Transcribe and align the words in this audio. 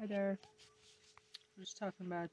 Hi 0.00 0.06
there. 0.06 0.38
We're 1.56 1.64
just 1.64 1.78
talking 1.78 2.06
about 2.06 2.30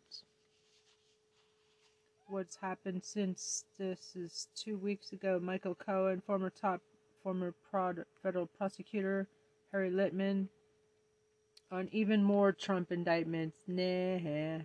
what's 2.26 2.56
happened 2.56 3.02
since 3.04 3.66
this 3.78 4.16
is 4.16 4.48
two 4.56 4.78
weeks 4.78 5.12
ago. 5.12 5.39
Michael 5.41 5.76
Cohen, 5.76 6.21
former 6.26 6.50
top 6.50 6.82
former 7.21 7.54
prod, 7.70 8.04
federal 8.24 8.47
prosecutor 8.47 9.28
Harry 9.71 9.92
Litman, 9.92 10.47
on 11.71 11.88
even 11.92 12.24
more 12.24 12.52
Trump 12.52 12.92
indictments. 12.92 13.60
Nah. 13.67 14.63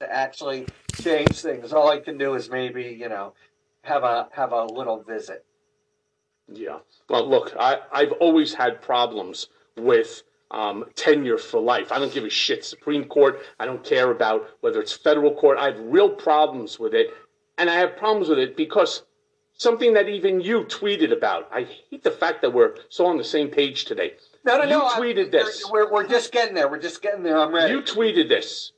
to 0.00 0.10
actually 0.10 0.66
change 0.94 1.40
things. 1.40 1.74
All 1.74 1.90
I 1.90 2.00
can 2.00 2.16
do 2.16 2.34
is 2.34 2.50
maybe, 2.50 2.84
you 2.84 3.10
know, 3.10 3.34
have 3.82 4.02
a 4.02 4.28
have 4.32 4.52
a 4.52 4.64
little 4.64 5.02
visit. 5.02 5.44
Yeah. 6.48 6.78
Well, 7.10 7.28
look, 7.28 7.54
I, 7.58 7.80
I've 7.92 8.12
always 8.12 8.54
had 8.54 8.80
problems 8.80 9.48
with 9.76 10.22
um, 10.50 10.84
tenure 10.94 11.38
for 11.38 11.60
life. 11.60 11.92
I 11.92 11.98
don't 11.98 12.12
give 12.12 12.24
a 12.24 12.30
shit. 12.30 12.64
Supreme 12.64 13.04
Court, 13.04 13.40
I 13.58 13.66
don't 13.66 13.82
care 13.82 14.10
about 14.10 14.48
whether 14.60 14.80
it's 14.80 14.92
federal 14.92 15.34
court. 15.34 15.58
I 15.58 15.66
have 15.66 15.78
real 15.80 16.08
problems 16.10 16.78
with 16.78 16.94
it. 16.94 17.08
And 17.58 17.70
I 17.70 17.74
have 17.74 17.96
problems 17.96 18.28
with 18.28 18.38
it 18.38 18.56
because 18.56 19.02
something 19.54 19.94
that 19.94 20.08
even 20.08 20.40
you 20.40 20.64
tweeted 20.64 21.12
about. 21.16 21.48
I 21.52 21.62
hate 21.90 22.02
the 22.02 22.10
fact 22.10 22.42
that 22.42 22.52
we're 22.52 22.74
so 22.88 23.06
on 23.06 23.16
the 23.16 23.24
same 23.24 23.48
page 23.48 23.86
today. 23.86 24.14
No, 24.44 24.58
no, 24.58 24.64
You 24.64 24.70
no. 24.70 24.88
tweeted 24.90 25.28
I, 25.28 25.30
this. 25.30 25.68
We're, 25.70 25.90
we're 25.90 26.06
just 26.06 26.32
getting 26.32 26.54
there. 26.54 26.68
We're 26.68 26.78
just 26.78 27.02
getting 27.02 27.22
there. 27.22 27.38
I'm 27.38 27.54
ready. 27.54 27.72
You 27.72 27.80
tweeted 27.82 28.28
this. 28.28 28.72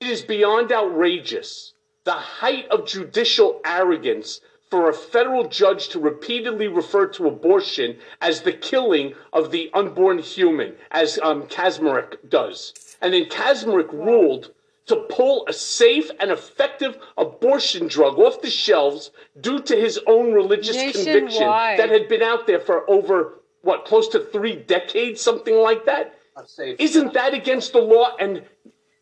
It 0.00 0.08
is 0.08 0.22
beyond 0.22 0.72
outrageous, 0.72 1.74
the 2.04 2.12
height 2.12 2.66
of 2.70 2.86
judicial 2.86 3.60
arrogance 3.64 4.40
for 4.70 4.88
a 4.88 4.94
federal 4.94 5.48
judge 5.48 5.88
to 5.88 5.98
repeatedly 5.98 6.68
refer 6.68 7.06
to 7.08 7.26
abortion 7.26 7.98
as 8.20 8.42
the 8.42 8.52
killing 8.52 9.14
of 9.32 9.50
the 9.50 9.68
unborn 9.74 10.18
human, 10.18 10.74
as 10.92 11.18
um, 11.22 11.42
Kacsmaryk 11.44 12.28
does. 12.28 12.96
And 13.02 13.12
then 13.12 13.24
Kacsmaryk 13.24 13.92
ruled 13.92 14.52
to 14.86 14.96
pull 15.08 15.44
a 15.48 15.52
safe 15.52 16.10
and 16.20 16.30
effective 16.30 16.98
abortion 17.18 17.88
drug 17.88 18.18
off 18.18 18.42
the 18.42 18.50
shelves 18.50 19.10
due 19.40 19.60
to 19.60 19.76
his 19.76 20.00
own 20.06 20.32
religious 20.32 20.76
conviction 20.76 21.46
that 21.46 21.90
had 21.90 22.08
been 22.08 22.22
out 22.22 22.46
there 22.46 22.60
for 22.60 22.88
over, 22.88 23.40
what, 23.62 23.84
close 23.84 24.08
to 24.08 24.20
three 24.20 24.56
decades, 24.56 25.20
something 25.20 25.56
like 25.56 25.84
that? 25.84 26.14
Let's 26.36 26.56
see. 26.56 26.76
Isn't 26.78 27.12
that 27.14 27.34
against 27.34 27.72
the 27.72 27.80
law? 27.80 28.16
And 28.18 28.42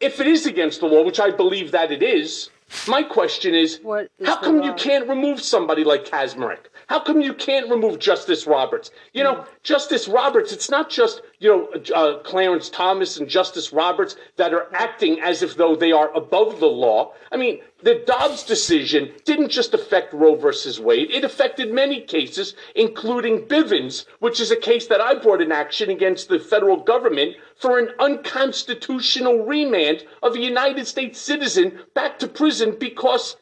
if 0.01 0.21
it 0.21 0.27
is 0.27 0.47
against 0.47 0.81
the 0.81 0.87
law, 0.87 1.05
which 1.05 1.21
I 1.21 1.31
believe 1.31 1.73
that 1.73 1.93
it 1.93 2.03
is, 2.03 2.51
my 2.87 3.03
question 3.03 3.55
is, 3.55 3.81
how 4.25 4.37
come 4.37 4.63
you 4.63 4.75
can't 4.75 5.09
remove 5.09 5.41
somebody 5.41 5.85
like 5.85 6.05
Kacsmaryk? 6.05 6.67
How 6.87 7.01
come 7.01 7.21
you 7.21 7.35
can't 7.35 7.71
remove 7.71 7.99
Justice 7.99 8.47
Roberts? 8.47 8.91
You 9.13 9.25
know, 9.25 9.47
Justice 9.63 10.09
Roberts, 10.09 10.53
it's 10.53 10.71
not 10.71 10.91
just, 10.91 11.23
you 11.41 11.49
know, 11.49 11.95
uh, 11.95 12.19
Clarence 12.25 12.69
Thomas 12.69 13.17
and 13.17 13.29
Justice 13.29 13.73
Roberts 13.73 14.17
that 14.37 14.53
are 14.53 14.69
acting 14.75 15.21
as 15.21 15.41
if 15.43 15.57
though 15.57 15.77
they 15.77 15.93
are 15.93 16.13
above 16.17 16.59
the 16.59 16.67
law. 16.67 17.13
I 17.31 17.37
mean, 17.37 17.61
the 17.83 18.03
Dobbs 18.07 18.43
decision 18.43 19.13
didn't 19.25 19.51
just 19.51 19.73
affect 19.73 20.13
Roe 20.13 20.35
versus 20.35 20.81
Wade. 20.81 21.13
It 21.13 21.23
affected 21.23 21.73
many 21.73 22.01
cases, 22.01 22.55
including 22.75 23.43
Bivens, 23.43 24.07
which 24.19 24.41
is 24.41 24.51
a 24.51 24.57
case 24.57 24.89
that 24.89 25.01
I 25.01 25.15
brought 25.15 25.41
in 25.41 25.53
action 25.53 25.91
against 25.91 26.29
the 26.29 26.41
federal 26.41 26.79
government 26.79 27.37
for 27.55 27.79
an 27.79 27.91
unconstitutional 28.01 29.45
remand 29.45 30.05
of 30.25 30.35
a 30.35 30.41
United 30.41 30.89
States 30.89 31.21
citizen 31.21 31.79
back 31.95 32.19
to 32.19 32.27
prison 32.27 32.77
because 32.81 33.37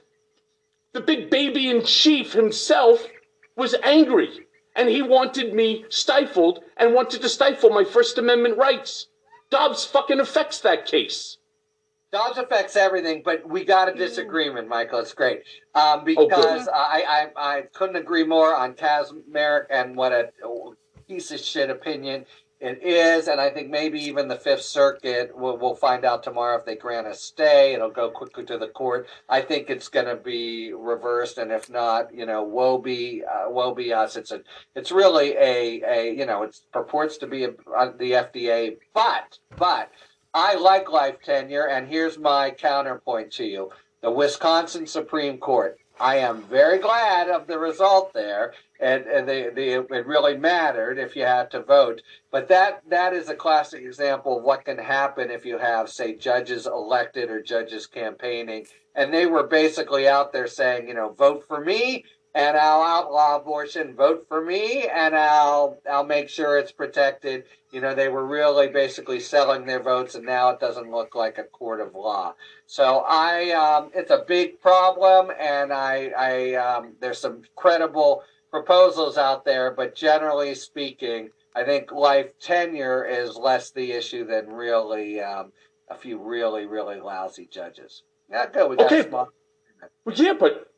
the 0.92 1.00
big 1.00 1.30
baby 1.30 1.70
in 1.70 1.83
chief 1.83 2.34
himself 2.34 3.06
was 3.56 3.74
angry 3.83 4.45
and 4.77 4.89
he 4.89 5.03
wanted 5.03 5.55
me 5.55 5.85
stifled 5.89 6.61
and 6.77 6.95
wanted 6.95 7.23
to 7.23 7.29
stifle 7.29 7.71
my 7.71 7.85
First 7.85 8.19
Amendment 8.19 8.59
rights. 8.59 9.09
Dobbs 9.51 9.85
fucking 9.85 10.21
affects 10.21 10.61
that 10.61 10.87
case. 10.87 11.39
Dobbs 12.13 12.39
affects 12.39 12.77
everything, 12.77 13.23
but 13.25 13.49
we 13.49 13.65
got 13.65 13.89
a 13.89 13.95
disagreement, 13.95 14.69
Michael. 14.69 15.01
It's 15.01 15.13
great 15.13 15.43
um, 15.75 16.05
because 16.05 16.69
I, 16.73 17.29
I 17.36 17.57
I 17.57 17.63
couldn't 17.73 17.97
agree 17.97 18.25
more 18.25 18.55
on 18.55 18.75
Kacsmaryk 18.75 19.67
and 19.70 19.97
what 19.97 20.13
a 20.13 20.31
piece 21.09 21.31
of 21.31 21.41
shit 21.41 21.70
opinion 21.70 22.27
it 22.58 22.83
is, 22.83 23.28
and 23.28 23.39
I 23.39 23.50
think 23.50 23.68
maybe 23.68 24.00
even 24.00 24.28
the 24.28 24.36
Fifth 24.36 24.62
Circuit 24.62 25.30
we'll, 25.34 25.58
we'll 25.58 25.74
find 25.74 26.06
out 26.06 26.22
tomorrow 26.22 26.56
if 26.58 26.64
they 26.64 26.74
grant 26.74 27.06
a 27.06 27.14
stay. 27.14 27.74
It'll 27.74 27.90
go 27.90 28.11
quickly 28.11 28.44
to 28.46 28.56
the 28.56 28.68
court. 28.68 29.08
I 29.28 29.42
think 29.42 29.68
it's 29.68 29.89
going 29.89 30.06
to 30.06 30.17
be 30.17 30.72
reversed, 30.72 31.36
and 31.36 31.52
if 31.52 31.68
not, 31.68 32.14
you 32.14 32.24
know, 32.24 32.42
woe 32.42 32.78
be 32.78 33.22
uh, 33.24 33.50
woe 33.50 33.74
be 33.74 33.92
us. 33.92 34.17
It's 34.17 34.30
a 34.30 34.40
it's 34.74 34.90
really 34.90 35.36
a 35.36 35.83
a 35.86 36.14
you 36.17 36.24
know 36.24 36.44
it 36.44 36.56
purports 36.72 37.18
to 37.18 37.27
be 37.27 37.44
a, 37.44 37.50
uh, 37.77 37.92
the 37.98 38.12
FDA, 38.12 38.77
but 38.94 39.38
but 39.56 39.90
I 40.33 40.55
like 40.55 40.90
life 40.90 41.17
tenure, 41.23 41.68
and 41.68 41.86
here's 41.86 42.18
my 42.18 42.50
counterpoint 42.50 43.33
to 43.34 43.44
you: 43.44 43.70
the 44.00 44.11
Wisconsin 44.11 44.86
Supreme 44.86 45.36
Court. 45.36 45.77
I 45.98 46.17
am 46.17 46.42
very 46.42 46.79
glad 46.79 47.29
of 47.29 47.46
the 47.46 47.58
result 47.58 48.12
there, 48.12 48.52
and, 48.80 49.07
and 49.07 49.27
the, 49.27 49.51
the, 49.55 49.95
it 49.95 50.07
really 50.07 50.36
mattered 50.36 50.98
if 50.98 51.17
you 51.17 51.24
had 51.24 51.51
to 51.52 51.62
vote. 51.62 52.02
But 52.30 52.48
that 52.48 52.83
that 52.90 53.14
is 53.14 53.29
a 53.29 53.34
classic 53.34 53.83
example 53.83 54.39
of 54.39 54.45
what 54.45 54.64
can 54.64 54.77
happen 54.77 55.30
if 55.30 55.46
you 55.46 55.58
have, 55.58 55.89
say, 55.89 56.14
judges 56.14 56.67
elected 56.67 57.30
or 57.30 57.42
judges 57.42 57.86
campaigning, 57.86 58.67
and 58.95 59.12
they 59.12 59.27
were 59.27 59.46
basically 59.46 60.06
out 60.06 60.33
there 60.33 60.46
saying, 60.46 60.89
you 60.89 60.95
know, 60.95 61.11
vote 61.11 61.45
for 61.48 61.64
me, 61.64 62.05
and 62.36 62.55
I'll 62.55 62.83
outlaw 62.83 63.36
abortion. 63.36 63.95
Vote 63.97 64.27
for 64.29 64.45
me, 64.45 64.86
and 64.89 65.17
I'll 65.17 65.79
I'll 65.91 66.05
make 66.05 66.29
sure 66.29 66.58
it's 66.58 66.70
protected. 66.70 67.45
You 67.73 67.80
know, 67.80 67.95
they 67.95 68.08
were 68.08 68.27
really 68.27 68.69
basically 68.69 69.20
selling 69.20 69.64
their 69.64 69.83
votes, 69.83 70.14
and 70.14 70.27
now 70.27 70.51
it 70.51 70.61
doesn't 70.61 70.91
look 70.91 71.14
like 71.14 71.39
a 71.39 71.45
court 71.45 71.80
of 71.80 71.95
law. 71.95 72.35
So 72.67 73.05
I, 73.08 73.52
um, 73.52 73.91
it's 73.95 74.11
a 74.11 74.24
big 74.29 74.61
problem, 74.61 75.33
and 75.41 75.73
I, 75.73 76.13
I, 76.17 76.55
um, 76.55 76.92
there's 77.01 77.19
some 77.19 77.41
credible 77.57 78.23
proposals 78.51 79.17
out 79.17 79.47
there, 79.47 79.70
but 79.70 79.95
generally 79.95 80.55
speaking, 80.55 81.30
I 81.55 81.64
think 81.64 81.91
life 81.91 82.39
tenure 82.39 83.05
is 83.07 83.36
less 83.36 83.70
the 83.70 83.92
issue 83.92 84.27
than 84.27 84.47
really 84.48 85.20
um, 85.20 85.53
a 85.89 85.95
few 85.95 86.18
really, 86.18 86.67
really 86.67 87.01
lousy 87.01 87.48
judges. 87.51 88.03
Yeah, 88.30 88.47
good. 88.47 88.68
We 88.68 88.77
got 88.77 88.92
Okay. 88.92 89.08
small. 89.08 89.29
Well, 90.05 90.14
yeah, 90.17 90.35
but 90.35 90.68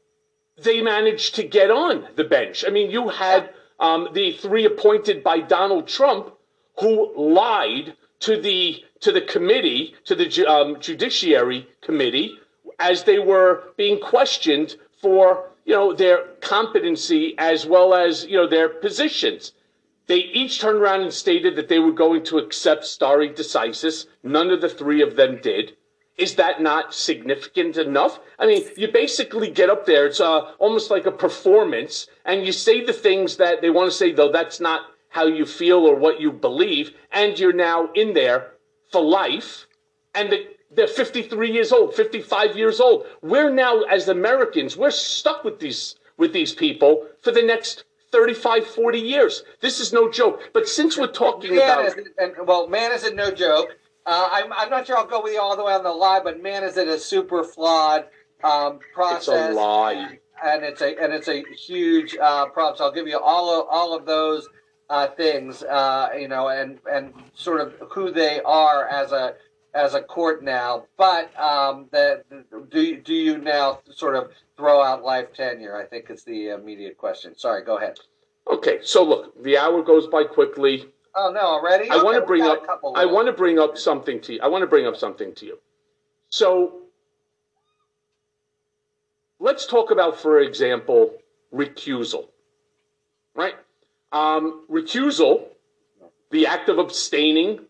they 0.62 0.80
managed 0.80 1.34
to 1.36 1.42
get 1.44 1.70
on 1.70 2.08
the 2.16 2.24
bench. 2.24 2.64
I 2.66 2.70
mean, 2.70 2.90
you 2.90 3.08
had 3.08 3.50
um, 3.78 4.08
the 4.12 4.32
three 4.32 4.64
appointed 4.64 5.22
by 5.22 5.40
Donald 5.40 5.86
Trump 5.86 6.34
who 6.80 7.12
lied 7.16 7.94
to 8.20 8.40
the 8.40 8.84
to 9.00 9.12
the 9.12 9.20
committee, 9.20 9.94
to 10.04 10.14
the 10.14 10.46
um, 10.46 10.80
Judiciary 10.80 11.68
Committee, 11.82 12.36
as 12.80 13.04
they 13.04 13.18
were 13.18 13.72
being 13.76 14.00
questioned 14.00 14.76
for 15.00 15.50
you 15.64 15.74
know 15.74 15.92
their 15.92 16.24
competency 16.40 17.34
as 17.38 17.66
well 17.66 17.94
as 17.94 18.24
you 18.26 18.36
know 18.36 18.48
their 18.48 18.68
positions. 18.68 19.52
They 20.06 20.20
each 20.20 20.60
turned 20.60 20.78
around 20.78 21.02
and 21.02 21.12
stated 21.12 21.54
that 21.56 21.68
they 21.68 21.78
were 21.78 21.92
going 21.92 22.24
to 22.24 22.38
accept 22.38 22.86
stare 22.86 23.28
decisis. 23.28 24.06
None 24.22 24.50
of 24.50 24.62
the 24.62 24.68
three 24.68 25.02
of 25.02 25.16
them 25.16 25.38
did. 25.42 25.76
Is 26.18 26.34
that 26.34 26.60
not 26.60 26.92
significant 26.92 27.76
enough? 27.76 28.18
I 28.40 28.46
mean, 28.46 28.64
you 28.76 28.90
basically 28.92 29.50
get 29.50 29.70
up 29.70 29.86
there, 29.86 30.06
it's 30.06 30.20
uh, 30.20 30.52
almost 30.58 30.90
like 30.90 31.06
a 31.06 31.12
performance, 31.12 32.08
and 32.24 32.44
you 32.44 32.50
say 32.50 32.84
the 32.84 32.92
things 32.92 33.36
that 33.36 33.62
they 33.62 33.70
want 33.70 33.90
to 33.90 33.96
say, 33.96 34.12
though 34.12 34.32
that's 34.32 34.58
not 34.58 34.82
how 35.10 35.26
you 35.26 35.46
feel 35.46 35.78
or 35.86 35.94
what 35.94 36.20
you 36.20 36.32
believe, 36.32 36.90
and 37.12 37.38
you're 37.38 37.52
now 37.52 37.90
in 37.94 38.14
there 38.14 38.52
for 38.90 39.00
life, 39.00 39.66
and 40.12 40.32
the, 40.32 40.46
they're 40.72 40.88
53 40.88 41.52
years 41.52 41.72
old, 41.72 41.94
55 41.94 42.56
years 42.56 42.80
old. 42.80 43.06
We're 43.22 43.50
now, 43.50 43.82
as 43.82 44.08
Americans, 44.08 44.76
we're 44.76 44.90
stuck 44.90 45.44
with 45.44 45.60
these, 45.60 45.94
with 46.16 46.32
these 46.32 46.52
people 46.52 47.06
for 47.22 47.30
the 47.30 47.42
next 47.42 47.84
35, 48.10 48.66
40 48.66 48.98
years. 48.98 49.44
This 49.60 49.80
is 49.80 49.92
no 49.92 50.10
joke. 50.10 50.50
But 50.52 50.68
since 50.68 50.98
we're 50.98 51.06
talking 51.06 51.56
Man, 51.56 51.86
about. 51.86 51.98
and, 52.18 52.46
well, 52.46 52.66
man, 52.66 52.92
is 52.92 53.04
it 53.04 53.14
no 53.14 53.30
joke. 53.30 53.76
Uh, 54.08 54.28
I'm, 54.32 54.52
I'm 54.54 54.70
not 54.70 54.86
sure 54.86 54.96
I'll 54.96 55.06
go 55.06 55.22
with 55.22 55.34
you 55.34 55.40
all 55.40 55.54
the 55.54 55.62
way 55.62 55.74
on 55.74 55.84
the 55.84 55.90
lie, 55.92 56.20
but 56.24 56.42
man, 56.42 56.64
is 56.64 56.78
it 56.78 56.88
a 56.88 56.98
super 56.98 57.44
flawed 57.44 58.06
um, 58.42 58.78
process? 58.94 59.50
It's 59.50 59.56
a 59.56 59.60
lie. 59.60 60.18
and 60.42 60.64
it's 60.64 60.80
a 60.80 60.96
and 61.02 61.12
it's 61.12 61.28
a 61.28 61.44
huge 61.54 62.16
uh, 62.16 62.46
problem. 62.46 62.78
So 62.78 62.84
I'll 62.84 62.92
give 62.92 63.06
you 63.06 63.18
all 63.18 63.60
of 63.60 63.66
all 63.70 63.94
of 63.94 64.06
those 64.06 64.48
uh, 64.88 65.08
things, 65.08 65.62
uh, 65.62 66.08
you 66.18 66.26
know, 66.26 66.48
and 66.48 66.78
and 66.90 67.12
sort 67.34 67.60
of 67.60 67.74
who 67.90 68.10
they 68.10 68.40
are 68.46 68.88
as 68.88 69.12
a 69.12 69.34
as 69.74 69.92
a 69.92 70.00
court 70.00 70.42
now. 70.42 70.84
But 70.96 71.38
um, 71.38 71.88
the, 71.92 72.24
do 72.70 72.80
you- 72.80 72.96
do 73.02 73.12
you 73.12 73.36
now 73.36 73.80
sort 73.94 74.16
of 74.16 74.30
throw 74.56 74.80
out 74.80 75.04
life 75.04 75.34
tenure? 75.34 75.76
I 75.76 75.84
think 75.84 76.08
is 76.10 76.24
the 76.24 76.48
immediate 76.54 76.96
question. 76.96 77.36
Sorry, 77.36 77.62
go 77.62 77.76
ahead. 77.76 77.98
Okay, 78.50 78.78
so 78.82 79.04
look, 79.04 79.42
the 79.42 79.58
hour 79.58 79.82
goes 79.82 80.06
by 80.06 80.24
quickly. 80.24 80.88
Oh 81.14 81.30
no, 81.32 81.40
already. 81.40 81.90
I 81.90 82.02
want 82.02 82.16
to 82.16 82.26
bring 82.26 82.42
up. 82.42 82.64
I 82.94 83.06
want 83.06 83.26
to 83.26 83.32
bring 83.32 83.58
up 83.58 83.76
something 83.76 84.20
to 84.22 84.34
you. 84.34 84.40
I 84.42 84.48
want 84.48 84.62
to 84.62 84.66
bring 84.66 84.86
up 84.86 84.96
something 84.96 85.34
to 85.36 85.46
you. 85.46 85.58
So 86.30 86.82
let's 89.40 89.66
talk 89.66 89.90
about, 89.90 90.20
for 90.20 90.40
example, 90.40 91.14
recusal. 91.52 92.28
Right? 93.34 93.54
Um, 94.12 94.64
recusal, 94.70 95.48
the 96.30 96.46
act 96.46 96.68
of 96.68 96.78
abstaining 96.78 97.60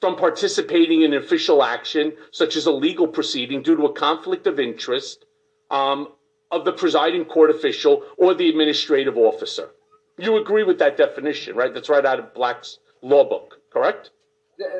from 0.00 0.16
participating 0.16 1.02
in 1.02 1.14
official 1.14 1.62
action, 1.62 2.12
such 2.32 2.56
as 2.56 2.66
a 2.66 2.72
legal 2.72 3.06
proceeding, 3.06 3.62
due 3.62 3.76
to 3.76 3.84
a 3.84 3.92
conflict 3.92 4.46
of 4.46 4.58
interest 4.58 5.24
um, 5.70 6.08
of 6.50 6.64
the 6.64 6.72
presiding 6.72 7.24
court 7.24 7.50
official 7.50 8.02
or 8.16 8.34
the 8.34 8.48
administrative 8.48 9.16
officer. 9.16 9.70
You 10.18 10.36
agree 10.36 10.62
with 10.64 10.78
that 10.78 10.96
definition, 10.96 11.56
right? 11.56 11.72
That's 11.72 11.88
right 11.88 12.04
out 12.04 12.18
of 12.18 12.34
Black's 12.34 12.78
law 13.00 13.28
book, 13.28 13.60
correct? 13.72 14.10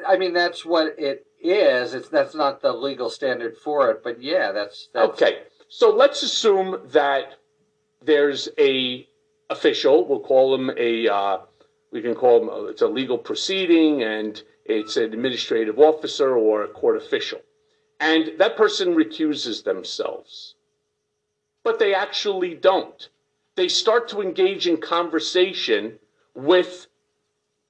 I 0.06 0.16
mean, 0.16 0.32
that's 0.32 0.64
what 0.64 0.94
it 0.98 1.26
is. 1.40 1.94
It's 1.94 2.08
that's 2.08 2.34
not 2.34 2.60
the 2.60 2.72
legal 2.72 3.10
standard 3.10 3.56
for 3.56 3.90
it, 3.90 4.02
but 4.04 4.22
yeah, 4.22 4.52
that's, 4.52 4.88
that's 4.92 5.08
okay. 5.10 5.38
So 5.68 5.90
let's 5.90 6.22
assume 6.22 6.80
that 6.92 7.34
there's 8.04 8.48
a 8.58 9.08
official. 9.50 10.06
We'll 10.06 10.20
call 10.20 10.54
him 10.54 10.70
a. 10.76 11.08
Uh, 11.08 11.38
we 11.90 12.02
can 12.02 12.14
call 12.14 12.42
him. 12.42 12.48
A, 12.48 12.66
it's 12.66 12.82
a 12.82 12.86
legal 12.86 13.18
proceeding, 13.18 14.02
and 14.02 14.40
it's 14.64 14.96
an 14.96 15.04
administrative 15.04 15.78
officer 15.78 16.36
or 16.36 16.62
a 16.62 16.68
court 16.68 16.96
official, 16.96 17.40
and 17.98 18.32
that 18.38 18.56
person 18.56 18.94
recuses 18.94 19.62
themselves, 19.62 20.54
but 21.64 21.78
they 21.78 21.94
actually 21.94 22.54
don't. 22.54 23.08
They 23.54 23.68
start 23.68 24.08
to 24.08 24.20
engage 24.20 24.66
in 24.66 24.78
conversation 24.78 25.98
with 26.34 26.86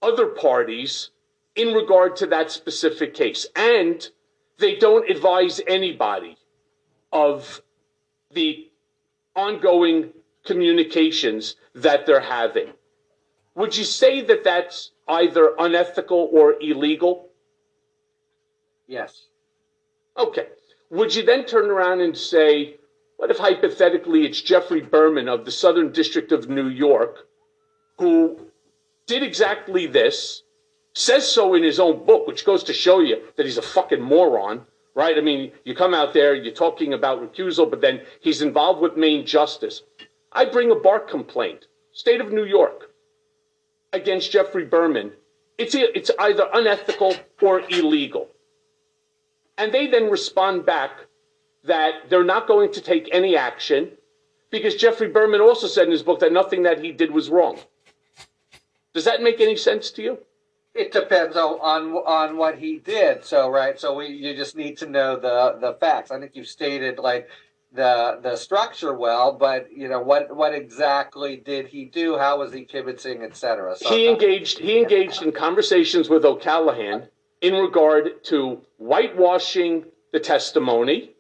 other 0.01 0.27
parties 0.27 1.11
in 1.55 1.75
regard 1.75 2.17
to 2.17 2.27
that 2.27 2.51
specific 2.51 3.15
case. 3.15 3.47
And 3.57 4.07
they 4.59 4.77
don't 4.77 5.11
advise 5.11 5.61
anybody 5.67 6.37
of 7.13 7.63
the 8.33 8.71
ongoing 9.35 10.11
communications 10.45 11.57
that 11.75 12.07
they're 12.07 12.21
having. 12.21 12.69
Would 13.55 13.77
you 13.77 13.85
say 13.85 14.23
that 14.23 14.45
that's 14.45 14.93
either 15.07 15.55
unethical 15.59 16.31
or 16.33 16.55
illegal? 16.61 17.29
Yes. 18.87 19.27
Okay. 20.17 20.47
Would 20.91 21.15
you 21.15 21.25
then 21.25 21.45
turn 21.45 21.71
around 21.71 22.01
and 22.01 22.17
say, 22.17 22.77
what 23.23 23.31
if 23.31 23.39
hypothetically 23.39 24.27
it's 24.27 24.41
Geoffrey 24.41 24.81
Berman 24.81 25.29
of 25.29 25.45
the 25.45 25.53
Southern 25.53 25.93
District 25.93 26.33
of 26.33 26.49
New 26.49 26.67
York 26.67 27.29
who 27.97 28.37
did 29.07 29.23
exactly 29.23 29.87
this, 29.87 30.43
says 30.95 31.31
so 31.31 31.55
in 31.55 31.63
his 31.63 31.79
own 31.79 32.05
book, 32.05 32.27
which 32.27 32.45
goes 32.45 32.65
to 32.65 32.73
show 32.73 32.99
you 32.99 33.23
that 33.37 33.47
he's 33.47 33.59
a 33.59 33.63
fucking 33.63 34.03
moron, 34.03 34.67
right? 34.97 35.17
I 35.17 35.21
mean, 35.21 35.53
you 35.63 35.73
come 35.73 35.95
out 35.95 36.15
there, 36.15 36.35
you're 36.35 36.53
talking 36.53 36.95
about 36.95 37.23
recusal, 37.23 37.71
but 37.71 37.81
then 37.81 38.01
he's 38.19 38.43
involved 38.43 38.81
with 38.81 38.97
Main 38.97 39.25
Justice. 39.25 39.85
I 40.33 40.47
bring 40.47 40.73
a 40.73 40.75
bar 40.75 40.99
complaint, 40.99 41.69
state 41.93 42.21
of 42.21 42.33
New 42.33 42.45
York, 42.45 42.91
against 43.93 44.33
Geoffrey 44.33 44.65
Berman. 44.65 45.13
It's, 45.59 45.77
it's 45.77 46.11
either 46.19 46.49
unethical 46.53 47.15
or 47.41 47.61
illegal. 47.71 48.31
And 49.57 49.71
they 49.73 49.87
then 49.87 50.11
respond 50.11 50.67
back 50.67 51.07
that 51.65 52.09
they're 52.09 52.25
not 52.25 52.47
going 52.47 52.73
to 52.73 52.81
take 52.81 53.09
any 53.13 53.37
action 53.37 53.91
because 54.51 54.75
Geoffrey 54.75 55.09
Berman 55.09 55.41
also 55.41 55.67
said 55.67 55.87
in 55.87 55.93
his 55.93 56.03
book 56.03 56.21
that 56.21 56.33
nothing 56.33 56.63
that 56.65 56.83
he 56.83 56.93
did 56.93 57.11
was 57.11 57.31
wrong. 57.31 57.59
Does 58.93 59.05
that 59.05 59.23
make 59.23 59.41
any 59.41 59.57
sense 59.57 59.91
to 59.93 60.03
you? 60.03 60.19
It 60.75 60.93
depends 60.93 61.37
on, 61.37 61.59
on 61.61 61.93
on 62.07 62.37
what 62.39 62.59
he 62.59 62.79
did. 62.79 63.25
So 63.25 63.51
right, 63.51 63.79
so 63.79 63.95
we 63.95 64.07
you 64.09 64.35
just 64.35 64.57
need 64.57 64.79
to 64.79 64.87
know 64.87 65.17
the 65.17 65.59
the 65.61 65.75
facts. 65.75 66.11
I 66.11 66.19
think 66.19 66.33
you've 66.35 66.47
stated 66.47 66.99
like 66.99 67.29
the 67.73 68.19
the 68.23 68.37
structure 68.37 68.95
well, 68.95 69.33
but 69.33 69.71
you 69.71 69.89
know 69.89 70.01
what 70.01 70.35
what 70.35 70.55
exactly 70.55 71.37
did 71.37 71.67
he 71.67 71.85
do? 71.85 72.17
How 72.17 72.39
was 72.39 72.53
he 72.53 72.65
kibitzing, 72.65 73.23
etc. 73.23 73.77
So 73.77 73.91
he 73.91 74.09
engaged 74.09 74.59
he 74.59 74.79
engaged 74.79 75.23
in 75.23 75.33
conversations 75.33 76.09
with 76.09 76.25
O'Callaghan 76.25 77.09
in 77.43 77.55
regard 77.55 78.25
to 78.25 78.61
whitewashing 78.79 79.85
the 80.13 80.21
testimony 80.21 81.12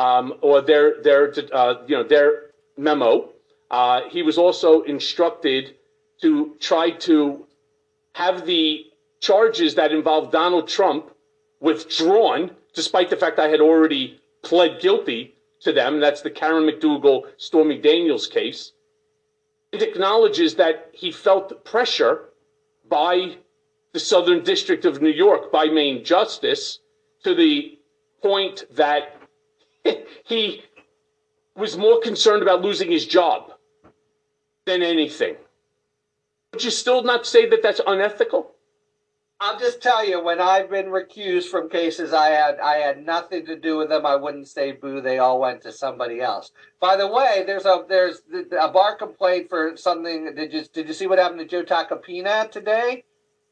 um, 0.00 0.34
or 0.40 0.62
their 0.62 1.02
their 1.02 1.22
uh, 1.52 1.74
you 1.86 1.96
know 1.96 2.02
their 2.02 2.30
memo. 2.76 3.28
Uh, 3.70 4.00
he 4.08 4.22
was 4.22 4.38
also 4.38 4.82
instructed 4.82 5.76
to 6.22 6.56
try 6.58 6.90
to 7.08 7.46
have 8.14 8.46
the 8.46 8.86
charges 9.20 9.74
that 9.74 9.92
involved 9.92 10.32
Donald 10.32 10.66
Trump 10.66 11.10
withdrawn, 11.60 12.50
despite 12.74 13.10
the 13.10 13.16
fact 13.16 13.38
I 13.38 13.48
had 13.48 13.60
already 13.60 14.20
pled 14.42 14.80
guilty 14.80 15.34
to 15.60 15.72
them. 15.72 16.00
That's 16.00 16.22
the 16.22 16.30
Karen 16.30 16.64
McDougal, 16.68 17.24
Stormy 17.36 17.78
Daniels 17.78 18.26
case. 18.26 18.72
It 19.70 19.82
acknowledges 19.82 20.54
that 20.56 20.88
he 20.92 21.12
felt 21.12 21.64
pressure 21.64 22.30
by 22.88 23.36
the 23.92 24.00
Southern 24.00 24.42
District 24.42 24.84
of 24.84 25.02
New 25.02 25.16
York, 25.26 25.52
by 25.52 25.66
Main 25.66 26.04
Justice, 26.04 26.80
to 27.22 27.34
the 27.34 27.78
point 28.22 28.64
that 28.72 29.19
he 30.24 30.62
was 31.56 31.76
more 31.76 32.00
concerned 32.00 32.42
about 32.42 32.62
losing 32.62 32.90
his 32.90 33.06
job 33.06 33.52
than 34.66 34.82
anything. 34.82 35.36
Would 36.52 36.64
you 36.64 36.70
still 36.70 37.02
not 37.02 37.26
say 37.26 37.48
that 37.48 37.62
that's 37.62 37.80
unethical? 37.86 38.52
I'll 39.42 39.58
just 39.58 39.80
tell 39.80 40.06
you, 40.06 40.22
when 40.22 40.38
I've 40.38 40.68
been 40.68 40.86
recused 40.86 41.46
from 41.46 41.70
cases, 41.70 42.12
I 42.12 42.28
had 42.28 42.60
I 42.60 42.74
had 42.74 43.04
nothing 43.06 43.46
to 43.46 43.56
do 43.56 43.78
with 43.78 43.88
them. 43.88 44.04
I 44.04 44.14
wouldn't 44.14 44.48
say 44.48 44.72
boo. 44.72 45.00
They 45.00 45.18
all 45.18 45.40
went 45.40 45.62
to 45.62 45.72
somebody 45.72 46.20
else. 46.20 46.50
By 46.78 46.96
the 46.96 47.06
way, 47.06 47.44
there's 47.46 47.64
a 47.64 47.84
there's 47.88 48.20
a 48.60 48.68
bar 48.68 48.96
complaint 48.96 49.48
for 49.48 49.78
something. 49.78 50.34
Did 50.34 50.52
you 50.52 50.64
did 50.74 50.88
you 50.88 50.92
see 50.92 51.06
what 51.06 51.18
happened 51.18 51.40
to 51.40 51.46
Joe 51.46 51.64
Tacopina 51.64 52.50
today? 52.50 53.04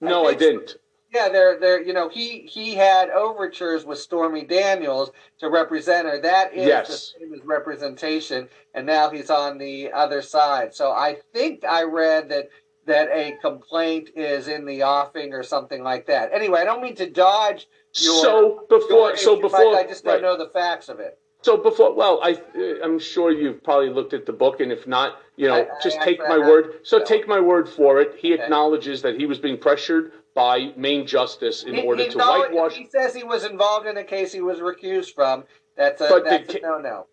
No, 0.03 0.27
I, 0.27 0.31
I 0.31 0.35
didn't. 0.35 0.77
Yeah, 1.13 1.31
they're 1.31 1.59
they're 1.59 1.83
you 1.83 1.95
know 1.95 2.09
he 2.09 2.41
he 2.41 2.75
had 2.75 3.09
overtures 3.11 3.87
with 3.87 3.99
Stormy 3.99 4.45
Daniels 4.45 5.11
to 5.41 5.49
represent 5.49 6.07
her. 6.07 6.21
That 6.21 6.53
is 6.53 6.67
yes. 6.67 6.87
the 6.89 6.97
same 6.97 7.35
as 7.35 7.41
representation, 7.45 8.49
and 8.75 8.87
now 8.87 9.09
he's 9.09 9.31
on 9.31 9.57
the 9.57 9.91
other 9.93 10.21
side. 10.21 10.75
So 10.75 10.91
I 10.93 11.17
think 11.33 11.65
I 11.65 11.85
read 11.85 12.29
that 12.29 12.49
that 12.87 13.09
a 13.13 13.39
complaint 13.41 14.11
is 14.17 14.49
in 14.49 14.67
the 14.67 14.83
offing 14.83 15.33
or 15.33 15.43
something 15.43 15.83
like 15.83 16.07
that. 16.07 16.31
Anyway, 16.33 16.61
I 16.61 16.65
don't 16.65 16.83
mean 16.83 16.97
to 16.97 17.09
dodge 17.09 17.69
your. 17.95 18.23
So 18.23 18.67
before, 18.69 19.17
so 19.17 19.41
before, 19.41 19.77
I 19.77 19.87
just 19.87 20.05
don't 20.05 20.15
right. 20.15 20.23
know 20.23 20.37
the 20.37 20.51
facts 20.51 20.89
of 20.89 21.01
it. 21.01 21.19
So 21.43 21.57
before, 21.57 21.95
well, 21.95 22.19
I, 22.23 22.37
I'm 22.83 22.99
sure 22.99 23.31
you've 23.31 23.63
probably 23.63 23.91
looked 23.91 24.13
at 24.13 24.27
the 24.27 24.33
book, 24.33 24.61
and 24.61 24.73
if 24.73 24.89
not, 24.89 25.19
you 25.37 25.47
know, 25.47 25.55
I, 25.55 25.67
just 25.81 25.99
I 25.99 26.05
take 26.05 26.19
my 26.19 26.37
word. 26.37 26.81
So, 26.83 26.99
so, 26.99 27.05
take 27.05 27.29
my 27.29 27.39
word 27.39 27.69
for 27.69 28.01
it. 28.01 28.17
He 28.19 28.35
okay. 28.35 28.43
acknowledges 28.43 29.03
that 29.03 29.17
he 29.17 29.25
was 29.25 29.39
being 29.39 29.57
pressured 29.57 30.13
by 30.39 30.73
Main 30.77 31.05
Justice 31.05 31.65
in 31.65 31.75
he, 31.75 31.83
order 31.83 32.05
he 32.05 32.11
to 32.11 32.19
whitewash. 32.19 32.77
He 32.77 32.87
says 32.87 33.13
he 33.13 33.25
was 33.25 33.45
involved 33.45 33.87
in 33.89 33.97
a 33.97 34.05
case 34.05 34.33
he 34.33 34.41
was 34.41 34.61
recused 34.61 35.13
from. 35.15 35.45
That's 35.77 36.01
a, 36.01 36.23
that's 36.25 36.53
the, 36.53 36.59
a 36.61 36.63
no-no. 36.63 37.07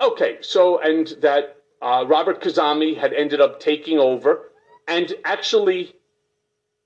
Okay, 0.00 0.38
so 0.40 0.80
and 0.80 1.06
that 1.20 1.56
uh, 1.80 2.04
Robert 2.06 2.42
Khuzami 2.42 2.96
had 2.96 3.12
ended 3.12 3.40
up 3.40 3.60
taking 3.60 3.98
over 3.98 4.50
and 4.86 5.14
actually, 5.24 5.94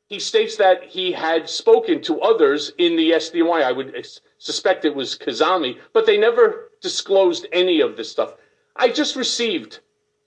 he 0.09 0.19
states 0.19 0.57
that 0.57 0.85
he 0.85 1.13
had 1.13 1.49
spoken 1.49 2.03
to 2.03 2.21
others 2.21 2.73
in 2.79 2.97
the 2.97 3.13
SDNY. 3.13 3.63
I 3.63 3.73
would 3.73 4.07
suspect 4.39 4.85
it 4.85 4.95
was 4.95 5.19
Khuzami, 5.19 5.79
but 5.93 6.07
they 6.07 6.17
never 6.17 6.71
disclosed 6.81 7.47
any 7.53 7.81
of 7.81 7.97
this 7.97 8.11
stuff. 8.11 8.35
I 8.77 8.91
just 8.91 9.17
received 9.17 9.81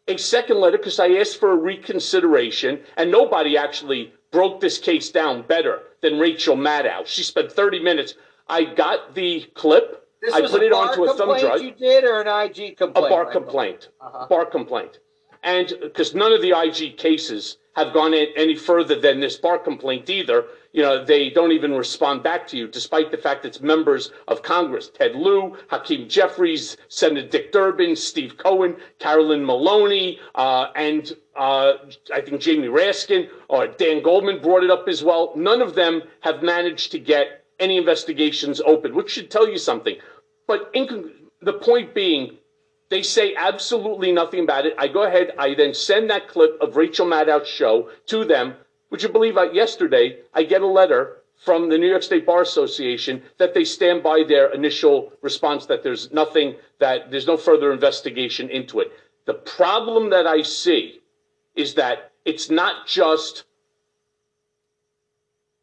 a 0.08 0.18
second 0.18 0.60
letter 0.60 0.78
because 0.78 1.00
I 1.00 1.10
asked 1.14 1.38
for 1.40 1.52
a 1.52 1.56
reconsideration, 1.56 2.82
and 2.98 3.12
nobody 3.12 3.58
actually 3.58 4.14
broke 4.32 4.62
this 4.62 4.78
case 4.78 5.10
down 5.12 5.44
better 5.44 5.84
than 6.02 6.20
Rachel 6.20 6.56
Maddow. 6.56 7.06
She 7.06 7.24
spent 7.24 7.52
30 7.52 7.82
minutes. 7.84 8.16
I 8.48 8.64
got 8.64 9.14
the 9.14 9.46
clip. 9.54 10.08
This 10.22 10.34
I 10.34 10.42
put 10.48 10.62
it 10.62 10.72
onto 10.72 11.04
a 11.04 11.14
thumb 11.16 11.40
drive. 11.40 11.62
You 11.62 11.72
did 11.72 12.04
or 12.04 12.22
an 12.22 12.28
IG 12.28 12.78
complaint? 12.78 13.08
A 13.08 13.10
bar 13.10 13.26
complaint. 13.26 13.90
Uh-huh. 14.00 14.28
Bar 14.28 14.46
complaint. 14.46 15.00
And 15.44 15.74
because 15.82 16.14
none 16.14 16.32
of 16.32 16.42
the 16.42 16.52
IG 16.52 16.98
cases 16.98 17.58
have 17.76 17.94
gone 17.94 18.14
any 18.14 18.56
further 18.56 19.00
than 19.00 19.20
this 19.20 19.38
bar 19.38 19.58
complaint 19.58 20.10
either. 20.10 20.46
You 20.74 20.82
know, 20.84 21.04
they 21.04 21.30
don't 21.30 21.52
even 21.52 21.74
respond 21.74 22.24
back 22.24 22.48
to 22.48 22.58
you, 22.58 22.68
despite 22.68 23.12
the 23.12 23.18
fact 23.18 23.46
it's 23.46 23.60
members 23.60 24.12
of 24.28 24.42
Congress. 24.42 24.90
Ted 24.90 25.16
Lieu, 25.16 25.58
Hakeem 25.68 26.08
Jeffries, 26.08 26.78
Senator 26.88 27.28
Dick 27.28 27.52
Durbin, 27.52 27.96
Steve 27.96 28.38
Cohen, 28.38 28.78
Carolyn 28.98 29.46
Maloney, 29.46 30.20
uh, 30.36 30.68
and 30.76 31.16
uh, 31.36 31.74
I 32.14 32.22
think 32.22 32.42
Jamie 32.42 32.68
Raskin 32.68 33.28
or 33.50 33.68
Dan 33.68 34.02
Goldman 34.02 34.42
brought 34.42 34.64
it 34.64 34.72
up 34.72 34.88
as 34.88 35.04
well. 35.04 35.34
None 35.36 35.62
of 35.62 35.76
them 35.76 36.04
have 36.22 36.42
managed 36.42 36.92
to 36.94 37.00
get 37.00 37.44
any 37.60 37.78
investigations 37.78 38.62
open, 38.62 38.96
which 38.96 39.12
should 39.12 39.30
tell 39.30 39.50
you 39.50 39.58
something. 39.58 39.98
But 40.48 40.70
in, 40.74 41.12
the 41.42 41.54
point 41.54 41.94
being, 41.94 42.38
they 42.90 43.02
say 43.04 43.36
absolutely 43.36 44.12
nothing 44.12 44.44
about 44.44 44.66
it. 44.66 44.74
I 44.78 44.88
go 44.88 45.04
ahead, 45.04 45.34
I 45.38 45.56
then 45.56 45.74
send 45.74 46.10
that 46.10 46.28
clip 46.28 46.58
of 46.62 46.76
Rachel 46.76 47.08
Maddow's 47.08 47.48
show 47.48 47.90
to 48.08 48.26
them. 48.26 48.56
Would 48.92 49.02
you 49.02 49.10
believe 49.10 49.38
yesterday 49.54 50.20
I 50.34 50.44
get 50.44 50.62
a 50.62 50.68
letter 50.68 51.22
from 51.38 51.70
the 51.70 51.78
New 51.78 51.88
York 51.88 52.04
State 52.04 52.26
Bar 52.26 52.42
Association 52.42 53.24
that 53.38 53.54
they 53.54 53.64
stand 53.64 54.04
by 54.04 54.24
their 54.28 54.54
initial 54.54 55.14
response 55.22 55.66
that 55.66 55.82
there's 55.82 56.12
nothing, 56.12 56.56
that 56.80 57.10
there's 57.10 57.26
no 57.26 57.38
further 57.38 57.72
investigation 57.72 58.50
into 58.50 58.80
it. 58.80 58.92
The 59.26 59.34
problem 59.34 60.12
that 60.12 60.28
I 60.28 60.44
see 60.44 61.02
is 61.56 61.74
that 61.76 62.12
it's 62.26 62.50
not 62.50 62.86
just, 62.86 63.46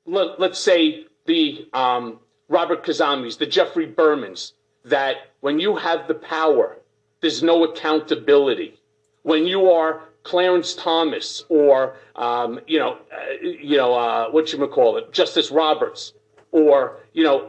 let, 0.07 0.41
us 0.41 0.59
say, 0.59 1.07
the 1.27 1.69
um, 1.73 2.19
Robert 2.49 2.85
Khuzamis, 2.85 3.39
the 3.39 3.47
Geoffrey 3.47 3.87
Bermans, 3.87 4.55
that 4.85 5.17
when 5.41 5.61
you 5.61 5.77
have 5.77 6.09
the 6.09 6.15
power, 6.15 6.79
there's 7.21 7.43
no 7.43 7.65
accountability. 7.65 8.81
When 9.23 9.47
you 9.47 9.71
are 9.71 10.03
Clarence 10.29 10.75
Thomas 10.75 11.45
or 11.49 11.97
um, 12.15 12.61
you 12.67 12.79
know, 12.79 12.99
uh, 13.11 13.33
you 13.41 13.79
know 13.79 13.95
uh, 13.95 14.29
what 14.29 14.53
you 14.53 14.67
call 14.69 14.99
it, 14.99 15.11
Justice 15.11 15.51
Roberts, 15.51 16.13
or 16.53 16.99
you 17.15 17.25
know, 17.25 17.49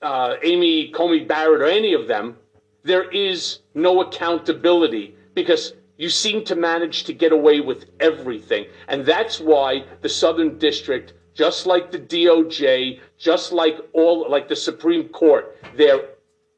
uh, 0.00 0.36
Amy 0.42 0.90
Coney 0.92 1.24
Barrett, 1.24 1.60
or 1.60 1.66
any 1.66 1.92
of 1.92 2.08
them, 2.08 2.38
there 2.84 3.10
is 3.10 3.58
no 3.74 4.00
accountability 4.00 5.14
because 5.34 5.74
you 5.98 6.08
seem 6.08 6.42
to 6.46 6.56
manage 6.56 7.04
to 7.04 7.12
get 7.12 7.32
away 7.32 7.60
with 7.60 7.84
everything, 8.00 8.64
and 8.88 9.04
that's 9.04 9.38
why 9.38 9.84
the 10.00 10.08
Southern 10.08 10.56
District, 10.56 11.12
just 11.34 11.66
like 11.66 11.90
the 11.90 11.98
DOJ, 11.98 12.98
just 13.18 13.52
like 13.52 13.76
all 13.92 14.26
like 14.30 14.48
the 14.48 14.56
Supreme 14.56 15.06
Court, 15.10 15.54
they're 15.76 16.00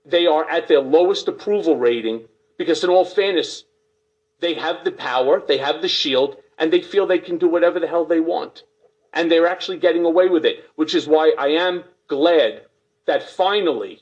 they 0.04 0.26
are 0.26 0.48
at 0.48 0.68
their 0.68 0.80
lowest 0.80 1.26
approval 1.26 1.76
rating 1.76 2.28
because, 2.58 2.84
in 2.84 2.90
all 2.90 3.04
fairness, 3.04 3.64
they 4.42 4.54
have 4.54 4.84
the 4.84 4.92
power, 4.92 5.42
they 5.46 5.56
have 5.56 5.80
the 5.80 5.88
shield, 5.88 6.36
and 6.58 6.70
they 6.70 6.82
feel 6.82 7.06
they 7.06 7.18
can 7.18 7.38
do 7.38 7.48
whatever 7.48 7.80
the 7.80 7.86
hell 7.86 8.04
they 8.04 8.20
want. 8.20 8.64
And 9.14 9.30
they're 9.30 9.46
actually 9.46 9.78
getting 9.78 10.04
away 10.04 10.28
with 10.28 10.44
it, 10.44 10.64
which 10.74 10.94
is 10.94 11.06
why 11.06 11.32
I 11.38 11.48
am 11.48 11.84
glad 12.08 12.62
that 13.06 13.30
finally, 13.30 14.00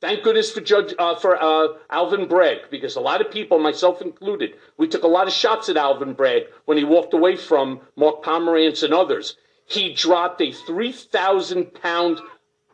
thank 0.00 0.24
goodness 0.24 0.50
for 0.50 0.62
Judge 0.62 0.94
uh, 0.98 1.16
for 1.16 1.36
uh, 1.40 1.68
Alvin 1.90 2.26
Bragg, 2.26 2.70
because 2.70 2.96
a 2.96 3.00
lot 3.00 3.20
of 3.20 3.30
people, 3.30 3.58
myself 3.58 4.00
included, 4.00 4.54
we 4.78 4.88
took 4.88 5.04
a 5.04 5.08
lot 5.08 5.26
of 5.26 5.32
shots 5.32 5.68
at 5.68 5.76
Alvin 5.76 6.14
Bragg 6.14 6.44
when 6.64 6.78
he 6.78 6.84
walked 6.84 7.14
away 7.14 7.36
from 7.36 7.80
Mark 7.96 8.24
Pomerantz 8.24 8.82
and 8.82 8.94
others. 8.94 9.36
He 9.66 9.92
dropped 9.92 10.40
a 10.40 10.52
three 10.52 10.92
thousand 10.92 11.74
pound 11.74 12.20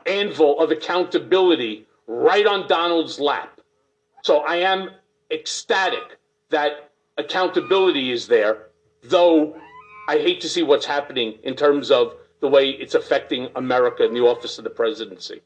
anvil 0.06 0.60
of 0.60 0.70
accountability 0.70 1.86
right 2.06 2.46
on 2.46 2.68
Donald's 2.68 3.18
lap. 3.18 3.60
So 4.22 4.38
I 4.38 4.56
am 4.56 4.90
ecstatic 5.30 6.18
that 6.50 6.91
accountability 7.18 8.10
is 8.10 8.26
there, 8.26 8.68
though 9.02 9.56
I 10.08 10.18
hate 10.18 10.40
to 10.42 10.48
see 10.48 10.62
what's 10.62 10.86
happening 10.86 11.38
in 11.42 11.54
terms 11.54 11.90
of 11.90 12.14
the 12.40 12.48
way 12.48 12.70
it's 12.70 12.94
affecting 12.94 13.48
America 13.54 14.04
and 14.04 14.16
the 14.16 14.20
office 14.20 14.58
of 14.58 14.64
the 14.64 14.70
presidency. 14.70 15.42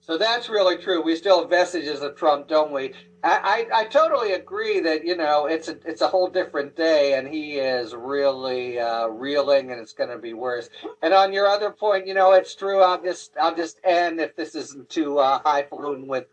So 0.00 0.18
that's 0.18 0.48
really 0.48 0.76
true. 0.76 1.00
We 1.00 1.14
still 1.14 1.40
have 1.40 1.48
vestiges 1.48 2.02
of 2.02 2.16
Trump, 2.16 2.48
don't 2.48 2.72
we? 2.72 2.92
I, 3.22 3.68
I, 3.72 3.82
I 3.82 3.84
totally 3.84 4.32
agree 4.32 4.80
that 4.80 5.04
you 5.04 5.16
know 5.16 5.46
it's 5.46 5.68
a 5.68 5.78
it's 5.86 6.00
a 6.00 6.08
whole 6.08 6.28
different 6.28 6.74
day, 6.74 7.14
and 7.14 7.28
he 7.28 7.52
is 7.52 7.94
really 7.94 8.80
uh, 8.80 9.06
reeling, 9.06 9.70
and 9.70 9.80
it's 9.80 9.92
going 9.92 10.10
to 10.10 10.18
be 10.18 10.34
worse. 10.34 10.68
And 11.02 11.14
on 11.14 11.32
your 11.32 11.46
other 11.46 11.70
point, 11.70 12.08
you 12.08 12.14
know, 12.14 12.32
it's 12.32 12.56
true. 12.56 12.82
I'll 12.82 13.00
just 13.00 13.36
I'll 13.40 13.54
just 13.54 13.78
end 13.84 14.20
if 14.20 14.34
this 14.34 14.56
isn't 14.56 14.88
too 14.88 15.20
uh, 15.20 15.38
highfalutin 15.44 16.08
with 16.08 16.26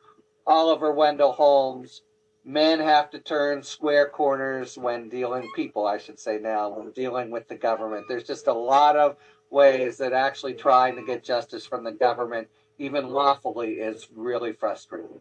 Oliver 0.47 0.91
Wendell 0.91 1.33
Holmes 1.33 2.01
men 2.49 2.79
have 2.79 3.11
to 3.11 3.19
turn 3.19 3.61
square 3.61 4.09
corners 4.09 4.75
when 4.75 5.07
dealing 5.07 5.47
people 5.55 5.85
i 5.85 5.99
should 5.99 6.19
say 6.19 6.39
now 6.39 6.69
when 6.69 6.91
dealing 6.91 7.29
with 7.29 7.47
the 7.47 7.55
government. 7.55 8.05
There's 8.09 8.23
just 8.23 8.47
a 8.47 8.53
lot 8.53 8.95
of 8.95 9.17
ways 9.51 9.97
that 9.97 10.13
actually 10.13 10.55
trying 10.55 10.95
to 10.95 11.05
get 11.05 11.23
justice 11.23 11.65
from 11.65 11.83
the 11.83 11.91
government 11.91 12.47
even 12.79 13.09
lawfully 13.09 13.73
is 13.73 14.07
really 14.15 14.53
frustrating. 14.53 15.19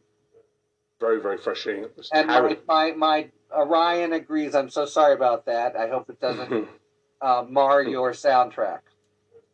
Very 1.00 1.20
very 1.20 1.37
frustrating. 1.37 1.87
And 2.12 2.28
my, 2.28 2.56
my, 2.66 2.92
my 2.92 3.30
orion 3.54 4.14
agrees. 4.14 4.54
I'm 4.54 4.70
so 4.70 4.87
sorry 4.87 5.14
about 5.14 5.44
that. 5.47 5.76
I 5.76 5.88
hope 5.88 6.08
it 6.08 6.20
doesn't 6.20 6.68
uh, 7.20 7.44
mar 7.49 7.82
your 7.82 8.12
soundtrack. 8.12 8.80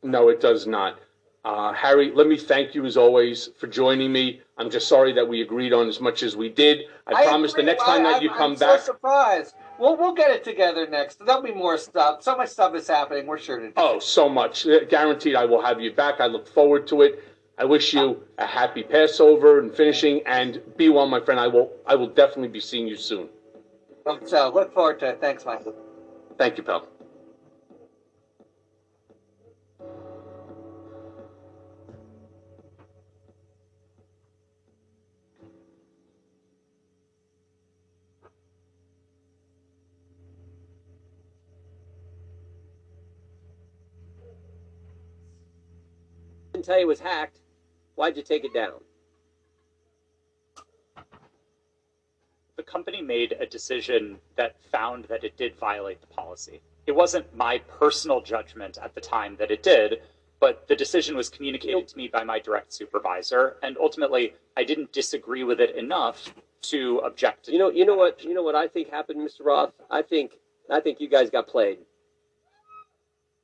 No 0.02 0.28
it 0.28 0.40
does 0.40 0.66
not. 0.66 1.00
Uh, 1.44 1.72
Harry, 1.72 2.12
let 2.14 2.26
me 2.26 2.38
thank 2.38 2.74
you 2.74 2.86
as 2.86 2.96
always 2.96 3.50
for 3.58 3.66
joining 3.66 4.12
me. 4.12 4.40
I'm 4.56 4.70
just 4.70 4.86
sorry 4.86 5.12
that 5.14 5.26
we 5.26 5.42
agreed 5.42 5.72
on 5.72 5.88
as 5.88 6.00
much 6.00 6.22
as 6.22 6.36
we 6.36 6.48
did. 6.48 6.82
I, 7.08 7.14
I 7.14 7.26
promise 7.26 7.52
agree. 7.52 7.64
the 7.64 7.66
next 7.66 7.84
time 7.84 8.06
I, 8.06 8.12
that 8.12 8.22
you 8.22 8.28
come 8.30 8.52
I'm 8.52 8.58
back. 8.58 8.80
so 8.80 8.84
surprised. 8.92 9.54
We'll, 9.80 9.96
we'll 9.96 10.14
get 10.14 10.30
it 10.30 10.44
together 10.44 10.86
next. 10.86 11.24
There'll 11.24 11.42
be 11.42 11.52
more 11.52 11.76
stuff. 11.76 12.22
So 12.22 12.36
much 12.36 12.50
stuff 12.50 12.74
is 12.76 12.86
happening. 12.86 13.26
We're 13.26 13.38
sure 13.38 13.58
to 13.58 13.66
do 13.66 13.72
Oh, 13.76 13.98
so 13.98 14.28
much. 14.28 14.66
Uh, 14.66 14.84
guaranteed 14.84 15.34
I 15.34 15.44
will 15.44 15.60
have 15.60 15.80
you 15.80 15.92
back. 15.92 16.20
I 16.20 16.26
look 16.26 16.46
forward 16.46 16.86
to 16.88 17.02
it. 17.02 17.24
I 17.58 17.64
wish 17.64 17.94
you 17.94 18.22
a 18.38 18.46
happy 18.46 18.82
Passover 18.82 19.60
and 19.60 19.72
finishing, 19.74 20.22
and 20.26 20.60
be 20.76 20.88
well, 20.88 21.06
my 21.06 21.20
friend. 21.20 21.38
I 21.38 21.46
will. 21.46 21.70
I 21.86 21.94
will 21.94 22.08
definitely 22.08 22.48
be 22.48 22.58
seeing 22.58 22.88
you 22.88 22.96
soon. 22.96 23.28
So 24.26 24.50
look 24.52 24.74
forward 24.74 24.98
to 25.00 25.10
it. 25.10 25.20
Thanks, 25.20 25.44
Michael. 25.46 25.74
Thank 26.36 26.56
you, 26.58 26.64
pal. 26.64 26.88
Tell 46.64 46.78
you 46.78 46.84
it 46.84 46.88
was 46.88 47.00
hacked, 47.00 47.40
why'd 47.94 48.16
you 48.16 48.22
take 48.22 48.44
it 48.44 48.54
down? 48.54 48.80
The 52.56 52.62
company 52.62 53.02
made 53.02 53.32
a 53.32 53.46
decision 53.46 54.18
that 54.36 54.56
found 54.70 55.04
that 55.06 55.24
it 55.24 55.36
did 55.36 55.56
violate 55.56 56.00
the 56.00 56.06
policy. 56.06 56.60
It 56.86 56.92
wasn't 56.92 57.34
my 57.34 57.58
personal 57.58 58.20
judgment 58.20 58.78
at 58.82 58.94
the 58.94 59.00
time 59.00 59.36
that 59.38 59.50
it 59.50 59.62
did, 59.62 60.02
but 60.40 60.68
the 60.68 60.76
decision 60.76 61.16
was 61.16 61.28
communicated 61.28 61.88
to 61.88 61.96
me 61.96 62.08
by 62.08 62.22
my 62.22 62.38
direct 62.38 62.72
supervisor, 62.72 63.56
and 63.62 63.76
ultimately 63.78 64.34
I 64.56 64.64
didn't 64.64 64.92
disagree 64.92 65.42
with 65.42 65.60
it 65.60 65.74
enough 65.74 66.34
to 66.62 66.98
object. 67.04 67.46
To 67.46 67.52
you 67.52 67.58
know, 67.58 67.70
you 67.70 67.84
know 67.84 67.96
what, 67.96 68.22
you 68.22 68.34
know 68.34 68.42
what 68.42 68.54
I 68.54 68.68
think 68.68 68.90
happened, 68.90 69.20
Mr. 69.20 69.44
Roth. 69.44 69.72
I 69.90 70.02
think, 70.02 70.38
I 70.70 70.80
think 70.80 71.00
you 71.00 71.08
guys 71.08 71.30
got 71.30 71.48
played. 71.48 71.78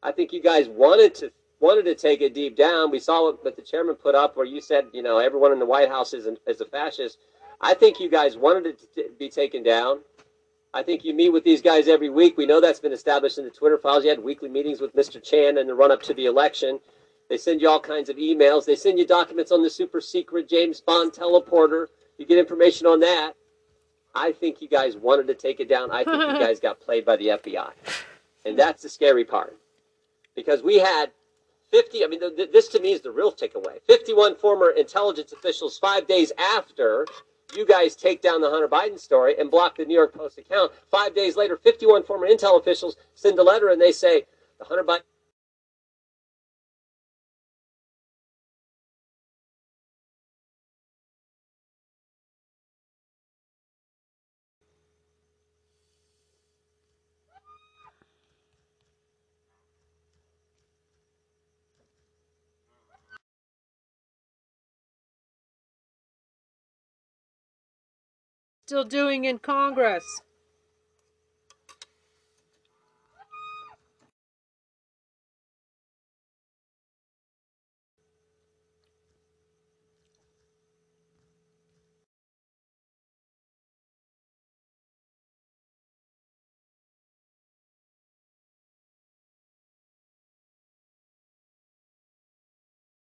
I 0.03 0.13
think 0.13 0.33
you 0.33 0.43
guys 0.43 0.69
wanted 0.69 1.15
to 1.17 1.33
wanted 1.61 1.85
to 1.85 1.95
take 1.95 2.23
it 2.23 2.35
deep 2.35 2.57
down. 2.57 2.91
We 2.91 2.99
saw 2.99 3.33
what 3.33 3.57
the 3.57 3.63
chairman 3.63 3.95
put 3.95 4.15
up 4.15 4.37
where 4.37 4.47
you 4.47 4.61
said, 4.61 4.87
you 4.93 5.03
know, 5.03 5.19
everyone 5.19 5.53
in 5.53 5.59
the 5.59 5.67
White 5.67 5.89
House 5.89 6.15
is, 6.15 6.27
an, 6.27 6.39
is 6.47 6.61
a 6.61 6.65
fascist. 6.65 7.19
I 7.61 7.75
think 7.75 8.01
you 8.01 8.11
guys 8.11 8.37
wanted 8.37 8.67
it 8.67 8.95
to 8.95 9.11
be 9.19 9.29
taken 9.29 9.63
down. 9.63 10.01
I 10.73 10.83
think 10.83 11.05
you 11.05 11.13
meet 11.13 11.31
with 11.31 11.45
these 11.45 11.61
guys 11.61 11.89
every 11.89 12.09
week. 12.09 12.37
We 12.37 12.47
know 12.47 12.61
that's 12.61 12.81
been 12.81 12.93
established 12.93 13.39
in 13.39 13.45
the 13.45 13.51
Twitter 13.51 13.77
files. 13.77 14.05
You 14.05 14.11
had 14.11 14.23
weekly 14.23 14.49
meetings 14.49 14.81
with 14.81 14.95
Mr. 14.95 15.23
Chan 15.23 15.59
in 15.59 15.67
the 15.67 15.75
run 15.75 15.91
up 15.91 16.01
to 16.03 16.15
the 16.15 16.27
election. 16.27 16.81
They 17.29 17.37
send 17.37 17.61
you 17.61 17.69
all 17.69 17.81
kinds 17.81 18.09
of 18.09 18.17
emails. 18.17 18.65
They 18.65 18.77
send 18.77 18.99
you 18.99 19.07
documents 19.07 19.53
on 19.53 19.63
the 19.63 19.71
super 19.71 20.01
secret 20.01 20.49
James 20.49 20.81
Bond 20.81 21.13
teleporter. 21.13 21.87
You 22.19 22.27
get 22.27 22.39
information 22.39 22.87
on 22.87 23.01
that. 23.01 23.35
I 24.15 24.33
think 24.33 24.63
you 24.63 24.69
guys 24.69 24.97
wanted 24.97 25.27
to 25.29 25.35
take 25.35 25.61
it 25.61 25.69
down. 25.69 25.91
I 25.91 26.05
think 26.05 26.17
you 26.17 26.39
guys 26.47 26.61
got 26.61 26.81
played 26.81 27.05
by 27.05 27.17
the 27.17 27.29
FBI. 27.29 27.71
And 28.45 28.59
that's 28.59 28.83
the 28.83 28.89
scary 28.89 29.25
part. 29.25 29.57
Because 30.35 30.63
we 30.63 30.79
had 30.79 31.11
50, 31.71 32.05
I 32.05 32.09
mean, 32.09 32.21
this 32.53 32.69
to 32.69 32.81
me 32.81 32.93
is 32.93 33.01
the 33.01 33.11
real 33.11 33.33
takeaway. 33.33 33.81
51 33.87 34.37
former 34.37 34.71
intelligence 34.71 35.33
officials, 35.33 35.79
five 35.79 36.07
days 36.07 36.33
after 36.39 37.07
you 37.57 37.67
guys 37.67 37.97
take 37.97 38.23
down 38.23 38.41
the 38.41 38.51
Hunter 38.51 38.69
Biden 38.69 38.99
story 38.99 39.37
and 39.39 39.51
block 39.51 39.77
the 39.77 39.85
New 39.85 39.95
York 39.95 40.15
Post 40.15 40.39
account, 40.39 40.73
five 40.91 41.15
days 41.15 41.37
later, 41.37 41.57
51 41.57 42.05
former 42.05 42.27
intel 42.29 42.59
officials 42.59 42.97
send 43.15 43.39
a 43.39 43.43
letter 43.43 43.69
and 43.69 43.81
they 43.81 43.93
say 43.93 44.25
the 44.59 44.65
Hunter 44.65 44.85
Biden. 44.85 45.03
Still 68.71 68.85
doing 68.85 69.25
in 69.25 69.37
Congress? 69.37 70.23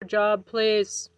job, 0.05 0.45
please. 0.45 1.14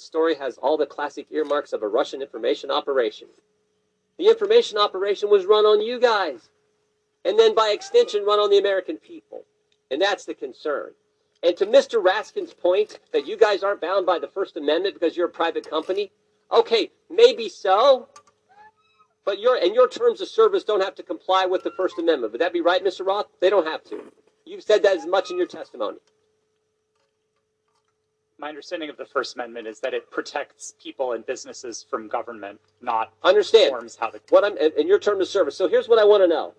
The 0.00 0.06
story 0.06 0.36
has 0.36 0.56
all 0.56 0.78
the 0.78 0.86
classic 0.86 1.26
earmarks 1.30 1.74
of 1.74 1.82
a 1.82 1.88
Russian 1.88 2.22
information 2.22 2.70
operation. 2.70 3.28
The 4.16 4.28
information 4.28 4.78
operation 4.78 5.28
was 5.28 5.44
run 5.44 5.66
on 5.66 5.82
you 5.82 6.00
guys, 6.00 6.48
and 7.22 7.38
then 7.38 7.54
by 7.54 7.68
extension, 7.68 8.24
run 8.24 8.38
on 8.38 8.48
the 8.48 8.56
American 8.56 8.96
people. 8.96 9.44
And 9.90 10.00
that's 10.00 10.24
the 10.24 10.32
concern. 10.32 10.92
And 11.42 11.54
to 11.58 11.66
Mr. 11.66 12.02
Raskin's 12.02 12.54
point 12.54 12.98
that 13.12 13.26
you 13.26 13.36
guys 13.36 13.62
aren't 13.62 13.82
bound 13.82 14.06
by 14.06 14.18
the 14.18 14.26
First 14.26 14.56
Amendment 14.56 14.94
because 14.94 15.18
you're 15.18 15.26
a 15.26 15.30
private 15.30 15.68
company, 15.68 16.12
okay, 16.50 16.90
maybe 17.10 17.50
so. 17.50 18.08
But 19.26 19.38
your 19.38 19.56
and 19.56 19.74
your 19.74 19.86
terms 19.86 20.22
of 20.22 20.28
service 20.28 20.64
don't 20.64 20.82
have 20.82 20.94
to 20.94 21.02
comply 21.02 21.44
with 21.44 21.62
the 21.62 21.72
First 21.72 21.98
Amendment. 21.98 22.32
Would 22.32 22.40
that 22.40 22.54
be 22.54 22.62
right, 22.62 22.82
Mr. 22.82 23.04
Roth? 23.06 23.26
They 23.42 23.50
don't 23.50 23.66
have 23.66 23.84
to. 23.90 24.00
You've 24.46 24.62
said 24.62 24.82
that 24.84 24.96
as 24.96 25.04
much 25.04 25.30
in 25.30 25.36
your 25.36 25.46
testimony. 25.46 25.98
My 28.40 28.48
understanding 28.48 28.88
of 28.88 28.96
the 28.96 29.04
First 29.04 29.34
Amendment 29.34 29.66
is 29.66 29.80
that 29.80 29.92
it 29.92 30.10
protects 30.10 30.72
people 30.82 31.12
and 31.12 31.26
businesses 31.26 31.84
from 31.88 32.08
government, 32.08 32.58
not 32.80 33.12
Understand 33.22 33.68
forms 33.68 33.96
how 33.96 34.10
the 34.10 34.20
what 34.30 34.44
I'm 34.44 34.56
in 34.56 34.86
your 34.86 34.98
terms 34.98 35.20
of 35.20 35.28
service. 35.28 35.54
So 35.54 35.68
here's 35.68 35.88
what 35.88 35.98
I 35.98 36.04
want 36.04 36.22
to 36.22 36.26
know. 36.26 36.54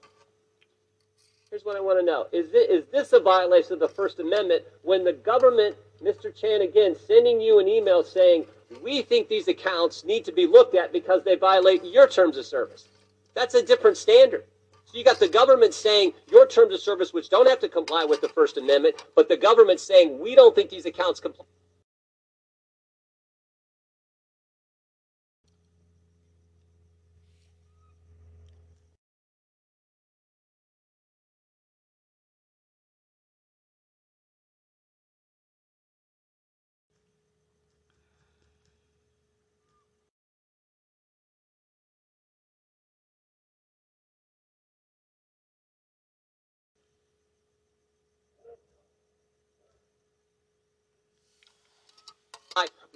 Here's 1.49 1.65
what 1.65 1.75
I 1.75 1.79
want 1.79 1.99
to 1.99 2.05
know: 2.05 2.27
Is 2.31 2.51
this, 2.51 2.69
is 2.69 2.85
this 2.91 3.13
a 3.13 3.19
violation 3.19 3.73
of 3.73 3.79
the 3.79 3.87
First 3.87 4.19
Amendment 4.19 4.63
when 4.83 5.03
the 5.03 5.13
government, 5.13 5.75
Mr. 6.03 6.33
Chan, 6.33 6.61
again, 6.61 6.95
sending 6.95 7.41
you 7.41 7.59
an 7.59 7.67
email 7.67 8.03
saying 8.03 8.45
we 8.83 9.01
think 9.01 9.27
these 9.27 9.47
accounts 9.47 10.03
need 10.03 10.23
to 10.25 10.31
be 10.31 10.45
looked 10.45 10.75
at 10.75 10.93
because 10.93 11.23
they 11.23 11.35
violate 11.35 11.83
your 11.83 12.07
terms 12.07 12.37
of 12.37 12.45
service? 12.45 12.85
That's 13.33 13.55
a 13.55 13.65
different 13.65 13.97
standard. 13.97 14.43
So 14.85 14.99
you 14.99 15.03
got 15.03 15.19
the 15.19 15.27
government 15.27 15.73
saying 15.73 16.13
your 16.31 16.45
terms 16.45 16.75
of 16.75 16.79
service, 16.79 17.11
which 17.11 17.29
don't 17.29 17.49
have 17.49 17.59
to 17.61 17.69
comply 17.69 18.05
with 18.05 18.21
the 18.21 18.29
First 18.29 18.57
Amendment, 18.57 19.03
but 19.15 19.29
the 19.29 19.37
government 19.37 19.79
saying 19.79 20.19
we 20.19 20.35
don't 20.35 20.53
think 20.53 20.69
these 20.69 20.85
accounts 20.85 21.19
comply. 21.19 21.45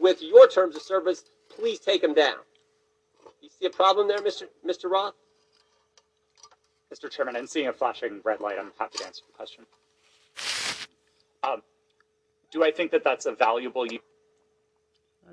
With 0.06 0.22
your 0.22 0.48
terms 0.48 0.76
of 0.76 0.84
service, 0.84 1.24
please 1.50 1.80
take 1.80 2.00
them 2.04 2.14
down. 2.14 2.36
You 3.42 3.50
see 3.50 3.66
a 3.66 3.72
problem 3.72 4.08
there, 4.08 4.20
Mr. 4.20 4.44
Mr. 4.64 4.88
Roth? 4.88 5.16
Mr. 6.94 7.10
Chairman, 7.10 7.36
and 7.38 7.50
seeing 7.50 7.68
a 7.70 7.74
flashing 7.74 8.22
red 8.24 8.40
light, 8.40 8.58
I'm 8.60 8.72
happy 8.78 9.00
to 9.00 9.06
answer 9.08 9.24
the 9.28 9.34
question. 9.36 9.66
Um, 11.44 11.64
do 12.52 12.64
I 12.64 12.70
think 12.70 12.92
that 12.92 13.04
that's 13.04 13.26
a 13.26 13.32
valuable 13.32 13.88
use? 13.92 14.00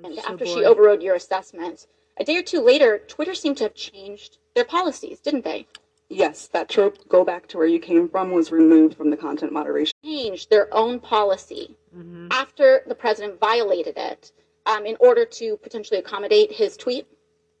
And 0.03 0.15
So 0.15 0.21
after 0.27 0.45
she 0.47 0.65
overrode 0.65 1.03
your 1.03 1.13
assessment, 1.13 1.85
a 2.17 2.23
day 2.23 2.37
or 2.37 2.41
two 2.41 2.59
later, 2.59 2.97
Twitter 3.07 3.35
seemed 3.35 3.57
to 3.57 3.65
have 3.65 3.75
changed 3.75 4.39
their 4.55 4.65
policies, 4.65 5.19
didn't 5.19 5.43
they? 5.43 5.67
Yes, 6.09 6.47
that 6.47 6.67
trope, 6.67 7.07
go 7.07 7.23
back 7.23 7.45
to 7.49 7.57
where 7.59 7.67
you 7.67 7.79
came 7.79 8.09
from, 8.09 8.31
was 8.31 8.51
removed 8.51 8.97
from 8.97 9.11
the 9.11 9.17
content 9.17 9.53
moderation. 9.53 9.93
Changed 10.03 10.49
their 10.49 10.73
own 10.73 10.99
policy 10.99 11.77
Mhm. 11.95 12.29
after 12.31 12.83
the 12.87 12.95
president 12.95 13.39
violated 13.39 13.97
it 13.97 14.31
um, 14.65 14.85
in 14.85 14.95
order 14.99 15.25
to 15.25 15.57
potentially 15.57 15.99
accommodate 15.99 16.51
his 16.51 16.77
tweet. 16.77 17.07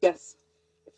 Yes. 0.01 0.35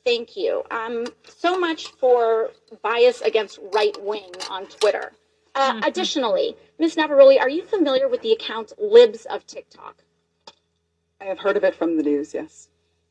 Thank 0.06 0.38
you. 0.38 0.64
Um, 0.70 1.06
so 1.24 1.60
much 1.60 1.88
for 1.94 2.52
bias 2.84 3.22
against 3.22 3.60
right 3.74 3.96
wing 4.04 4.32
on 4.50 4.68
Twitter. 4.68 5.14
Uh, 5.56 5.82
Additionally, 5.86 6.56
Ms. 6.80 6.96
Navaroli, 6.96 7.40
are 7.40 7.50
you 7.50 7.64
familiar 7.64 8.08
with 8.08 8.22
the 8.22 8.34
account 8.34 8.74
Libs 8.78 9.26
of 9.26 9.48
TikTok? 9.48 10.04
I 11.22 11.26
have 11.26 11.40
heard 11.40 11.58
of 11.58 11.64
it 11.64 11.74
from 11.76 11.98
the 11.98 12.04
news, 12.04 12.34
yes. 12.34 12.70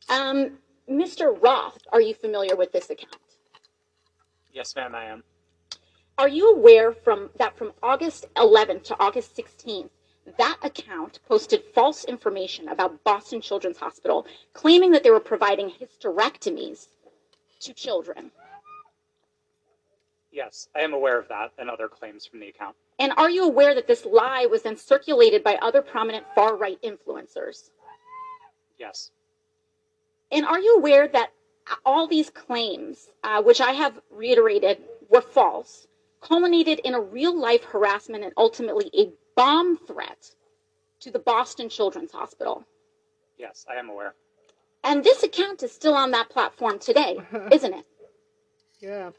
Um, 0.08 0.58
Mr. 0.88 1.36
Roth, 1.42 1.78
are 1.90 2.00
you 2.00 2.14
familiar 2.14 2.54
with 2.54 2.70
this 2.70 2.90
account? 2.90 3.16
Yes, 4.52 4.76
ma'am, 4.76 4.94
I 4.94 5.04
am. 5.06 5.24
Are 6.18 6.28
you 6.28 6.54
aware 6.54 6.92
from 6.92 7.30
that 7.38 7.56
from 7.56 7.72
August 7.82 8.26
11th 8.36 8.84
to 8.84 8.96
August 9.00 9.36
16th, 9.36 9.88
that 10.38 10.58
account 10.62 11.20
posted 11.28 11.62
false 11.74 12.04
information 12.04 12.68
about 12.68 13.04
Boston 13.04 13.40
Children's 13.40 13.78
Hospital, 13.78 14.26
claiming 14.52 14.92
that 14.92 15.02
they 15.02 15.10
were 15.10 15.20
providing 15.20 15.70
hysterectomies 15.70 16.88
to 17.60 17.72
children? 17.72 18.30
Yes, 20.32 20.68
I 20.74 20.80
am 20.80 20.92
aware 20.94 21.18
of 21.18 21.28
that 21.28 21.52
and 21.58 21.70
other 21.70 21.88
claims 21.88 22.26
from 22.26 22.40
the 22.40 22.48
account. 22.48 22.76
And 22.98 23.12
are 23.16 23.30
you 23.30 23.44
aware 23.44 23.74
that 23.74 23.86
this 23.86 24.04
lie 24.04 24.46
was 24.46 24.62
then 24.62 24.76
circulated 24.76 25.44
by 25.44 25.56
other 25.56 25.82
prominent 25.82 26.26
far 26.34 26.56
right 26.56 26.80
influencers? 26.82 27.70
Yes, 28.78 29.10
And 30.30 30.44
are 30.44 30.58
you 30.58 30.76
aware 30.76 31.06
that 31.08 31.30
all 31.84 32.08
these 32.08 32.30
claims, 32.30 33.08
uh, 33.22 33.42
which 33.42 33.60
I 33.60 33.72
have 33.72 34.00
reiterated 34.10 34.78
were 35.08 35.20
false, 35.20 35.86
culminated 36.20 36.80
in 36.80 36.94
a 36.94 37.00
real 37.00 37.38
life 37.38 37.64
harassment 37.64 38.24
and 38.24 38.32
ultimately 38.36 38.90
a 38.94 39.12
bomb 39.36 39.76
threat 39.76 40.30
to 41.00 41.10
the 41.10 41.18
Boston 41.18 41.68
Children's 41.68 42.12
Hospital? 42.12 42.64
yes, 43.38 43.66
I 43.68 43.74
am 43.78 43.90
aware. 43.90 44.14
And 44.84 45.02
this 45.02 45.22
account 45.22 45.62
is 45.62 45.72
still 45.72 45.94
on 45.94 46.10
that 46.12 46.30
platform 46.30 46.78
today, 46.78 47.18
isn't 47.52 47.74
it? 47.74 47.84
Yeah. 48.80 49.10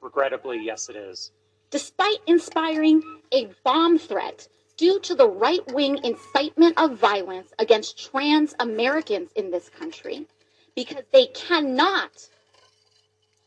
Regrettably, 0.00 0.60
yes, 0.62 0.88
it 0.88 0.96
is. 0.96 1.30
Despite 1.70 2.18
inspiring 2.26 3.02
a 3.32 3.48
bomb 3.64 3.98
threat 3.98 4.48
due 4.76 4.98
to 5.00 5.14
the 5.14 5.28
right 5.28 5.66
wing 5.72 5.98
incitement 6.04 6.78
of 6.78 6.98
violence 6.98 7.52
against 7.58 8.10
trans 8.10 8.54
Americans 8.58 9.30
in 9.36 9.50
this 9.50 9.68
country, 9.68 10.26
because 10.74 11.04
they 11.12 11.26
cannot 11.26 12.28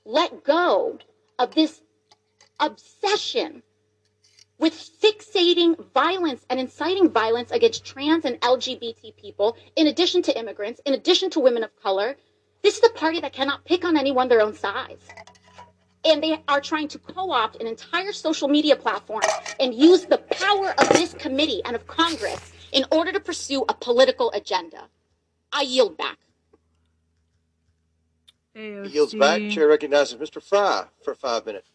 let 0.06 0.44
go 0.44 0.98
of 1.38 1.54
this 1.56 1.82
obsession 2.60 3.62
with 4.58 4.74
fixating 4.74 5.76
violence 5.94 6.46
and 6.50 6.60
inciting 6.60 7.10
violence 7.10 7.52
against 7.52 7.86
trans 7.86 8.26
and 8.26 8.40
LGBT 8.42 9.16
people, 9.18 9.58
in 9.76 9.88
addition 9.88 10.22
to 10.24 10.38
immigrants, 10.38 10.82
in 10.86 10.94
addition 10.94 11.30
to 11.32 11.40
women 11.40 11.64
of 11.64 11.76
color. 11.82 12.16
This 12.64 12.78
is 12.78 12.84
a 12.84 12.94
party 12.94 13.20
that 13.22 13.34
cannot 13.34 13.66
pick 13.66 13.86
on 13.86 13.98
anyone 13.98 14.28
their 14.28 14.42
own 14.42 14.56
size. 14.56 15.00
And 16.04 16.24
they 16.24 16.42
are 16.48 16.62
trying 16.62 16.88
to 16.90 17.00
co 17.00 17.32
opt 17.32 17.60
an 17.62 17.68
entire 17.68 18.14
social 18.14 18.48
media 18.48 18.76
platform 18.76 19.22
and 19.60 19.74
use 19.74 20.06
the 20.06 20.20
power 20.20 20.74
of 20.78 20.90
this 20.90 21.14
committee 21.14 21.62
and 21.66 21.76
of 21.76 21.86
Congress 21.88 22.54
in 22.72 22.86
order 22.92 23.12
to 23.12 23.20
pursue 23.20 23.66
a 23.70 23.74
political 23.74 24.32
agenda. 24.32 24.88
I 25.52 25.62
yield 25.62 25.98
back. 25.98 26.18
AOC. 28.56 28.94
Yields 28.94 29.14
back. 29.16 29.50
Chair 29.50 29.68
recognizes 29.68 30.20
Mr. 30.20 30.42
Fry 30.42 30.86
for 31.04 31.14
five 31.16 31.46
minutes. 31.46 31.70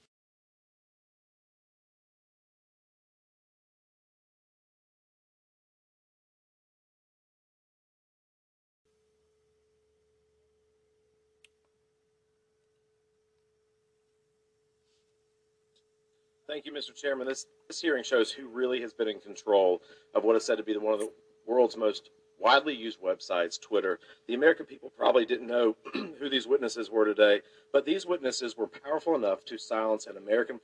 Thank 16.51 16.67
you, 16.67 16.73
Mr. 16.73 16.93
Chairman. 16.93 17.29
This, 17.29 17.47
this 17.69 17.81
hearing 17.81 18.03
shows 18.03 18.33
who 18.33 18.49
really 18.49 18.81
has 18.81 18.93
been 18.93 19.07
in 19.07 19.21
control 19.21 19.81
of 20.17 20.25
what 20.25 20.35
is 20.35 20.45
said 20.45 20.59
to 20.59 20.65
be 20.65 20.73
the, 20.73 20.81
one 20.81 20.95
of 20.95 20.99
the 20.99 21.13
world's 21.47 21.77
most 21.77 22.11
widely 22.41 22.75
used 22.75 23.01
websites, 23.01 23.61
Twitter. 23.61 24.01
The 24.27 24.35
American 24.35 24.67
people 24.67 24.91
probably 24.99 25.25
didn't 25.25 25.47
know 25.47 25.77
who 25.95 26.29
these 26.29 26.49
witnesses 26.49 26.91
were 26.91 27.05
today, 27.05 27.43
but 27.73 27.85
these 27.85 28.05
witnesses 28.05 28.57
were 28.57 28.67
powerful 28.67 29.15
enough 29.15 29.45
to 29.45 29.59
silence 29.59 30.09
an 30.09 30.17
American. 30.17 30.59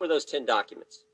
Were 0.00 0.08
those 0.08 0.24
10 0.24 0.46
documents? 0.46 1.04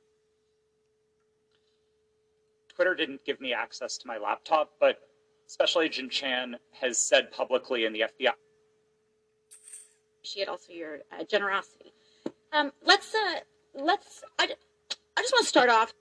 Twitter 2.73 2.95
didn't 2.95 3.25
give 3.25 3.40
me 3.40 3.53
access 3.53 3.99
to 3.99 4.07
my 4.07 4.16
laptop, 4.16 4.71
but 4.79 5.01
Special 5.49 5.81
Agent 5.81 6.12
Chan 6.12 6.57
has 6.71 6.99
said 6.99 7.33
publicly 7.33 7.85
in 7.85 7.92
the 7.92 8.05
FBI 8.21 8.33
appreciate 10.23 10.49
also 10.49 10.73
your 10.73 10.99
uh, 11.11 11.25
generosity. 11.25 11.92
Um, 12.53 12.71
let's 12.87 13.12
uh, 13.12 13.40
let's. 13.75 14.23
I, 14.39 14.49
I 15.17 15.21
just 15.21 15.33
want 15.33 15.45
to 15.45 15.49
start 15.49 15.71
off 15.71 15.93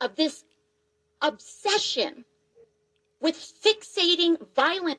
of 0.00 0.16
this 0.16 0.44
obsession 1.22 2.24
with 3.20 3.36
fixating 3.36 4.36
violent 4.54 4.98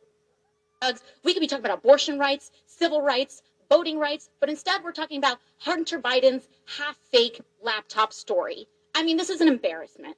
drugs. 0.82 1.04
We 1.24 1.34
could 1.34 1.40
be 1.40 1.48
talking 1.48 1.66
about 1.66 1.78
abortion 1.78 2.20
rights, 2.20 2.52
civil 2.66 3.02
rights, 3.02 3.42
voting 3.70 4.00
rights, 4.00 4.30
but 4.40 4.50
instead 4.50 4.84
we're 4.84 4.92
talking 4.92 5.18
about 5.18 5.38
Hunter 5.58 6.00
Biden's 6.00 6.48
half-fake 6.66 7.42
laptop 7.62 8.14
story. 8.14 8.68
I 8.96 9.04
mean, 9.04 9.18
this 9.18 9.30
is 9.30 9.42
an 9.42 9.48
embarrassment. 9.48 10.16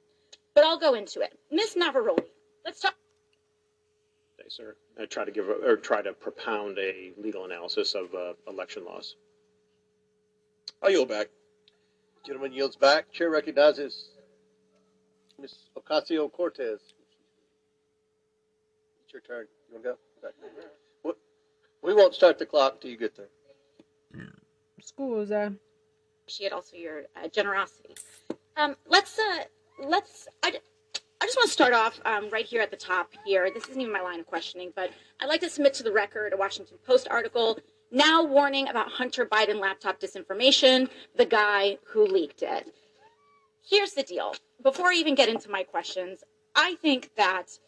But 0.54 0.64
I'll 0.64 0.78
go 0.78 0.94
into 0.94 1.20
it. 1.20 1.38
Miss 1.52 1.74
Navaroli, 1.74 2.24
let's 2.64 2.80
talk. 2.80 2.94
sir. 4.48 4.74
I 5.00 5.04
try 5.04 5.24
to 5.24 5.30
give 5.30 5.48
or 5.48 5.76
try 5.76 6.02
to 6.02 6.12
propound 6.12 6.78
a 6.78 7.12
legal 7.16 7.44
analysis 7.44 7.94
of 7.94 8.12
uh, 8.14 8.32
election 8.48 8.84
laws. 8.84 9.14
I 10.82 10.88
yield 10.88 11.08
back. 11.08 11.28
Gentleman 12.28 12.52
yields 12.52 12.76
back. 12.76 13.10
Chair 13.10 13.30
recognizes 13.30 14.10
Ms. 15.40 15.54
Ocasio 15.78 16.30
Cortez. 16.30 16.78
It's 19.02 19.14
your 19.14 19.22
turn. 19.22 19.46
You 19.70 19.76
want 19.76 19.84
to 19.84 19.90
go? 19.92 20.28
Okay. 20.28 20.34
We- 21.04 21.12
We 21.80 21.94
won't 21.94 22.14
start 22.14 22.38
the 22.38 22.44
clock 22.44 22.82
till 22.82 22.90
you 22.90 22.98
get 22.98 23.16
there. 23.16 23.30
School 24.82 25.20
is 25.22 25.30
uh 25.32 25.50
appreciate 26.24 26.52
also 26.52 26.76
your 26.76 27.04
uh, 27.16 27.28
generosity. 27.28 27.94
Um, 28.58 28.76
let's 28.86 29.18
uh, 29.18 29.44
let's. 29.86 30.28
I, 30.42 30.48
I 31.22 31.24
just 31.24 31.36
want 31.38 31.46
to 31.46 31.52
start 31.52 31.72
off 31.72 31.98
um, 32.04 32.28
right 32.28 32.44
here 32.44 32.60
at 32.60 32.70
the 32.70 32.76
top 32.76 33.10
here. 33.24 33.50
This 33.52 33.64
isn't 33.68 33.80
even 33.80 33.92
my 33.92 34.02
line 34.02 34.20
of 34.20 34.26
questioning, 34.26 34.70
but 34.76 34.90
I'd 35.20 35.28
like 35.28 35.40
to 35.40 35.48
submit 35.48 35.72
to 35.74 35.82
the 35.82 35.92
record 35.92 36.34
a 36.34 36.36
Washington 36.36 36.76
Post 36.86 37.08
article 37.10 37.58
now 37.90 38.24
warning 38.24 38.68
about 38.68 38.88
Hunter 38.88 39.24
Biden 39.26 39.60
laptop 39.60 40.00
disinformation, 40.00 40.88
the 41.16 41.26
guy 41.26 41.78
who 41.84 42.06
leaked 42.06 42.42
it. 42.42 42.72
Here's 43.68 43.92
the 43.92 44.02
deal. 44.02 44.34
Before 44.62 44.88
I 44.88 44.94
even 44.94 45.14
get 45.14 45.28
into 45.28 45.50
my 45.50 45.62
questions, 45.62 46.24
I 46.54 46.76
think 46.76 47.10
that 47.16 47.58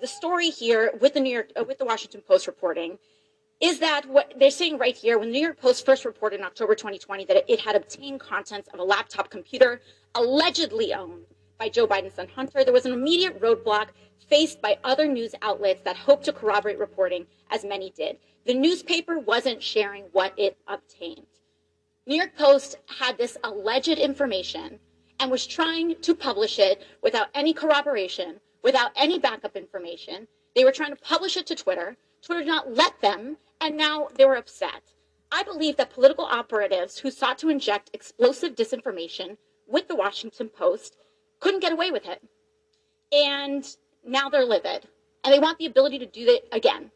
the, 0.00 0.06
story 0.06 0.48
here 0.48 0.92
with 1.00 1.14
the 1.14 1.20
New 1.20 1.32
York, 1.32 1.50
uh, 1.58 1.64
with 1.64 1.78
the 1.78 1.84
Washington 1.84 2.22
Post 2.26 2.46
reporting 2.46 2.98
is 3.60 3.80
that 3.80 4.06
what 4.06 4.32
they're 4.38 4.50
saying 4.50 4.78
right 4.78 4.96
here 4.96 5.18
when 5.18 5.28
the 5.28 5.32
New 5.32 5.42
York 5.42 5.60
Post 5.60 5.84
first 5.84 6.04
reported 6.04 6.40
in 6.40 6.46
October 6.46 6.74
2020 6.74 7.24
that 7.26 7.44
it 7.52 7.60
had 7.60 7.74
obtained 7.74 8.20
contents 8.20 8.68
of 8.72 8.78
a 8.78 8.84
laptop 8.84 9.30
computer 9.30 9.80
allegedly 10.14 10.94
owned 10.94 11.26
by 11.58 11.68
Joe 11.68 11.88
Biden's 11.88 12.14
son 12.14 12.28
Hunter, 12.28 12.62
there 12.62 12.72
was 12.72 12.86
an 12.86 12.92
immediate 12.92 13.40
roadblock 13.40 13.88
faced 14.28 14.62
by 14.62 14.78
other 14.84 15.08
news 15.08 15.34
outlets 15.42 15.82
that 15.82 15.96
hoped 15.96 16.24
to 16.26 16.32
corroborate 16.32 16.78
reporting, 16.78 17.26
as 17.50 17.64
many 17.64 17.90
did. 17.90 18.18
The 18.46 18.54
newspaper 18.54 19.18
wasn't 19.18 19.62
sharing 19.62 20.04
what 20.12 20.32
it 20.38 20.56
obtained. 20.68 21.26
New 22.06 22.16
York 22.16 22.36
Post 22.36 22.78
had 22.86 23.18
this 23.18 23.36
alleged 23.42 23.88
information 23.88 24.78
and 25.18 25.30
was 25.30 25.46
trying 25.46 25.96
to 26.00 26.14
publish 26.14 26.58
it 26.58 26.82
without 27.02 27.28
any 27.34 27.52
corroboration, 27.52 28.40
without 28.62 28.92
any 28.94 29.18
backup 29.18 29.56
information. 29.56 30.28
They 30.54 30.64
were 30.64 30.72
trying 30.72 30.94
to 30.94 31.02
publish 31.02 31.36
it 31.36 31.46
to 31.48 31.56
Twitter. 31.56 31.96
Twitter 32.22 32.42
did 32.42 32.48
not 32.48 32.74
let 32.74 33.00
them, 33.00 33.36
and 33.60 33.76
now 33.76 34.08
they 34.14 34.24
were 34.24 34.36
upset. 34.36 34.92
I 35.32 35.42
believe 35.42 35.76
that 35.76 35.90
political 35.90 36.24
operatives 36.24 36.98
who 36.98 37.10
sought 37.10 37.38
to 37.38 37.50
inject 37.50 37.90
explosive 37.92 38.54
disinformation 38.54 39.36
with 39.66 39.88
the 39.88 39.96
Washington 39.96 40.48
Post 40.48 40.96
couldn't 41.40 41.60
get 41.60 41.72
away 41.72 41.90
with 41.90 42.06
it. 42.06 42.22
And 43.12 43.66
now 44.04 44.28
they're 44.28 44.44
livid. 44.44 44.86
And 45.24 45.34
they 45.34 45.38
want 45.38 45.58
the 45.58 45.66
ability 45.66 45.98
to 46.00 46.06
do 46.06 46.26
it 46.28 46.48
again. 46.52 46.90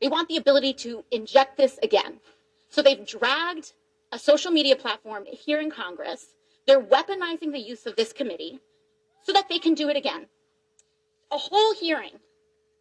They 0.00 0.08
want 0.08 0.28
the 0.28 0.36
ability 0.36 0.74
to 0.74 1.04
inject 1.10 1.56
this 1.56 1.78
again. 1.82 2.20
So 2.68 2.82
they've 2.82 3.06
dragged 3.06 3.72
a 4.12 4.18
social 4.18 4.50
media 4.50 4.76
platform 4.76 5.24
here 5.26 5.60
in 5.60 5.70
Congress. 5.70 6.26
They're 6.66 6.82
weaponizing 6.82 7.52
the 7.52 7.58
use 7.58 7.86
of 7.86 7.96
this 7.96 8.12
committee 8.12 8.60
so 9.22 9.32
that 9.32 9.48
they 9.48 9.58
can 9.58 9.74
do 9.74 9.88
it 9.88 9.96
again. 9.96 10.26
A 11.30 11.38
whole 11.38 11.74
hearing 11.74 12.12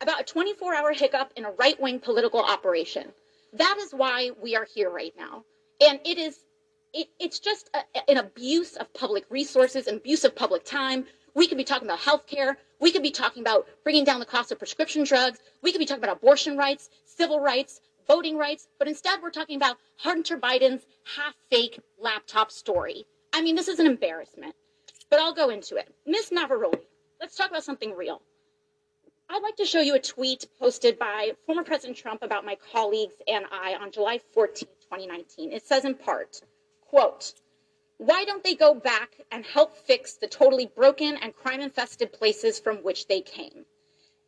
about 0.01 0.21
a 0.21 0.23
24 0.23 0.75
hour 0.75 0.91
hiccup 0.91 1.31
in 1.35 1.45
a 1.45 1.51
right 1.51 1.79
wing 1.79 1.99
political 1.99 2.41
operation. 2.41 3.07
That 3.53 3.77
is 3.79 3.93
why 3.93 4.31
we 4.41 4.55
are 4.55 4.65
here 4.65 4.89
right 4.89 5.13
now. 5.17 5.45
And 5.85 5.99
it 6.05 6.17
is, 6.17 6.39
it, 6.93 7.09
it's 7.19 7.39
just 7.39 7.69
a, 7.73 8.09
an 8.09 8.17
abuse 8.17 8.75
of 8.75 8.93
public 8.93 9.25
resources, 9.29 9.87
an 9.87 9.95
abuse 9.95 10.23
of 10.23 10.35
public 10.35 10.63
time. 10.63 11.05
We 11.35 11.47
could 11.47 11.57
be 11.57 11.63
talking 11.63 11.87
about 11.87 11.99
healthcare. 11.99 12.55
We 12.79 12.91
could 12.91 13.01
be 13.01 13.11
talking 13.11 13.41
about 13.41 13.67
bringing 13.83 14.03
down 14.03 14.19
the 14.19 14.25
cost 14.25 14.51
of 14.51 14.59
prescription 14.59 15.03
drugs. 15.03 15.39
We 15.61 15.71
could 15.71 15.79
be 15.79 15.85
talking 15.85 16.03
about 16.03 16.17
abortion 16.17 16.57
rights, 16.57 16.89
civil 17.05 17.39
rights, 17.39 17.81
voting 18.07 18.37
rights. 18.37 18.67
But 18.77 18.87
instead, 18.87 19.21
we're 19.21 19.31
talking 19.31 19.55
about 19.55 19.77
Hunter 19.97 20.37
Biden's 20.37 20.85
half 21.15 21.33
fake 21.49 21.79
laptop 21.99 22.51
story. 22.51 23.05
I 23.33 23.41
mean, 23.41 23.55
this 23.55 23.67
is 23.67 23.79
an 23.79 23.87
embarrassment. 23.87 24.55
But 25.09 25.19
I'll 25.19 25.33
go 25.33 25.49
into 25.49 25.75
it. 25.75 25.93
Miss 26.05 26.29
Navaroli, 26.29 26.79
let's 27.19 27.35
talk 27.35 27.49
about 27.49 27.63
something 27.63 27.95
real. 27.95 28.21
I'd 29.29 29.41
like 29.41 29.55
to 29.55 29.65
show 29.65 29.79
you 29.79 29.95
a 29.95 29.99
tweet 29.99 30.45
posted 30.59 30.99
by 30.99 31.31
former 31.45 31.63
President 31.63 31.97
Trump 31.97 32.21
about 32.21 32.45
my 32.45 32.57
colleagues 32.71 33.15
and 33.27 33.45
I 33.51 33.75
on 33.81 33.91
July 33.91 34.19
14, 34.33 34.67
2019. 34.89 35.51
It 35.51 35.65
says 35.65 35.85
in 35.85 35.95
part, 35.95 36.41
quote, 36.93 37.33
why 37.97 38.23
don't 38.23 38.43
they 38.43 38.53
go 38.53 38.75
back 38.75 39.09
and 39.31 39.43
help 39.43 39.75
fix 39.75 40.13
the 40.13 40.27
totally 40.27 40.67
broken 40.67 41.17
and 41.23 41.35
crime 41.35 41.59
infested 41.59 42.13
places 42.13 42.59
from 42.59 42.77
which 42.77 43.07
they 43.07 43.19
came? 43.19 43.65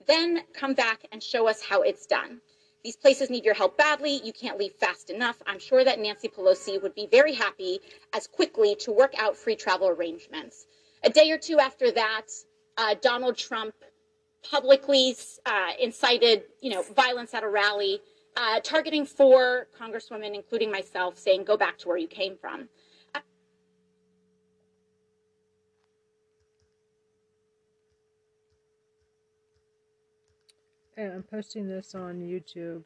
Then 0.07 0.41
come 0.51 0.73
back 0.73 1.01
and 1.11 1.21
show 1.21 1.47
us 1.47 1.61
how 1.61 1.83
it's 1.83 2.07
done. 2.07 2.41
These 2.83 2.95
places 2.95 3.29
need 3.29 3.45
your 3.45 3.53
help 3.53 3.77
badly. 3.77 4.19
You 4.23 4.33
can't 4.33 4.57
leave 4.57 4.73
fast 4.79 5.11
enough. 5.11 5.37
I'm 5.45 5.59
sure 5.59 5.83
that 5.83 5.99
Nancy 5.99 6.27
Pelosi 6.27 6.81
would 6.81 6.95
be 6.95 7.07
very 7.11 7.33
happy 7.33 7.81
as 8.13 8.25
quickly 8.25 8.75
to 8.79 8.91
work 8.91 9.13
out 9.19 9.37
free 9.37 9.55
travel 9.55 9.87
arrangements. 9.87 10.65
A 11.03 11.11
day 11.11 11.29
or 11.29 11.37
two 11.37 11.59
after 11.59 11.91
that, 11.91 12.25
uh, 12.79 12.95
Donald 12.99 13.37
Trump 13.37 13.75
publicly 14.49 15.15
uh, 15.45 15.69
incited, 15.79 16.45
you 16.61 16.71
know, 16.71 16.81
violence 16.81 17.35
at 17.35 17.43
a 17.43 17.47
rally, 17.47 18.01
uh, 18.35 18.59
targeting 18.61 19.05
four 19.05 19.67
congresswomen, 19.79 20.35
including 20.35 20.71
myself, 20.71 21.17
saying, 21.17 21.43
"Go 21.43 21.57
back 21.57 21.77
to 21.79 21.87
where 21.87 21.97
you 21.97 22.07
came 22.07 22.37
from." 22.37 22.69
and 30.97 31.11
I'm 31.11 31.23
posting 31.23 31.67
this 31.67 31.93
on 31.93 32.21
YouTube. 32.21 32.83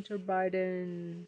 Hunter 0.00 0.18
Biden. 0.18 1.26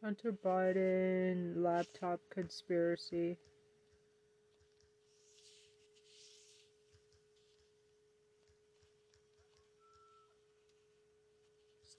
Hunter 0.00 0.32
Biden 0.32 1.54
laptop 1.56 2.20
conspiracy. 2.30 3.36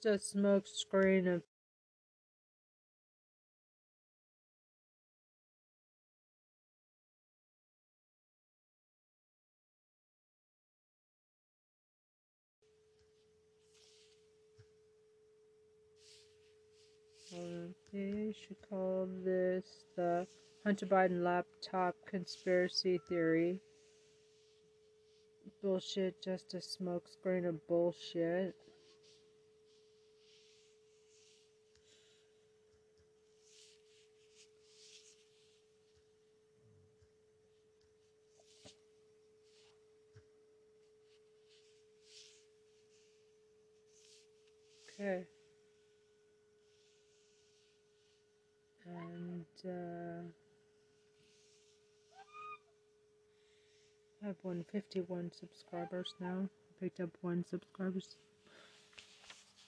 Just 0.01 0.05
a 0.05 0.17
smoke 0.17 0.63
screen 0.65 1.27
of 1.27 1.43
Um, 17.35 17.73
they 17.91 18.32
should 18.47 18.57
call 18.69 19.07
this 19.23 19.85
the 19.95 20.27
Hunter 20.65 20.85
Biden 20.85 21.23
laptop 21.23 21.95
conspiracy 22.05 22.99
theory. 23.07 23.61
Bullshit, 25.61 26.21
just 26.21 26.53
a 26.53 26.57
smokescreen 26.57 27.47
of 27.47 27.65
bullshit. 27.67 28.55
Okay. 44.99 45.25
and 48.85 49.45
uh, 49.65 50.21
I 54.22 54.22
have 54.33 54.43
151 54.43 55.31
subscribers 55.31 56.15
now. 56.19 56.49
I 56.49 56.83
picked 56.83 56.99
up 56.99 57.09
one 57.21 57.45
subscribers 57.47 58.17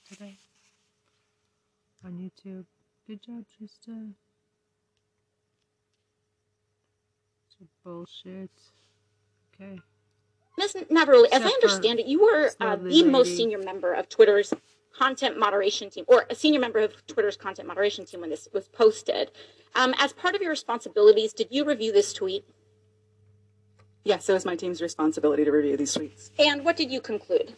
today 0.09 0.37
on 2.03 2.13
YouTube. 2.13 2.65
Good 3.05 3.21
job, 3.21 3.43
Trista. 3.43 4.11
It's 7.45 7.71
bullshit. 7.83 8.49
Okay. 9.53 9.79
Ms. 10.57 10.77
Navaroli, 10.89 11.27
as 11.31 11.43
I 11.43 11.49
understand 11.49 11.99
it, 11.99 12.07
you 12.07 12.21
were 12.23 12.49
uh, 12.59 12.75
the 12.77 13.03
most 13.03 13.35
senior 13.35 13.59
member 13.59 13.93
of 13.93 14.09
Twitter's 14.09 14.51
content 14.97 15.37
moderation 15.37 15.89
team, 15.89 16.05
or 16.07 16.25
a 16.29 16.35
senior 16.35 16.59
member 16.59 16.79
of 16.79 17.05
Twitter's 17.05 17.37
content 17.37 17.67
moderation 17.67 18.05
team 18.05 18.21
when 18.21 18.29
this 18.29 18.47
was 18.53 18.67
posted. 18.69 19.31
Um, 19.75 19.93
as 19.99 20.13
part 20.13 20.33
of 20.33 20.41
your 20.41 20.49
responsibilities, 20.49 21.33
did 21.33 21.49
you 21.51 21.65
review 21.65 21.91
this 21.91 22.13
tweet? 22.13 22.45
Yes, 24.05 24.29
it 24.29 24.33
was 24.33 24.45
my 24.45 24.55
team's 24.55 24.83
responsibility 24.83 25.43
to 25.43 25.51
review 25.51 25.75
these 25.77 25.97
tweets. 25.97 26.29
And 26.37 26.63
what 26.63 26.77
did 26.77 26.91
you 26.91 27.01
conclude? 27.01 27.55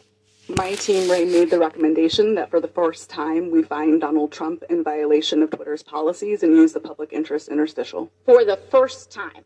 My 0.48 0.76
team, 0.76 1.12
Ray, 1.12 1.26
made 1.26 1.50
the 1.50 1.60
recommendation 1.60 2.36
that 2.36 2.50
for 2.50 2.62
the 2.62 2.70
first 2.70 3.10
time 3.10 3.52
we 3.52 3.64
find 3.64 4.00
Donald 4.00 4.32
Trump 4.32 4.64
in 4.70 4.82
violation 4.82 5.44
of 5.44 5.50
Twitter's 5.52 5.84
policies 5.84 6.44
and 6.44 6.56
use 6.56 6.72
the 6.72 6.80
public 6.80 7.12
interest 7.12 7.50
interstitial. 7.50 8.10
For 8.24 8.46
the 8.46 8.56
first 8.72 9.12
time. 9.12 9.44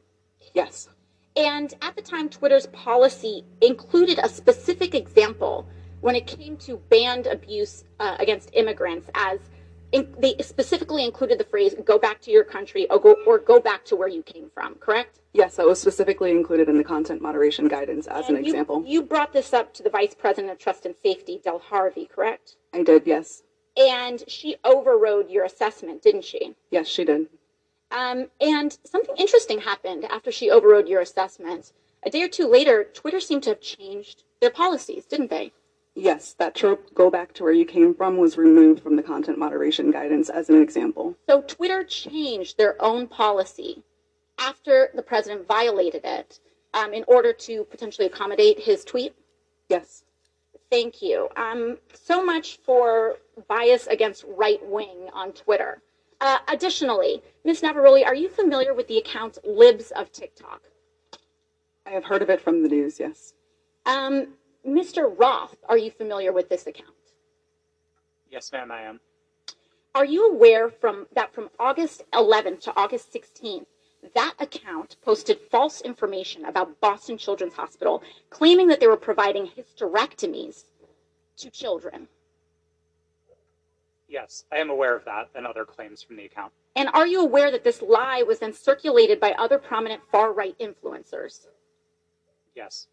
Yes. 0.53 0.89
And 1.35 1.73
at 1.81 1.95
the 1.95 2.03
time, 2.03 2.29
Twitter's 2.29 2.67
policy 2.67 3.45
included 3.61 4.19
a 4.19 4.29
specific 4.29 4.93
example 4.93 5.67
when 6.01 6.15
it 6.15 6.27
came 6.27 6.55
to 6.57 6.77
banned 6.89 7.25
abuse 7.25 7.83
uh, 7.99 8.17
against 8.19 8.51
immigrants, 8.53 9.09
as 9.15 9.39
they 9.91 10.35
specifically 10.41 11.03
included 11.03 11.37
the 11.37 11.43
phrase 11.43 11.75
"go 11.85 11.97
back 11.97 12.21
to 12.21 12.31
your 12.31 12.43
country" 12.43 12.89
or 12.89 12.99
go, 12.99 13.15
or 13.25 13.39
"go 13.39 13.59
back 13.59 13.85
to 13.85 13.95
where 13.95 14.07
you 14.07 14.23
came 14.23 14.49
from." 14.53 14.75
Correct? 14.75 15.19
Yes, 15.33 15.55
that 15.55 15.65
was 15.65 15.79
specifically 15.79 16.31
included 16.31 16.67
in 16.69 16.77
the 16.77 16.83
content 16.83 17.21
moderation 17.21 17.67
guidance 17.67 18.07
as 18.07 18.29
an 18.29 18.35
you- 18.35 18.41
example. 18.41 18.83
You 18.85 19.01
brought 19.01 19.33
this 19.33 19.53
up 19.53 19.73
to 19.75 19.83
the 19.83 19.89
Vice 19.89 20.13
President 20.13 20.51
of 20.51 20.59
Trust 20.59 20.85
and 20.85 20.95
Safety, 20.95 21.39
Del 21.43 21.59
Harvey, 21.59 22.05
correct? 22.05 22.55
I 22.73 22.83
did, 22.83 23.05
yes. 23.05 23.43
And 23.77 24.23
she 24.27 24.57
overrode 24.65 25.29
your 25.29 25.45
assessment, 25.45 26.01
didn't 26.01 26.25
she? 26.25 26.55
Yes, 26.69 26.87
she 26.87 27.05
did. 27.05 27.27
Um, 27.91 28.27
and 28.39 28.77
something 28.83 29.15
interesting 29.17 29.59
happened 29.59 30.05
after 30.05 30.31
she 30.31 30.49
overrode 30.49 30.87
your 30.87 31.01
assessment. 31.01 31.71
A 32.03 32.09
day 32.09 32.23
or 32.23 32.27
two 32.27 32.47
later, 32.47 32.83
Twitter 32.83 33.19
seemed 33.19 33.43
to 33.43 33.51
have 33.51 33.61
changed 33.61 34.23
their 34.41 34.49
policies, 34.49 35.05
didn't 35.05 35.29
they? 35.29 35.53
Yes, 35.95 36.33
that 36.39 36.55
trope, 36.55 36.93
go 36.93 37.09
back 37.09 37.33
to 37.33 37.43
where 37.43 37.51
you 37.51 37.65
came 37.65 37.93
from, 37.93 38.17
was 38.17 38.37
removed 38.37 38.81
from 38.81 38.95
the 38.95 39.03
content 39.03 39.37
moderation 39.37 39.91
guidance 39.91 40.29
as 40.29 40.49
an 40.49 40.61
example. 40.61 41.17
So 41.27 41.41
Twitter 41.41 41.83
changed 41.83 42.57
their 42.57 42.81
own 42.81 43.07
policy 43.07 43.83
after 44.39 44.89
the 44.95 45.01
president 45.01 45.47
violated 45.47 46.01
it 46.05 46.39
um, 46.73 46.93
in 46.93 47.03
order 47.07 47.33
to 47.33 47.65
potentially 47.65 48.07
accommodate 48.07 48.59
his 48.59 48.85
tweet. 48.85 49.13
Yes. 49.69 50.03
Thank 50.69 51.01
you. 51.01 51.27
Um, 51.35 51.77
so 51.93 52.23
much 52.23 52.59
for 52.65 53.17
bias 53.49 53.87
against 53.87 54.23
right 54.37 54.65
wing 54.65 55.09
on 55.13 55.33
Twitter. 55.33 55.81
Uh, 56.21 56.37
additionally, 56.47 57.21
Ms. 57.43 57.61
Navaroli, 57.61 58.05
are 58.05 58.15
you 58.15 58.29
familiar 58.29 58.73
with 58.73 58.87
the 58.87 58.97
account 58.97 59.39
Libs 59.43 59.91
of 59.91 60.11
TikTok? 60.11 60.61
I 61.85 61.89
have 61.89 62.05
heard 62.05 62.21
of 62.21 62.29
it 62.29 62.39
from 62.39 62.63
the 62.63 62.69
news, 62.69 62.99
yes. 62.99 63.33
Um, 63.85 64.27
Mr. 64.67 65.11
Roth, 65.17 65.57
are 65.67 65.77
you 65.77 65.91
familiar 65.91 66.31
with 66.31 66.49
this 66.49 66.67
account? 66.67 66.89
Yes, 68.29 68.51
ma'am, 68.51 68.71
I 68.71 68.81
am. 68.81 68.99
Are 69.93 70.05
you 70.05 70.31
aware 70.31 70.69
from 70.69 71.07
that 71.13 71.33
from 71.33 71.49
August 71.59 72.03
11th 72.13 72.61
to 72.61 72.75
August 72.77 73.13
16th, 73.13 73.65
that 74.15 74.33
account 74.39 74.95
posted 75.01 75.39
false 75.39 75.81
information 75.81 76.45
about 76.45 76.79
Boston 76.79 77.17
Children's 77.17 77.53
Hospital, 77.55 78.01
claiming 78.29 78.67
that 78.67 78.79
they 78.79 78.87
were 78.87 78.97
providing 78.97 79.47
hysterectomies 79.47 80.63
to 81.37 81.49
children? 81.49 82.07
Yes, 84.07 84.45
I 84.51 84.57
am 84.57 84.69
aware 84.69 84.95
of 84.95 85.05
that 85.05 85.29
and 85.35 85.47
other 85.47 85.65
claims 85.65 86.01
from 86.03 86.17
the 86.17 86.25
account. 86.25 86.51
And 86.75 86.89
are 86.93 87.07
you 87.07 87.21
aware 87.21 87.51
that 87.51 87.63
this 87.63 87.81
lie 87.81 88.23
was 88.23 88.39
then 88.39 88.53
circulated 88.53 89.19
by 89.19 89.31
other 89.33 89.57
prominent 89.57 90.01
far 90.11 90.33
right 90.33 90.55
influencers? 90.59 91.47
Yes. 92.55 92.87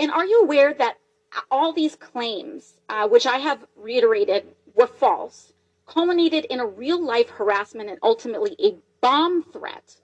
And 0.00 0.10
are 0.10 0.24
you 0.24 0.40
aware 0.40 0.72
that 0.72 0.96
all 1.50 1.74
these 1.74 1.94
claims, 1.94 2.80
uh, 2.88 3.06
which 3.06 3.26
I 3.26 3.36
have 3.36 3.66
reiterated 3.76 4.46
were 4.74 4.86
false, 4.86 5.52
culminated 5.86 6.46
in 6.46 6.58
a 6.58 6.64
real 6.64 7.04
life 7.04 7.28
harassment 7.28 7.90
and 7.90 7.98
ultimately 8.02 8.56
a 8.58 8.76
bomb 9.02 9.42
threat 9.42 9.96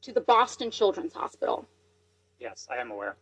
to 0.00 0.12
the 0.14 0.22
Boston 0.22 0.70
Children's 0.70 1.12
Hospital? 1.12 1.66
Yes, 2.40 2.66
I 2.70 2.80
am 2.80 2.90
aware. 2.90 3.16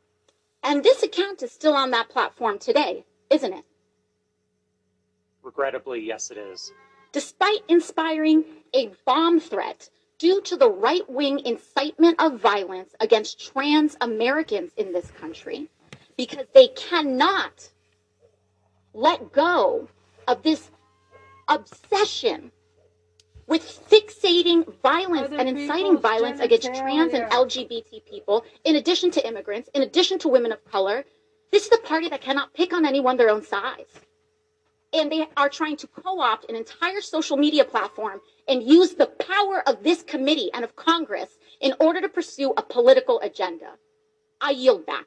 And 0.62 0.85
this 0.85 1.03
account 1.03 1.42
is 1.42 1.50
still 1.50 1.74
on 1.74 1.90
that 1.90 2.09
platform 2.09 2.61
today, 2.61 3.05
isn't 3.29 3.53
it? 3.53 3.64
Regrettably, 5.42 6.00
yes, 6.00 6.31
it 6.31 6.38
is. 6.38 6.72
Despite 7.11 7.64
inspiring 7.68 8.44
a 8.72 8.92
bomb 9.05 9.40
threat 9.40 9.90
due 10.18 10.40
to 10.42 10.57
the 10.57 10.70
right 10.70 11.09
wing 11.11 11.40
incitement 11.40 12.20
of 12.20 12.40
violence 12.40 12.94
against 13.00 13.44
trans 13.44 13.96
Americans 14.00 14.72
in 14.77 14.92
this 14.92 15.11
country, 15.11 15.68
because 16.16 16.46
they 16.55 16.68
cannot 16.68 17.70
let 18.92 19.33
go 19.33 19.88
of 20.29 20.42
this 20.42 20.70
obsession 21.48 22.50
with 23.46 23.62
fixating 23.90 24.64
violence 24.83 25.27
Other 25.27 25.38
and 25.38 25.48
inciting 25.50 25.98
violence 25.98 26.40
against 26.40 26.74
trans 26.74 27.12
and. 27.12 27.31
LGBT 27.31 28.05
people, 28.07 28.44
in 28.64 28.77
addition 28.77 29.11
to 29.12 29.27
immigrants, 29.27 29.68
in 29.74 29.83
addition 29.83 30.18
to 30.20 30.29
women 30.29 30.53
of 30.53 30.64
color. 30.64 31.05
This 31.50 31.66
is 31.66 31.72
a 31.72 31.87
party 31.87 32.09
that 32.09 32.20
cannot 32.20 32.55
pick 32.55 32.72
on 32.72 32.85
anyone 32.85 33.16
their 33.16 33.31
own 33.31 33.42
size. 33.42 33.87
And 34.92 35.11
they 35.11 35.27
are 35.37 35.48
trying 35.48 35.77
to 35.79 35.87
co 35.87 36.20
opt 36.20 36.48
an 36.48 36.57
entire 36.57 37.00
social 37.00 37.37
media 37.37 37.64
platform 37.64 38.20
and 38.48 38.62
use 38.62 38.94
the 38.94 39.07
power 39.07 39.62
of 39.68 39.83
this 39.83 40.03
committee 40.03 40.50
and 40.55 40.64
of 40.64 40.74
Congress 40.77 41.37
in 41.61 41.74
order 41.81 42.00
to 42.00 42.09
pursue 42.09 42.53
a 42.57 42.62
political 42.62 43.20
agenda. 43.20 43.72
I 44.40 44.50
yield 44.50 44.87
back. 44.87 45.07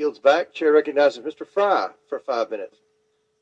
Yields 0.00 0.18
back. 0.18 0.54
Chair 0.54 0.72
recognizes 0.72 1.22
Mr. 1.22 1.46
Fry 1.46 1.90
for 2.08 2.18
five 2.18 2.50
minutes. 2.50 2.78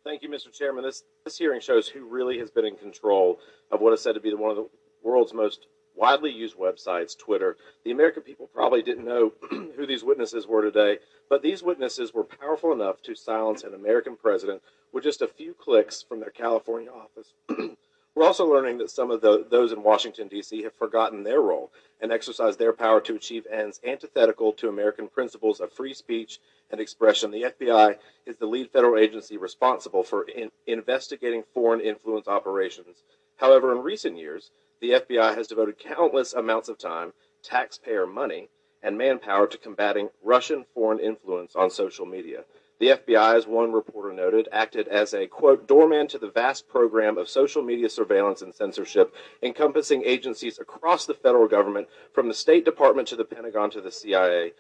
Thank 0.03 0.25
you, 0.25 0.29
Mr. 0.29 0.53
Chairman. 0.53 0.83
This 0.83 1.05
this 1.25 1.39
hearing 1.39 1.61
shows 1.61 1.87
who 1.87 2.05
really 2.05 2.37
has 2.41 2.51
been 2.51 2.65
in 2.65 2.75
control 2.75 3.39
of 3.71 3.81
what 3.81 3.93
is 3.93 4.01
said 4.01 4.15
to 4.15 4.21
be 4.21 4.31
the, 4.31 4.37
one 4.37 4.51
of 4.51 4.57
the 4.57 4.69
world's 5.01 5.33
most 5.33 5.69
widely 5.95 6.33
used 6.33 6.57
websites, 6.59 7.17
Twitter. 7.17 7.57
The 7.85 7.93
American 7.93 8.25
people 8.25 8.49
probably 8.53 8.83
didn't 8.83 9.05
know 9.05 9.35
who 9.51 9.87
these 9.87 10.03
witnesses 10.03 10.49
were 10.49 10.63
today, 10.63 10.99
but 11.31 11.43
these 11.43 11.63
witnesses 11.63 12.13
were 12.13 12.25
powerful 12.25 12.73
enough 12.73 13.03
to 13.03 13.15
silence 13.15 13.63
an 13.63 13.73
American 13.73 14.17
president 14.17 14.61
with 14.93 15.05
just 15.05 15.23
a 15.23 15.29
few 15.29 15.55
clicks 15.55 16.03
from 16.03 16.19
their 16.19 16.31
California 16.31 16.91
office. 16.91 17.35
We're 18.19 18.27
also 18.27 18.53
learning 18.53 18.79
that 18.79 18.91
some 18.91 19.13
of 19.13 19.21
the, 19.21 19.47
those 19.49 19.71
in 19.71 19.85
Washington, 19.85 20.27
D.C. 20.27 20.65
have 20.65 20.75
forgotten 20.75 21.23
their 21.23 21.41
role 21.41 21.71
and 22.01 22.11
exercised 22.11 22.59
their 22.59 22.73
power 22.73 23.01
to 23.03 23.15
achieve 23.15 23.47
ends 23.49 23.81
antithetical 23.87 24.53
to 24.55 24.69
American 24.69 25.07
principles 25.07 25.61
of 25.61 25.73
free 25.73 25.95
speech 25.95 26.41
and 26.73 26.81
expression. 26.81 27.31
The 27.31 27.55
FBI 27.57 27.97
is 28.27 28.37
the 28.37 28.47
lead 28.47 28.73
federal 28.73 28.99
agency 28.99 29.37
responsible 29.37 30.03
for 30.03 30.25
in- 30.25 30.51
investigating 30.67 31.45
foreign 31.55 31.81
influence 31.81 32.27
operations. 32.27 33.05
However, 33.37 33.71
in 33.71 33.85
recent 33.85 34.19
years, 34.19 34.51
the 34.81 34.95
FBI 34.95 35.37
has 35.37 35.47
devoted 35.47 35.79
countless 35.79 36.33
amounts 36.33 36.69
of 36.69 36.77
time, 36.77 37.13
taxpayer 37.45 38.05
money, 38.05 38.49
and 38.83 38.99
manpower 38.99 39.47
to 39.47 39.59
combating 39.59 40.09
Russian 40.25 40.67
foreign 40.75 40.99
influence 40.99 41.55
on 41.55 41.71
social 41.71 42.05
media. 42.05 42.43
The 42.81 42.91
FBI, 42.91 43.35
as 43.35 43.47
one 43.47 43.73
reporter 43.73 44.13
noted, 44.13 44.49
acted 44.53 44.87
as 44.87 45.13
a, 45.13 45.27
quote, 45.27 45.67
doorman 45.67 46.07
to 46.09 46.19
the 46.19 46.31
vast 46.31 46.69
program 46.69 47.19
of 47.19 47.29
social 47.29 47.61
media 47.61 47.89
surveillance 47.89 48.41
and 48.41 48.55
censorship 48.55 49.15
encompassing 49.43 50.05
agencies 50.05 50.61
across 50.61 51.05
the 51.05 51.15
federal 51.15 51.49
government, 51.49 51.89
from 52.13 52.29
the 52.29 52.35
State 52.35 52.65
Department 52.65 53.09
to 53.09 53.17
the 53.17 53.25
Pentagon 53.25 53.71
to 53.71 53.81
the 53.81 53.91
CIA. 53.91 54.53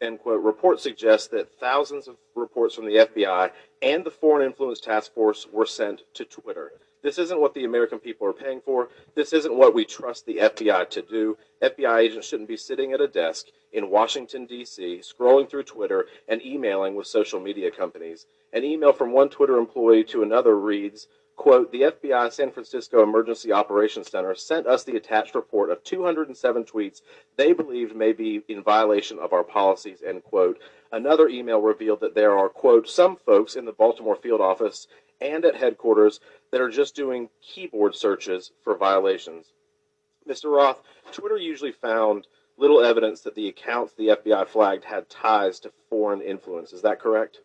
End 0.00 0.20
quote. 0.20 0.42
Reports 0.42 0.82
suggest 0.82 1.32
that 1.32 1.58
thousands 1.58 2.06
of 2.06 2.16
reports 2.36 2.74
from 2.74 2.86
the 2.86 2.96
FBI 3.06 3.50
and 3.82 4.04
the 4.04 4.10
Foreign 4.10 4.46
Influence 4.46 4.80
Task 4.80 5.12
Force 5.12 5.46
were 5.52 5.66
sent 5.66 6.02
to 6.14 6.24
Twitter. 6.24 6.72
This 7.06 7.18
isn't 7.18 7.40
what 7.40 7.54
the 7.54 7.64
American 7.64 8.00
people 8.00 8.26
are 8.26 8.32
paying 8.32 8.60
for. 8.60 8.88
This 9.14 9.32
isn't 9.32 9.56
what 9.56 9.72
we 9.72 9.84
trust 9.84 10.26
the 10.26 10.38
FBI 10.38 10.90
to 10.90 11.02
do. 11.02 11.38
FBI 11.62 12.00
agents 12.00 12.26
shouldn't 12.26 12.48
be 12.48 12.56
sitting 12.56 12.92
at 12.92 13.00
a 13.00 13.06
desk 13.06 13.46
in 13.72 13.90
Washington, 13.90 14.44
D.C., 14.44 15.02
scrolling 15.04 15.48
through 15.48 15.62
Twitter 15.62 16.06
and 16.26 16.44
emailing 16.44 16.96
with 16.96 17.06
social 17.06 17.38
media 17.38 17.70
companies. 17.70 18.26
An 18.52 18.64
email 18.64 18.92
from 18.92 19.12
one 19.12 19.28
Twitter 19.28 19.56
employee 19.56 20.02
to 20.02 20.24
another 20.24 20.58
reads, 20.58 21.06
quote, 21.36 21.70
the 21.70 21.82
FBI 21.82 22.32
San 22.32 22.50
Francisco 22.50 23.04
Emergency 23.04 23.52
Operations 23.52 24.10
Center 24.10 24.34
sent 24.34 24.66
us 24.66 24.82
the 24.82 24.96
attached 24.96 25.36
report 25.36 25.70
of 25.70 25.84
207 25.84 26.64
tweets 26.64 27.02
they 27.36 27.52
believed 27.52 27.94
may 27.94 28.12
be 28.12 28.42
in 28.48 28.64
violation 28.64 29.20
of 29.20 29.32
our 29.32 29.44
policies, 29.44 30.02
end 30.04 30.24
quote. 30.24 30.58
Another 30.90 31.28
email 31.28 31.60
revealed 31.60 32.00
that 32.00 32.16
there 32.16 32.36
are, 32.36 32.48
quote, 32.48 32.88
some 32.88 33.14
folks 33.14 33.54
in 33.54 33.64
the 33.64 33.72
Baltimore 33.72 34.16
field 34.16 34.40
office 34.40 34.88
and 35.20 35.44
at 35.44 35.56
headquarters 35.56 36.20
that 36.50 36.60
are 36.60 36.70
just 36.70 36.94
doing 36.94 37.28
keyboard 37.42 37.94
searches 37.94 38.52
for 38.62 38.76
violations. 38.76 39.46
Mr. 40.28 40.54
Roth, 40.54 40.82
Twitter 41.12 41.36
usually 41.36 41.72
found 41.72 42.26
little 42.56 42.82
evidence 42.82 43.20
that 43.22 43.34
the 43.34 43.48
accounts 43.48 43.92
the 43.94 44.08
FBI 44.08 44.46
flagged 44.48 44.84
had 44.84 45.08
ties 45.08 45.60
to 45.60 45.72
foreign 45.90 46.20
influence. 46.22 46.72
Is 46.72 46.82
that 46.82 47.00
correct? 47.00 47.40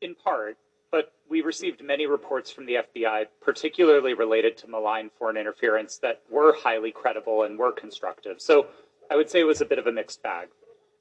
In 0.00 0.14
part, 0.14 0.56
but 0.90 1.12
we 1.28 1.40
received 1.40 1.82
many 1.82 2.06
reports 2.06 2.50
from 2.50 2.66
the 2.66 2.76
FBI, 2.76 3.26
particularly 3.40 4.14
related 4.14 4.56
to 4.58 4.68
malign 4.68 5.10
foreign 5.18 5.36
interference, 5.36 5.98
that 5.98 6.22
were 6.30 6.54
highly 6.54 6.92
credible 6.92 7.42
and 7.42 7.58
were 7.58 7.72
constructive. 7.72 8.40
So 8.40 8.68
I 9.10 9.16
would 9.16 9.28
say 9.28 9.40
it 9.40 9.44
was 9.44 9.60
a 9.60 9.66
bit 9.66 9.78
of 9.78 9.86
a 9.86 9.92
mixed 9.92 10.22
bag. 10.22 10.48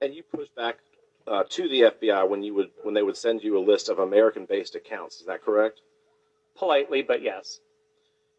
And 0.02 0.13
you 0.13 0.24
pushed 0.24 0.56
back 0.56 0.78
uh, 1.28 1.44
to 1.50 1.68
the 1.68 1.82
FBI 1.82 2.28
when 2.28 2.44
you 2.44 2.54
would 2.54 2.70
when 2.84 2.94
they 2.94 3.04
would 3.04 3.18
send 3.18 3.44
you 3.44 3.58
a 3.58 3.60
list 3.60 3.90
of 3.90 4.00
American-based 4.00 4.76
accounts. 4.76 5.20
Is 5.20 5.28
that 5.28 5.44
correct? 5.44 5.82
Politely, 6.56 7.02
but 7.02 7.22
yes. 7.22 7.60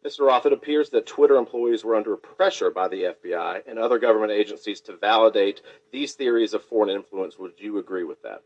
Mr. 0.03 0.25
Roth, 0.25 0.45
it 0.45 0.53
appears 0.53 0.89
that 0.91 1.05
Twitter 1.05 1.35
employees 1.35 1.83
were 1.83 1.95
under 1.95 2.15
pressure 2.15 2.71
by 2.71 2.87
the 2.87 3.03
FBI 3.03 3.63
and 3.67 3.77
other 3.77 3.99
government 3.99 4.31
agencies 4.31 4.79
to 4.81 4.95
validate 4.95 5.61
these 5.91 6.13
theories 6.13 6.53
of 6.53 6.63
foreign 6.63 6.89
influence. 6.89 7.37
Would 7.37 7.53
you 7.57 7.77
agree 7.79 8.05
with 8.05 8.21
that? 8.21 8.41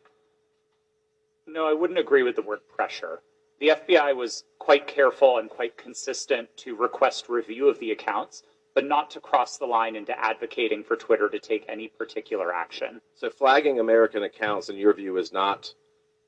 No, 1.46 1.68
I 1.68 1.74
wouldn't 1.74 2.00
agree 2.00 2.24
with 2.24 2.36
the 2.36 2.42
word 2.42 2.62
pressure. 2.76 3.22
The 3.60 3.70
FBI 3.70 4.16
was 4.16 4.46
quite 4.58 4.88
careful 4.88 5.38
and 5.38 5.50
quite 5.50 5.78
consistent 5.78 6.50
to 6.58 6.76
request 6.76 7.30
review 7.30 7.70
of 7.70 7.80
the 7.80 7.92
accounts, 7.92 8.44
but 8.76 8.86
not 8.86 9.12
to 9.12 9.20
cross 9.20 9.58
the 9.58 9.66
line 9.66 9.96
into 9.96 10.18
advocating 10.18 10.84
for 10.84 10.96
Twitter 10.96 11.30
to 11.30 11.40
take 11.40 11.66
any 11.70 11.88
particular 11.88 12.54
action. 12.54 13.02
So 13.16 13.30
flagging 13.30 13.80
American 13.80 14.24
accounts, 14.24 14.70
in 14.70 14.78
your 14.78 14.94
view, 14.94 15.18
is 15.18 15.32
not 15.32 15.74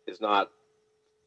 is 0.08 0.22
not 0.22 0.52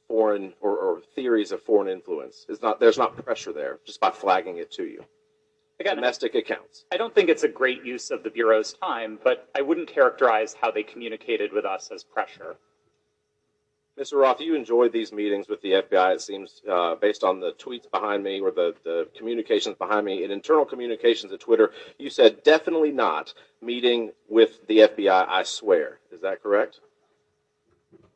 foreign 0.06 0.54
or, 0.60 0.76
or 0.76 1.00
theories 1.14 1.52
of 1.52 1.62
foreign 1.62 1.88
influence. 1.88 2.46
Is 2.48 2.62
not 2.62 2.80
there's 2.80 2.98
not 2.98 3.16
pressure 3.24 3.52
there 3.52 3.78
just 3.84 4.00
by 4.00 4.10
flagging 4.10 4.58
it 4.58 4.70
to 4.72 4.84
you. 4.84 5.04
Again, 5.80 5.94
Domestic 5.94 6.34
accounts. 6.34 6.86
I 6.90 6.96
don't 6.96 7.14
think 7.14 7.28
it's 7.28 7.44
a 7.44 7.48
great 7.48 7.84
use 7.84 8.10
of 8.10 8.24
the 8.24 8.30
Bureau's 8.30 8.72
time, 8.72 9.16
but 9.22 9.48
I 9.54 9.60
wouldn't 9.60 9.86
characterize 9.86 10.56
how 10.60 10.72
they 10.72 10.82
communicated 10.82 11.52
with 11.52 11.64
us 11.64 11.90
as 11.94 12.02
pressure. 12.02 12.56
Mr. 13.98 14.20
Roth, 14.20 14.40
you 14.40 14.54
enjoyed 14.54 14.92
these 14.92 15.12
meetings 15.12 15.48
with 15.48 15.60
the 15.60 15.72
FBI, 15.72 16.14
it 16.14 16.20
seems, 16.20 16.62
uh, 16.70 16.94
based 16.94 17.24
on 17.24 17.40
the 17.40 17.52
tweets 17.52 17.90
behind 17.90 18.22
me 18.22 18.40
or 18.40 18.52
the, 18.52 18.74
the 18.84 19.08
communications 19.16 19.74
behind 19.76 20.06
me. 20.06 20.22
In 20.22 20.30
internal 20.30 20.64
communications 20.64 21.32
at 21.32 21.40
Twitter, 21.40 21.72
you 21.98 22.08
said 22.08 22.44
definitely 22.44 22.92
not 22.92 23.34
meeting 23.60 24.12
with 24.28 24.64
the 24.68 24.78
FBI, 24.78 25.28
I 25.28 25.42
swear. 25.42 25.98
Is 26.12 26.20
that 26.20 26.42
correct? 26.42 26.78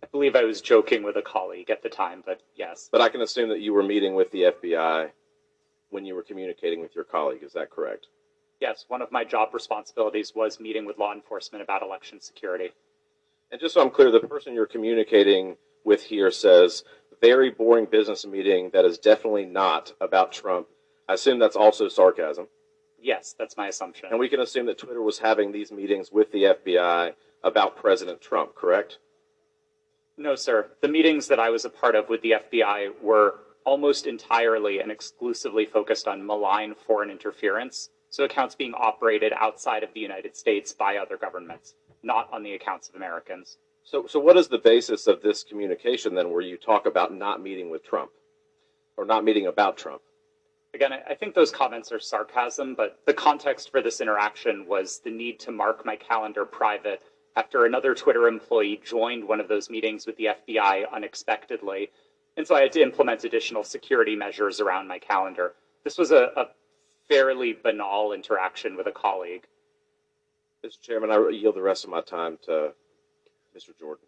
I 0.03 0.07
believe 0.07 0.37
I 0.37 0.45
was 0.45 0.61
joking 0.61 1.03
with 1.03 1.16
a 1.16 1.23
colleague 1.23 1.71
at 1.71 1.83
the 1.83 1.88
time, 1.88 2.23
but 2.25 2.40
yes. 2.55 2.88
But 2.92 3.01
I 3.01 3.09
can 3.09 3.21
assume 3.23 3.49
that 3.49 3.61
you 3.61 3.73
were 3.73 3.83
meeting 3.83 4.14
with 4.14 4.31
the 4.31 4.42
FBI 4.42 5.11
when 5.90 6.05
you 6.05 6.14
were 6.14 6.23
communicating 6.23 6.81
with 6.81 6.95
your 6.95 7.05
colleague. 7.05 7.42
Is 7.42 7.53
that 7.55 7.71
correct? 7.71 8.07
Yes, 8.61 8.85
one 8.87 9.03
of 9.03 9.11
my 9.11 9.25
job 9.25 9.49
responsibilities 9.53 10.33
was 10.37 10.61
meeting 10.61 10.85
with 10.85 10.99
law 10.99 11.12
enforcement 11.12 11.62
about 11.64 11.83
election 11.83 12.21
security. 12.21 12.71
And 13.51 13.61
just 13.61 13.75
so 13.75 13.83
I'm 13.83 13.90
clear, 13.90 14.12
the 14.12 14.21
person 14.21 14.55
you're 14.55 14.66
communicating 14.66 15.57
with 15.85 16.03
here 16.05 16.31
says, 16.31 16.85
very 17.21 17.51
boring 17.51 17.87
business 17.87 18.27
meeting 18.27 18.71
that 18.73 18.85
is 18.85 18.99
definitely 18.99 19.45
not 19.45 19.92
about 20.01 20.33
Trump. 20.33 20.66
I 21.09 21.14
assume 21.14 21.38
that's 21.38 21.57
also 21.57 21.88
sarcasm. 21.88 22.49
Yes, 23.01 23.35
that's 23.38 23.57
my 23.57 23.68
assumption. 23.68 24.09
And 24.11 24.18
we 24.18 24.29
can 24.29 24.40
assume 24.40 24.66
that 24.66 24.79
Twitter 24.79 25.03
was 25.03 25.18
having 25.18 25.53
these 25.53 25.73
meetings 25.73 26.11
with 26.12 26.31
the 26.33 26.45
FBI 26.45 27.14
about 27.42 27.77
President 27.77 28.21
Trump, 28.21 28.55
correct? 28.55 28.99
No, 30.16 30.35
sir. 30.35 30.71
The 30.81 30.88
meetings 30.88 31.29
that 31.29 31.40
I 31.40 31.51
was 31.51 31.64
a 31.64 31.71
part 31.71 31.95
of 31.95 32.09
with 32.09 32.23
the 32.23 32.35
FBI 32.51 33.01
were 33.03 33.40
almost 33.64 34.07
entirely 34.07 34.81
and 34.81 34.90
exclusively 34.90 35.64
focused 35.64 36.07
on 36.07 36.27
malign 36.27 36.75
foreign 36.75 37.11
interference, 37.11 37.90
so 38.11 38.25
accounts 38.25 38.55
being 38.55 38.75
operated 38.75 39.33
outside 39.37 39.83
of 39.83 39.92
the 39.95 40.01
United 40.01 40.37
States 40.37 40.73
by 40.73 40.97
other 40.97 41.16
governments, 41.16 41.75
not 42.03 42.29
on 42.33 42.42
the 42.42 42.53
accounts 42.55 42.88
of 42.88 42.95
Americans. 42.95 43.59
So, 43.85 44.07
so 44.07 44.21
what 44.21 44.37
is 44.37 44.49
the 44.49 44.59
basis 44.59 45.07
of 45.07 45.23
this 45.23 45.42
communication 45.42 46.14
then, 46.14 46.31
where 46.31 46.40
you 46.40 46.57
talk 46.57 46.87
about 46.87 47.14
not 47.14 47.42
meeting 47.42 47.71
with 47.71 47.85
Trump 47.85 48.11
or 48.97 49.05
not 49.05 49.25
meeting 49.25 49.47
about 49.47 49.77
Trump? 49.77 50.03
Again, 50.75 50.92
I 50.92 51.14
think 51.14 51.35
those 51.35 51.51
comments 51.51 51.92
are 51.92 52.01
sarcasm, 52.01 52.75
but 52.75 53.01
the 53.07 53.12
context 53.12 53.71
for 53.71 53.83
this 53.83 54.01
interaction 54.01 54.66
was 54.66 55.01
the 55.05 55.11
need 55.11 55.38
to 55.40 55.53
mark 55.53 55.85
my 55.85 55.97
calendar 55.97 56.47
private 56.47 57.03
after 57.37 57.66
another 57.66 57.95
Twitter 57.95 58.27
employee 58.27 58.81
joined 58.85 59.27
one 59.27 59.40
of 59.40 59.49
those 59.49 59.68
meetings 59.68 60.07
with 60.07 60.16
the 60.16 60.29
FBI 60.49 60.90
unexpectedly. 60.90 61.90
And 62.37 62.47
so 62.47 62.55
I 62.55 62.62
had 62.62 62.73
to 62.73 62.83
implement 62.83 63.25
additional 63.25 63.64
security 63.64 64.16
measures 64.16 64.61
around 64.61 64.88
my 64.88 64.99
calendar. 64.99 65.55
This 65.85 65.99
was 65.99 66.11
a, 66.11 66.31
a 66.37 66.47
fairly 67.09 67.53
banal 67.53 68.12
interaction 68.12 68.77
with 68.77 68.87
a 68.87 68.92
colleague. 68.92 69.47
Mr. 70.64 70.81
Chairman, 70.81 71.11
I 71.11 71.29
yield 71.31 71.57
the 71.57 71.62
rest 71.62 71.85
of 71.85 71.90
my 71.90 72.01
time 72.01 72.38
to 72.45 72.73
Mr. 73.57 73.79
Jordan. 73.79 74.05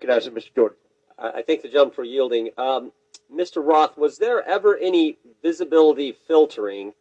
Can 0.00 0.10
I 0.10 0.16
ask 0.16 0.30
Mr. 0.30 0.54
Jordan? 0.54 0.78
I 1.18 1.30
I 1.30 1.42
thank 1.42 1.62
the 1.62 1.68
gentleman 1.68 1.94
for 1.94 2.04
yielding. 2.04 2.50
Um, 2.56 2.92
Mr. 3.32 3.64
Roth, 3.66 3.96
was 3.96 4.18
there 4.18 4.46
ever 4.46 4.76
any 4.76 5.18
visibility 5.42 6.16
filtering 6.26 6.92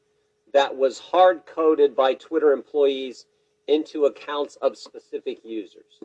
that 0.54 0.76
was 0.76 1.00
hard 1.00 1.46
coded 1.46 1.96
by 1.96 2.14
Twitter 2.14 2.52
employees 2.52 3.26
into 3.68 4.06
accounts 4.06 4.56
of 4.58 4.78
specific 4.78 5.40
users? 5.44 6.00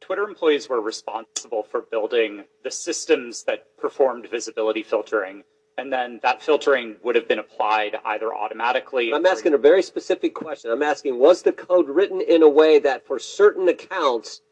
Twitter 0.00 0.24
employees 0.24 0.68
were 0.68 0.80
responsible 0.80 1.62
for 1.62 1.82
building 1.82 2.44
the 2.64 2.70
systems 2.70 3.44
that 3.44 3.76
performed 3.76 4.28
visibility 4.28 4.82
filtering, 4.82 5.44
and 5.80 5.90
then 5.90 6.20
that 6.22 6.42
filtering 6.42 6.96
would 7.02 7.14
have 7.14 7.26
been 7.26 7.38
applied 7.38 7.96
either 8.04 8.34
automatically. 8.34 9.14
I'm 9.14 9.24
asking 9.24 9.54
a 9.54 9.58
very 9.58 9.82
specific 9.82 10.34
question. 10.34 10.70
I'm 10.70 10.82
asking, 10.82 11.18
was 11.18 11.40
the 11.40 11.52
code 11.52 11.88
written 11.88 12.20
in 12.20 12.42
a 12.42 12.48
way 12.48 12.78
that 12.80 13.06
for 13.06 13.18
certain 13.18 13.66
accounts, 13.66 14.42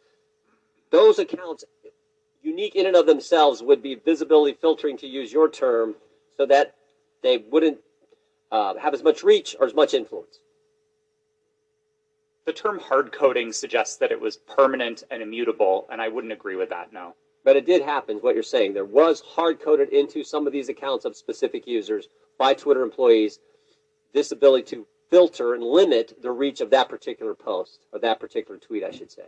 those 0.90 1.18
accounts, 1.18 1.64
unique 2.42 2.76
in 2.76 2.86
and 2.86 2.96
of 2.96 3.04
themselves, 3.04 3.62
would 3.62 3.82
be 3.82 3.94
visibility 3.94 4.56
filtering, 4.58 4.96
to 4.96 5.06
use 5.06 5.30
your 5.30 5.50
term, 5.50 5.96
so 6.38 6.46
that 6.46 6.74
they 7.22 7.36
wouldn't 7.36 7.76
uh, 8.50 8.76
have 8.78 8.94
as 8.94 9.02
much 9.02 9.22
reach 9.22 9.54
or 9.60 9.66
as 9.66 9.74
much 9.74 9.92
influence? 9.92 10.38
The 12.46 12.54
term 12.54 12.78
hard 12.78 13.12
coding 13.12 13.52
suggests 13.52 13.96
that 13.96 14.10
it 14.10 14.18
was 14.18 14.38
permanent 14.38 15.04
and 15.10 15.22
immutable, 15.22 15.86
and 15.92 16.00
I 16.00 16.08
wouldn't 16.08 16.32
agree 16.32 16.56
with 16.56 16.70
that, 16.70 16.90
no. 16.90 17.14
But 17.44 17.56
it 17.56 17.66
did 17.66 17.82
happen, 17.82 18.18
what 18.18 18.34
you're 18.34 18.42
saying. 18.42 18.74
There 18.74 18.84
was 18.84 19.20
hard 19.20 19.60
coded 19.60 19.90
into 19.90 20.24
some 20.24 20.46
of 20.46 20.52
these 20.52 20.68
accounts 20.68 21.04
of 21.04 21.16
specific 21.16 21.66
users 21.66 22.08
by 22.38 22.54
Twitter 22.54 22.82
employees 22.82 23.38
this 24.12 24.32
ability 24.32 24.76
to 24.76 24.86
filter 25.10 25.54
and 25.54 25.62
limit 25.62 26.20
the 26.22 26.30
reach 26.30 26.60
of 26.60 26.70
that 26.70 26.88
particular 26.88 27.34
post 27.34 27.80
or 27.92 27.98
that 28.00 28.20
particular 28.20 28.58
tweet, 28.58 28.84
I 28.84 28.90
should 28.90 29.10
say. 29.10 29.24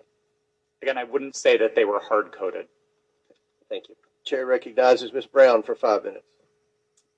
Again, 0.83 0.99
I 0.99 1.05
wouldn't 1.05 1.37
say 1.37 1.57
that 1.59 1.75
they 1.75 1.85
were 1.85 2.01
hard 2.01 2.33
coded. 2.33 2.67
Thank 3.69 3.89
you. 3.89 3.97
Chair 4.25 4.47
recognizes 4.47 5.13
Ms. 5.13 5.27
Brown 5.27 5.63
for 5.63 5.75
five 5.75 6.05
minutes. 6.05 6.25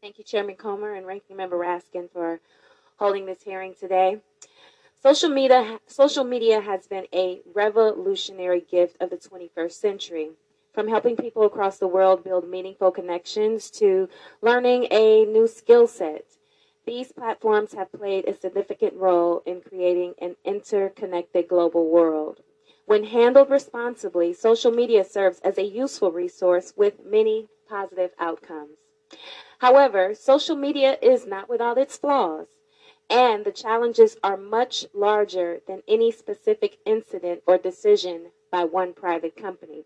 Thank 0.00 0.18
you, 0.18 0.24
Chairman 0.24 0.56
Comer 0.56 0.94
and 0.94 1.06
Ranking 1.06 1.36
Member 1.36 1.56
Raskin, 1.56 2.10
for 2.12 2.40
holding 2.96 3.26
this 3.26 3.42
hearing 3.42 3.74
today. 3.78 4.20
Social 5.00 5.28
media, 5.28 5.80
social 5.86 6.24
media 6.24 6.60
has 6.60 6.86
been 6.86 7.06
a 7.12 7.40
revolutionary 7.54 8.60
gift 8.60 8.96
of 9.00 9.10
the 9.10 9.16
21st 9.16 9.72
century. 9.72 10.30
From 10.72 10.88
helping 10.88 11.16
people 11.16 11.44
across 11.44 11.76
the 11.76 11.86
world 11.86 12.24
build 12.24 12.48
meaningful 12.48 12.92
connections 12.92 13.70
to 13.72 14.08
learning 14.40 14.88
a 14.90 15.26
new 15.26 15.46
skill 15.46 15.86
set, 15.86 16.24
these 16.86 17.12
platforms 17.12 17.74
have 17.74 17.92
played 17.92 18.26
a 18.26 18.32
significant 18.32 18.94
role 18.94 19.42
in 19.44 19.60
creating 19.60 20.14
an 20.18 20.36
interconnected 20.46 21.46
global 21.46 21.90
world. 21.90 22.40
When 22.86 23.04
handled 23.04 23.50
responsibly, 23.50 24.32
social 24.32 24.70
media 24.70 25.04
serves 25.04 25.40
as 25.40 25.58
a 25.58 25.62
useful 25.62 26.10
resource 26.10 26.72
with 26.74 27.04
many 27.04 27.48
positive 27.68 28.12
outcomes. 28.18 28.78
However, 29.58 30.14
social 30.14 30.56
media 30.56 30.96
is 31.02 31.26
not 31.26 31.50
without 31.50 31.76
its 31.76 31.98
flaws, 31.98 32.46
and 33.10 33.44
the 33.44 33.52
challenges 33.52 34.16
are 34.24 34.38
much 34.38 34.86
larger 34.94 35.60
than 35.66 35.82
any 35.86 36.10
specific 36.10 36.78
incident 36.86 37.42
or 37.46 37.58
decision 37.58 38.32
by 38.50 38.64
one 38.64 38.94
private 38.94 39.36
company. 39.36 39.84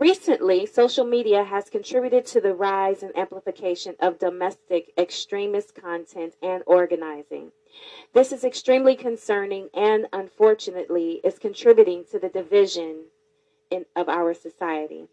Recently, 0.00 0.64
social 0.64 1.04
media 1.04 1.44
has 1.44 1.68
contributed 1.68 2.24
to 2.26 2.40
the 2.40 2.54
rise 2.54 3.02
and 3.02 3.14
amplification 3.14 3.96
of 4.00 4.18
domestic 4.18 4.94
extremist 4.96 5.74
content 5.74 6.36
and 6.42 6.62
organizing. 6.64 7.52
This 8.14 8.32
is 8.32 8.42
extremely 8.42 8.96
concerning 8.96 9.68
and 9.74 10.06
unfortunately 10.10 11.20
is 11.22 11.38
contributing 11.38 12.06
to 12.12 12.18
the 12.18 12.30
division 12.30 13.08
in, 13.70 13.84
of 13.94 14.08
our 14.08 14.32
society. 14.32 15.08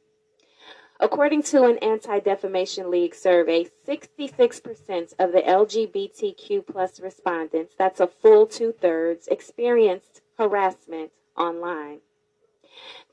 According 1.02 1.44
to 1.44 1.66
an 1.66 1.80
Anti 1.80 2.22
Defamation 2.22 2.90
League 2.90 3.14
survey, 3.14 3.68
66% 3.86 5.14
of 5.20 5.34
the 5.34 5.42
LGBTQ 5.42 6.66
plus 6.66 7.02
respondents, 7.02 7.76
that's 7.78 8.00
a 8.00 8.08
full 8.08 8.48
two 8.48 8.72
thirds, 8.72 9.28
experienced 9.28 10.22
harassment 10.38 11.12
online. 11.36 12.00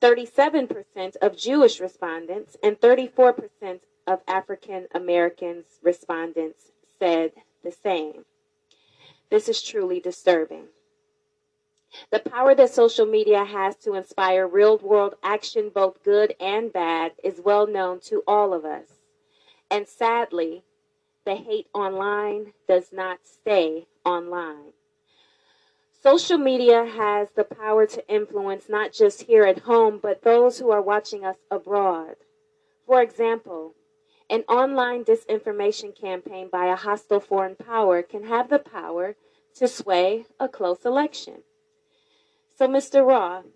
37% 0.01 1.17
of 1.17 1.37
Jewish 1.37 1.81
respondents 1.81 2.57
and 2.62 2.81
34% 2.81 3.81
of 4.07 4.21
African 4.29 4.87
Americans 4.95 5.65
respondents 5.83 6.73
said 6.99 7.33
the 7.62 7.73
same. 7.73 8.25
This 9.31 9.49
is 9.49 9.62
truly 9.62 10.01
disturbing. 10.01 10.69
The 12.11 12.19
power 12.19 12.55
that 12.55 12.71
social 12.71 13.07
media 13.07 13.45
has 13.45 13.77
to 13.77 13.95
inspire 13.95 14.47
real 14.47 14.79
world 14.79 15.15
action, 15.23 15.71
both 15.73 16.03
good 16.03 16.35
and 16.41 16.73
bad, 16.73 17.12
is 17.23 17.41
well 17.41 17.67
known 17.67 18.01
to 18.01 18.23
all 18.27 18.53
of 18.53 18.65
us. 18.65 18.89
And 19.71 19.87
sadly, 19.89 20.65
the 21.25 21.37
hate 21.37 21.69
online 21.73 22.53
does 22.69 22.93
not 22.93 23.21
stay 23.25 23.87
online. 24.05 24.73
Social 26.05 26.37
media 26.37 26.85
has 26.85 27.31
the 27.31 27.45
power 27.45 27.87
to 27.87 28.07
influence 28.15 28.69
not 28.69 28.93
just 28.93 29.23
here 29.23 29.45
at 29.45 29.61
home, 29.61 29.99
but 30.03 30.21
those 30.21 30.59
who 30.59 30.71
are 30.71 30.83
watching 30.83 31.25
us 31.25 31.39
abroad. 31.51 32.17
For 32.87 33.01
example, 33.01 33.73
an 34.29 34.43
online 34.47 35.07
disinformation 35.07 35.99
campaign 35.99 36.51
by 36.53 36.67
a 36.67 36.77
hostile 36.77 37.21
foreign 37.21 37.57
power 37.57 38.03
can 38.03 38.25
have 38.25 38.51
the 38.51 38.59
power 38.59 39.17
to 39.55 39.67
sway 39.67 40.27
a 40.39 40.47
close 40.47 40.85
election. 40.85 41.37
So, 42.55 42.69
Mr. 42.69 43.03
Roth, 43.03 43.47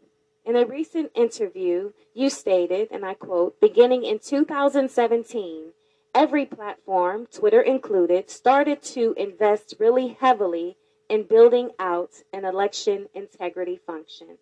in 0.43 0.57
a 0.57 0.65
recent 0.65 1.11
interview, 1.15 1.93
you 2.15 2.31
stated, 2.31 2.89
and 2.91 3.05
I 3.05 3.13
quote, 3.13 3.61
beginning 3.61 4.05
in 4.05 4.21
2017, 4.21 5.73
every 6.15 6.47
platform, 6.47 7.27
Twitter 7.27 7.61
included, 7.61 8.31
started 8.31 8.81
to 8.95 9.13
invest 9.19 9.75
really 9.79 10.17
heavily 10.19 10.79
in 11.09 11.25
building 11.25 11.71
out 11.79 12.11
an 12.33 12.45
election 12.45 13.09
integrity 13.15 13.79
function. 13.87 14.39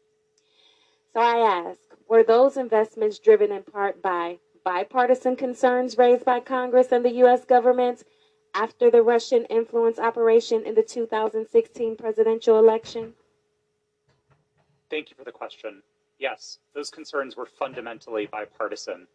So 1.12 1.21
I 1.21 1.39
ask, 1.39 1.81
were 2.09 2.23
those 2.23 2.57
investments 2.57 3.19
driven 3.19 3.51
in 3.53 3.62
part 3.62 4.03
by 4.03 4.39
bipartisan 4.64 5.37
concerns 5.37 5.97
raised 5.97 6.25
by 6.25 6.41
Congress 6.41 6.93
and 6.93 7.05
the 7.05 7.12
U.S. 7.12 7.45
government 7.45 8.03
after 8.55 8.91
the 8.91 9.03
Russian 9.03 9.45
influence 9.47 9.99
operation 9.99 10.64
in 10.64 10.75
the 10.75 10.83
2016 10.83 11.97
presidential 11.97 12.59
election? 12.59 13.14
Thank 14.91 15.11
you 15.11 15.17
for 15.17 15.25
the 15.25 15.33
question. 15.33 15.83
Yes, 16.19 16.59
those 16.75 16.91
concerns 16.91 17.37
were 17.37 17.47
fundamentally 17.47 18.27
bipartisan. 18.27 19.07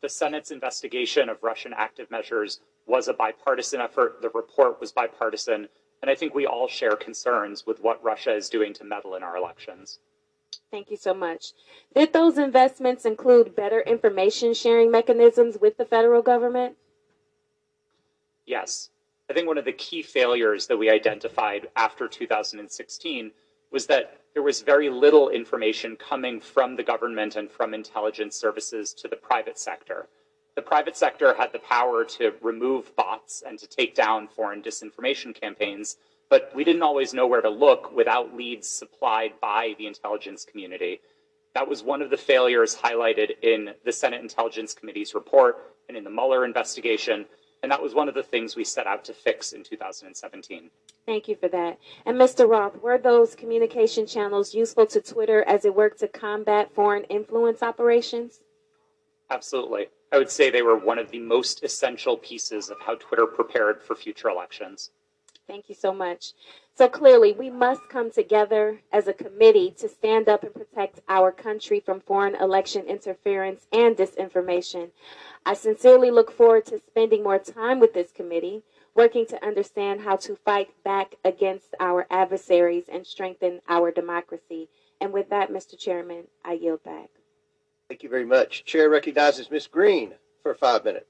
The 0.00 0.08
Senate's 0.08 0.50
investigation 0.50 1.28
of 1.28 1.42
Russian 1.42 1.74
active 1.76 2.10
measures 2.10 2.60
was 2.86 3.08
a 3.08 3.12
bipartisan 3.12 3.80
effort. 3.80 4.22
The 4.22 4.30
report 4.30 4.80
was 4.80 4.92
bipartisan. 4.92 5.68
And 6.02 6.10
I 6.10 6.14
think 6.14 6.34
we 6.34 6.46
all 6.46 6.68
share 6.68 6.96
concerns 6.96 7.66
with 7.66 7.80
what 7.80 8.02
Russia 8.02 8.34
is 8.34 8.48
doing 8.48 8.72
to 8.74 8.84
meddle 8.84 9.14
in 9.14 9.22
our 9.22 9.36
elections. 9.36 9.98
Thank 10.70 10.90
you 10.90 10.96
so 10.96 11.14
much. 11.14 11.52
Did 11.94 12.12
those 12.12 12.38
investments 12.38 13.04
include 13.04 13.56
better 13.56 13.80
information 13.80 14.54
sharing 14.54 14.90
mechanisms 14.90 15.58
with 15.60 15.76
the 15.76 15.84
federal 15.84 16.22
government? 16.22 16.76
Yes. 18.46 18.90
I 19.30 19.34
think 19.34 19.46
one 19.46 19.58
of 19.58 19.64
the 19.64 19.72
key 19.72 20.02
failures 20.02 20.66
that 20.66 20.76
we 20.76 20.88
identified 20.88 21.68
after 21.76 22.08
2016 22.08 23.30
was 23.70 23.86
that 23.86 24.20
there 24.32 24.42
was 24.42 24.62
very 24.62 24.88
little 24.88 25.28
information 25.28 25.96
coming 25.96 26.40
from 26.40 26.76
the 26.76 26.82
government 26.82 27.36
and 27.36 27.50
from 27.50 27.74
intelligence 27.74 28.36
services 28.36 28.94
to 28.94 29.08
the 29.08 29.16
private 29.16 29.58
sector. 29.58 30.08
The 30.58 30.62
private 30.62 30.96
sector 30.96 31.34
had 31.34 31.52
the 31.52 31.60
power 31.60 32.04
to 32.04 32.32
remove 32.42 32.96
bots 32.96 33.44
and 33.46 33.60
to 33.60 33.68
take 33.68 33.94
down 33.94 34.26
foreign 34.26 34.60
disinformation 34.60 35.32
campaigns, 35.32 35.98
but 36.28 36.50
we 36.52 36.64
didn't 36.64 36.82
always 36.82 37.14
know 37.14 37.28
where 37.28 37.40
to 37.40 37.48
look 37.48 37.94
without 37.94 38.34
leads 38.34 38.68
supplied 38.68 39.34
by 39.40 39.76
the 39.78 39.86
intelligence 39.86 40.44
community. 40.44 41.00
That 41.54 41.68
was 41.68 41.84
one 41.84 42.02
of 42.02 42.10
the 42.10 42.16
failures 42.16 42.74
highlighted 42.74 43.40
in 43.40 43.70
the 43.84 43.92
Senate 43.92 44.20
Intelligence 44.20 44.74
Committee's 44.74 45.14
report 45.14 45.76
and 45.86 45.96
in 45.96 46.02
the 46.02 46.10
Mueller 46.10 46.44
investigation, 46.44 47.26
and 47.62 47.70
that 47.70 47.80
was 47.80 47.94
one 47.94 48.08
of 48.08 48.16
the 48.16 48.24
things 48.24 48.56
we 48.56 48.64
set 48.64 48.88
out 48.88 49.04
to 49.04 49.12
fix 49.12 49.52
in 49.52 49.62
2017. 49.62 50.70
Thank 51.06 51.28
you 51.28 51.36
for 51.36 51.46
that. 51.50 51.78
And 52.04 52.16
Mr. 52.16 52.48
Roth, 52.48 52.82
were 52.82 52.98
those 52.98 53.36
communication 53.36 54.08
channels 54.08 54.54
useful 54.56 54.86
to 54.86 55.00
Twitter 55.00 55.44
as 55.44 55.64
it 55.64 55.76
worked 55.76 56.00
to 56.00 56.08
combat 56.08 56.74
foreign 56.74 57.04
influence 57.04 57.62
operations? 57.62 58.40
Absolutely. 59.30 59.86
I 60.10 60.18
would 60.18 60.30
say 60.30 60.50
they 60.50 60.62
were 60.62 60.76
one 60.76 60.98
of 60.98 61.10
the 61.10 61.18
most 61.18 61.62
essential 61.62 62.16
pieces 62.16 62.70
of 62.70 62.78
how 62.80 62.94
Twitter 62.94 63.26
prepared 63.26 63.82
for 63.82 63.94
future 63.94 64.28
elections. 64.28 64.90
Thank 65.46 65.68
you 65.68 65.74
so 65.74 65.92
much. 65.92 66.32
So 66.74 66.88
clearly, 66.88 67.32
we 67.32 67.50
must 67.50 67.88
come 67.88 68.10
together 68.10 68.80
as 68.92 69.08
a 69.08 69.12
committee 69.12 69.74
to 69.78 69.88
stand 69.88 70.28
up 70.28 70.44
and 70.44 70.54
protect 70.54 71.00
our 71.08 71.32
country 71.32 71.80
from 71.80 72.00
foreign 72.00 72.34
election 72.36 72.86
interference 72.86 73.66
and 73.72 73.96
disinformation. 73.96 74.90
I 75.44 75.54
sincerely 75.54 76.10
look 76.10 76.30
forward 76.30 76.66
to 76.66 76.78
spending 76.78 77.22
more 77.22 77.38
time 77.38 77.80
with 77.80 77.94
this 77.94 78.12
committee, 78.12 78.62
working 78.94 79.26
to 79.26 79.44
understand 79.44 80.02
how 80.02 80.16
to 80.16 80.36
fight 80.36 80.68
back 80.84 81.16
against 81.24 81.74
our 81.80 82.06
adversaries 82.10 82.84
and 82.90 83.06
strengthen 83.06 83.60
our 83.68 83.90
democracy. 83.90 84.68
And 85.00 85.12
with 85.12 85.30
that, 85.30 85.50
Mr. 85.50 85.78
Chairman, 85.78 86.28
I 86.44 86.52
yield 86.52 86.82
back. 86.84 87.08
Thank 87.88 88.02
you 88.02 88.10
very 88.10 88.26
much. 88.26 88.64
Chair 88.64 88.90
recognizes 88.90 89.50
Ms. 89.50 89.66
Greene 89.66 90.12
for 90.42 90.54
five 90.54 90.84
minutes. 90.84 91.06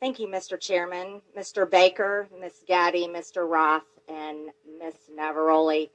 Thank 0.00 0.18
you, 0.18 0.26
Mr. 0.26 0.58
Chairman, 0.58 1.20
Mr. 1.36 1.70
Baker, 1.70 2.28
Ms. 2.40 2.64
Gadde, 2.66 3.08
Mr. 3.08 3.48
Roth, 3.48 3.84
and 4.08 4.50
Ms. 4.78 4.94
Navaroli. 5.14 5.90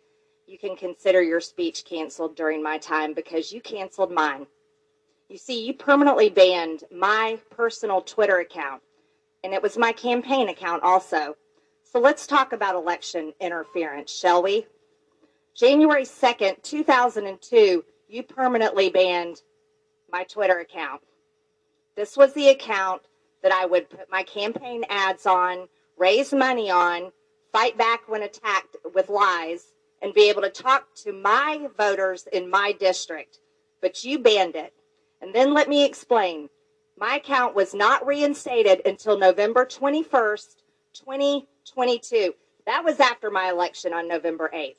You 0.47 0.57
can 0.57 0.75
consider 0.75 1.21
your 1.21 1.41
speech 1.41 1.83
canceled 1.83 2.35
during 2.35 2.61
my 2.61 2.77
time 2.77 3.13
because 3.13 3.51
you 3.51 3.61
canceled 3.61 4.11
mine. 4.11 4.47
You 5.29 5.37
see, 5.37 5.63
you 5.63 5.73
permanently 5.73 6.29
banned 6.29 6.83
my 6.91 7.39
personal 7.51 8.01
Twitter 8.01 8.39
account, 8.39 8.81
and 9.43 9.53
it 9.53 9.61
was 9.61 9.77
my 9.77 9.91
campaign 9.91 10.49
account 10.49 10.81
also. 10.83 11.35
So 11.83 11.99
let's 11.99 12.25
talk 12.25 12.53
about 12.53 12.75
election 12.75 13.33
interference, 13.39 14.11
shall 14.11 14.41
we? 14.41 14.65
January 15.55 16.03
2nd, 16.03 16.61
2002, 16.63 17.83
you 18.09 18.23
permanently 18.23 18.89
banned 18.89 19.41
my 20.11 20.23
Twitter 20.23 20.59
account. 20.59 21.01
This 21.95 22.17
was 22.17 22.33
the 22.33 22.49
account 22.49 23.03
that 23.43 23.51
I 23.51 23.65
would 23.65 23.89
put 23.89 24.11
my 24.11 24.23
campaign 24.23 24.83
ads 24.89 25.25
on, 25.25 25.67
raise 25.97 26.33
money 26.33 26.71
on, 26.71 27.11
fight 27.53 27.77
back 27.77 28.09
when 28.09 28.23
attacked 28.23 28.75
with 28.93 29.09
lies, 29.09 29.73
and 30.01 30.13
be 30.13 30.29
able 30.29 30.41
to 30.41 30.49
talk 30.49 30.87
to 31.03 31.13
my 31.13 31.67
voters 31.77 32.27
in 32.31 32.49
my 32.49 32.71
district. 32.79 33.39
But 33.81 34.03
you 34.03 34.19
banned 34.19 34.55
it. 34.55 34.73
And 35.21 35.33
then 35.33 35.53
let 35.53 35.69
me 35.69 35.85
explain. 35.85 36.49
My 36.97 37.15
account 37.15 37.55
was 37.55 37.73
not 37.73 38.05
reinstated 38.05 38.81
until 38.85 39.17
November 39.17 39.65
21st, 39.65 40.55
2022. 40.93 42.33
That 42.65 42.83
was 42.83 42.99
after 42.99 43.29
my 43.29 43.49
election 43.49 43.93
on 43.93 44.07
November 44.07 44.49
8th. 44.53 44.75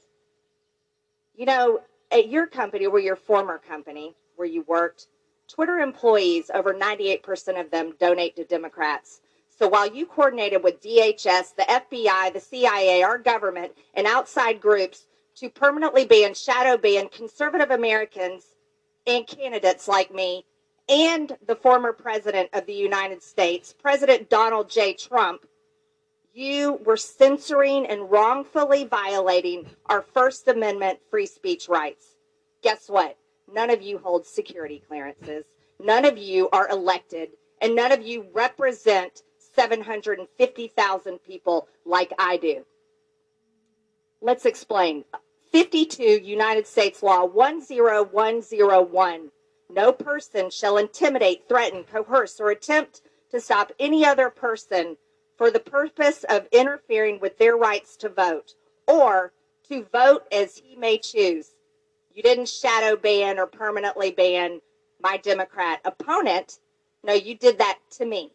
You 1.34 1.46
know, 1.46 1.80
at 2.10 2.28
your 2.28 2.46
company 2.46 2.86
or 2.86 2.98
your 2.98 3.16
former 3.16 3.58
company 3.58 4.14
where 4.36 4.48
you 4.48 4.64
worked, 4.66 5.06
Twitter 5.48 5.78
employees, 5.78 6.50
over 6.54 6.72
98% 6.72 7.60
of 7.60 7.70
them 7.70 7.94
donate 7.98 8.36
to 8.36 8.44
Democrats. 8.44 9.20
So 9.48 9.68
while 9.68 9.92
you 9.92 10.06
coordinated 10.06 10.62
with 10.62 10.80
DHS, 10.80 11.54
the 11.56 11.66
FBI, 11.68 12.32
the 12.32 12.40
CIA, 12.40 13.02
our 13.02 13.18
government, 13.18 13.72
and 13.94 14.06
outside 14.06 14.60
groups 14.60 15.06
to 15.36 15.50
permanently 15.50 16.06
ban, 16.06 16.34
shadow 16.34 16.76
ban 16.76 17.08
conservative 17.08 17.70
Americans 17.70 18.44
and 19.06 19.26
candidates 19.26 19.88
like 19.88 20.14
me 20.14 20.44
and 20.88 21.36
the 21.46 21.56
former 21.56 21.92
president 21.92 22.50
of 22.52 22.66
the 22.66 22.74
United 22.74 23.22
States, 23.22 23.72
President 23.72 24.28
Donald 24.28 24.68
J. 24.68 24.94
Trump, 24.94 25.46
you 26.32 26.80
were 26.84 26.96
censoring 26.96 27.86
and 27.86 28.10
wrongfully 28.10 28.84
violating 28.84 29.66
our 29.86 30.02
First 30.02 30.48
Amendment 30.48 31.00
free 31.10 31.26
speech 31.26 31.68
rights. 31.68 32.16
Guess 32.62 32.88
what? 32.88 33.16
None 33.52 33.70
of 33.70 33.82
you 33.82 33.98
hold 33.98 34.26
security 34.26 34.82
clearances. 34.86 35.44
None 35.82 36.04
of 36.04 36.18
you 36.18 36.48
are 36.50 36.68
elected, 36.68 37.30
and 37.60 37.74
none 37.74 37.90
of 37.90 38.02
you 38.02 38.26
represent 38.32 39.22
750,000 39.54 41.18
people 41.24 41.68
like 41.84 42.12
I 42.18 42.36
do. 42.36 42.64
Let's 44.20 44.46
explain. 44.46 45.04
52 45.50 46.20
United 46.22 46.66
States 46.66 47.02
Law 47.02 47.26
10101. 47.26 49.30
No 49.68 49.92
person 49.92 50.50
shall 50.50 50.76
intimidate, 50.76 51.48
threaten, 51.48 51.84
coerce, 51.84 52.38
or 52.38 52.50
attempt 52.50 53.02
to 53.30 53.40
stop 53.40 53.72
any 53.80 54.04
other 54.04 54.30
person 54.30 54.96
for 55.40 55.50
the 55.50 55.58
purpose 55.58 56.22
of 56.28 56.46
interfering 56.52 57.18
with 57.18 57.38
their 57.38 57.56
rights 57.56 57.96
to 57.96 58.10
vote 58.10 58.52
or 58.86 59.32
to 59.66 59.86
vote 59.90 60.24
as 60.30 60.58
he 60.58 60.76
may 60.76 60.98
choose. 60.98 61.52
You 62.14 62.22
didn't 62.22 62.46
shadow 62.46 62.94
ban 62.94 63.38
or 63.38 63.46
permanently 63.46 64.10
ban 64.10 64.60
my 65.02 65.16
Democrat 65.16 65.80
opponent. 65.86 66.58
No, 67.02 67.14
you 67.14 67.34
did 67.34 67.56
that 67.56 67.78
to 67.92 68.04
me. 68.04 68.32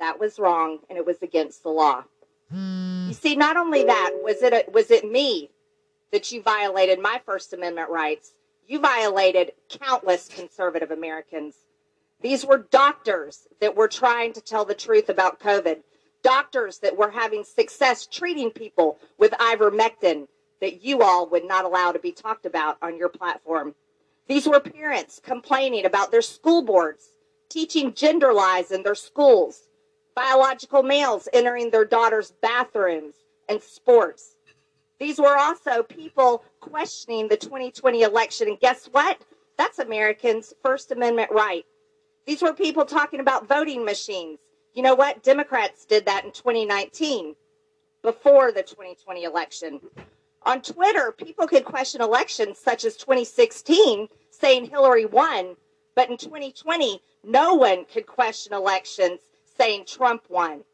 That 0.00 0.20
was 0.20 0.38
wrong 0.38 0.80
and 0.90 0.98
it 0.98 1.06
was 1.06 1.22
against 1.22 1.62
the 1.62 1.70
law. 1.70 2.04
Hmm. 2.50 3.06
You 3.08 3.14
see, 3.14 3.34
not 3.34 3.56
only 3.56 3.84
that, 3.84 4.10
was 4.22 4.42
it 4.42 4.52
a, 4.52 4.70
was 4.70 4.90
it 4.90 5.10
me 5.10 5.48
that 6.12 6.30
you 6.30 6.42
violated 6.42 7.00
my 7.00 7.22
First 7.24 7.54
Amendment 7.54 7.88
rights? 7.88 8.34
You 8.68 8.80
violated 8.80 9.52
countless 9.70 10.28
conservative 10.28 10.90
Americans. 10.90 11.54
These 12.22 12.46
were 12.46 12.58
doctors 12.58 13.48
that 13.60 13.76
were 13.76 13.88
trying 13.88 14.32
to 14.34 14.40
tell 14.40 14.64
the 14.64 14.74
truth 14.74 15.08
about 15.08 15.40
COVID, 15.40 15.82
doctors 16.22 16.78
that 16.78 16.96
were 16.96 17.10
having 17.10 17.44
success 17.44 18.06
treating 18.06 18.50
people 18.50 18.98
with 19.18 19.32
ivermectin 19.32 20.28
that 20.60 20.84
you 20.84 21.02
all 21.02 21.28
would 21.28 21.44
not 21.44 21.64
allow 21.64 21.92
to 21.92 21.98
be 21.98 22.12
talked 22.12 22.46
about 22.46 22.78
on 22.80 22.96
your 22.96 23.08
platform. 23.08 23.74
These 24.28 24.46
were 24.46 24.60
parents 24.60 25.20
complaining 25.22 25.84
about 25.84 26.12
their 26.12 26.22
school 26.22 26.62
boards 26.62 27.10
teaching 27.48 27.92
gender 27.92 28.32
lies 28.32 28.70
in 28.70 28.82
their 28.82 28.94
schools. 28.94 29.68
biological 30.14 30.82
males 30.82 31.28
entering 31.32 31.70
their 31.70 31.84
daughters' 31.84 32.32
bathrooms 32.42 33.14
and 33.48 33.62
sports. 33.62 34.36
These 34.98 35.18
were 35.18 35.36
also 35.38 35.82
people 35.82 36.44
questioning 36.60 37.28
the 37.28 37.36
2020 37.36 38.02
election. 38.02 38.48
And 38.48 38.60
guess 38.60 38.86
what? 38.86 39.20
That's 39.58 39.78
Americans' 39.78 40.54
First 40.62 40.92
Amendment 40.92 41.30
right. 41.32 41.64
These 42.26 42.42
were 42.42 42.52
people 42.52 42.84
talking 42.84 43.20
about 43.20 43.48
voting 43.48 43.84
machines. 43.84 44.38
You 44.74 44.82
know 44.82 44.94
what? 44.94 45.22
Democrats 45.22 45.84
did 45.84 46.06
that 46.06 46.24
in 46.24 46.32
2019 46.32 47.34
before 48.02 48.52
the 48.52 48.62
2020 48.62 49.24
election. 49.24 49.80
On 50.44 50.60
Twitter, 50.60 51.12
people 51.12 51.46
could 51.46 51.64
question 51.64 52.00
elections 52.00 52.58
such 52.58 52.84
as 52.84 52.96
2016, 52.96 54.08
saying 54.30 54.66
Hillary 54.66 55.06
won, 55.06 55.56
but 55.94 56.10
in 56.10 56.16
2020, 56.16 57.00
no 57.24 57.54
one 57.54 57.84
could 57.84 58.06
question 58.06 58.52
elections 58.52 59.20
saying 59.56 59.84
Trump 59.86 60.24
won. 60.28 60.64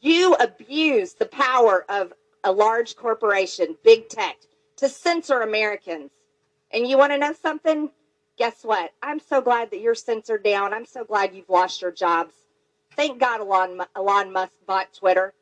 You 0.00 0.34
abuse 0.34 1.14
the 1.14 1.26
power 1.26 1.84
of 1.88 2.12
a 2.44 2.52
large 2.52 2.96
corporation, 2.96 3.76
big 3.84 4.08
tech, 4.08 4.36
to 4.76 4.88
censor 4.88 5.40
Americans. 5.40 6.10
And 6.70 6.86
you 6.86 6.98
want 6.98 7.12
to 7.12 7.18
know 7.18 7.32
something? 7.32 7.90
Guess 8.38 8.62
what? 8.62 8.92
I'm 9.02 9.18
so 9.18 9.40
glad 9.40 9.70
that 9.72 9.80
you're 9.80 9.96
censored 9.96 10.44
down. 10.44 10.72
I'm 10.72 10.86
so 10.86 11.04
glad 11.04 11.34
you've 11.34 11.50
lost 11.50 11.82
your 11.82 11.90
jobs. 11.90 12.34
Thank 12.94 13.18
God 13.18 13.40
Elon, 13.40 13.82
Elon 13.96 14.32
Musk 14.32 14.52
bought 14.66 14.94
Twitter. 14.94 15.34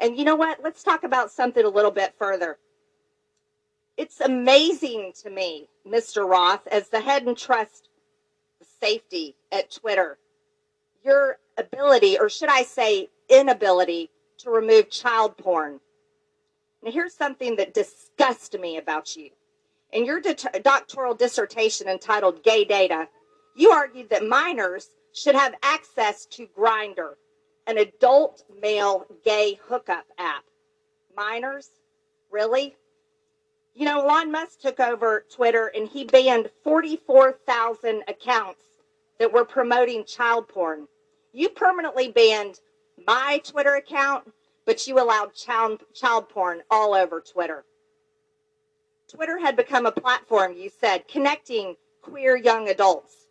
And 0.00 0.16
you 0.16 0.24
know 0.24 0.36
what? 0.36 0.62
Let's 0.62 0.82
talk 0.82 1.04
about 1.04 1.30
something 1.30 1.64
a 1.64 1.68
little 1.68 1.90
bit 1.90 2.14
further. 2.18 2.58
It's 3.98 4.20
amazing 4.20 5.12
to 5.22 5.30
me, 5.30 5.68
Mr. 5.86 6.26
Roth, 6.26 6.66
as 6.68 6.88
the 6.88 7.00
head 7.00 7.26
and 7.26 7.36
trust 7.36 7.88
safety 8.80 9.34
at 9.52 9.70
Twitter, 9.70 10.18
your 11.04 11.38
ability, 11.58 12.16
or 12.18 12.28
should 12.28 12.48
I 12.48 12.62
say, 12.62 13.08
inability 13.28 14.10
to 14.38 14.50
remove 14.50 14.88
child 14.88 15.36
porn. 15.36 15.80
Now, 16.82 16.92
here's 16.92 17.14
something 17.14 17.56
that 17.56 17.74
disgusts 17.74 18.54
me 18.54 18.76
about 18.76 19.16
you. 19.16 19.30
In 19.92 20.04
your 20.04 20.20
doctoral 20.20 21.14
dissertation 21.14 21.88
entitled 21.88 22.42
Gay 22.42 22.64
Data, 22.64 23.08
you 23.56 23.70
argued 23.70 24.10
that 24.10 24.26
minors 24.26 24.88
should 25.12 25.34
have 25.34 25.54
access 25.62 26.26
to 26.26 26.46
Grindr, 26.46 27.14
an 27.66 27.78
adult 27.78 28.44
male 28.60 29.06
gay 29.24 29.58
hookup 29.62 30.04
app. 30.18 30.44
Minors? 31.16 31.70
Really? 32.30 32.76
You 33.74 33.86
know, 33.86 34.02
Elon 34.02 34.30
Musk 34.30 34.60
took 34.60 34.78
over 34.78 35.24
Twitter 35.34 35.68
and 35.74 35.88
he 35.88 36.04
banned 36.04 36.50
44,000 36.64 38.02
accounts 38.08 38.62
that 39.18 39.32
were 39.32 39.44
promoting 39.44 40.04
child 40.04 40.48
porn. 40.48 40.86
You 41.32 41.48
permanently 41.48 42.10
banned 42.10 42.60
my 43.06 43.40
Twitter 43.44 43.74
account, 43.74 44.32
but 44.66 44.86
you 44.86 45.00
allowed 45.00 45.34
child, 45.34 45.82
child 45.94 46.28
porn 46.28 46.62
all 46.70 46.94
over 46.94 47.20
Twitter. 47.20 47.64
Twitter 49.08 49.38
had 49.38 49.56
become 49.56 49.86
a 49.86 49.92
platform, 49.92 50.52
you 50.52 50.70
said, 50.80 51.08
connecting 51.08 51.76
queer 52.02 52.36
young 52.36 52.68
adults. 52.68 53.26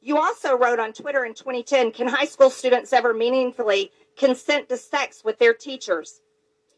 You 0.00 0.18
also 0.18 0.56
wrote 0.56 0.78
on 0.78 0.92
Twitter 0.92 1.24
in 1.24 1.34
2010 1.34 1.90
Can 1.90 2.06
high 2.06 2.26
school 2.26 2.48
students 2.48 2.92
ever 2.92 3.12
meaningfully 3.12 3.90
consent 4.16 4.68
to 4.68 4.76
sex 4.76 5.24
with 5.24 5.38
their 5.38 5.52
teachers? 5.52 6.20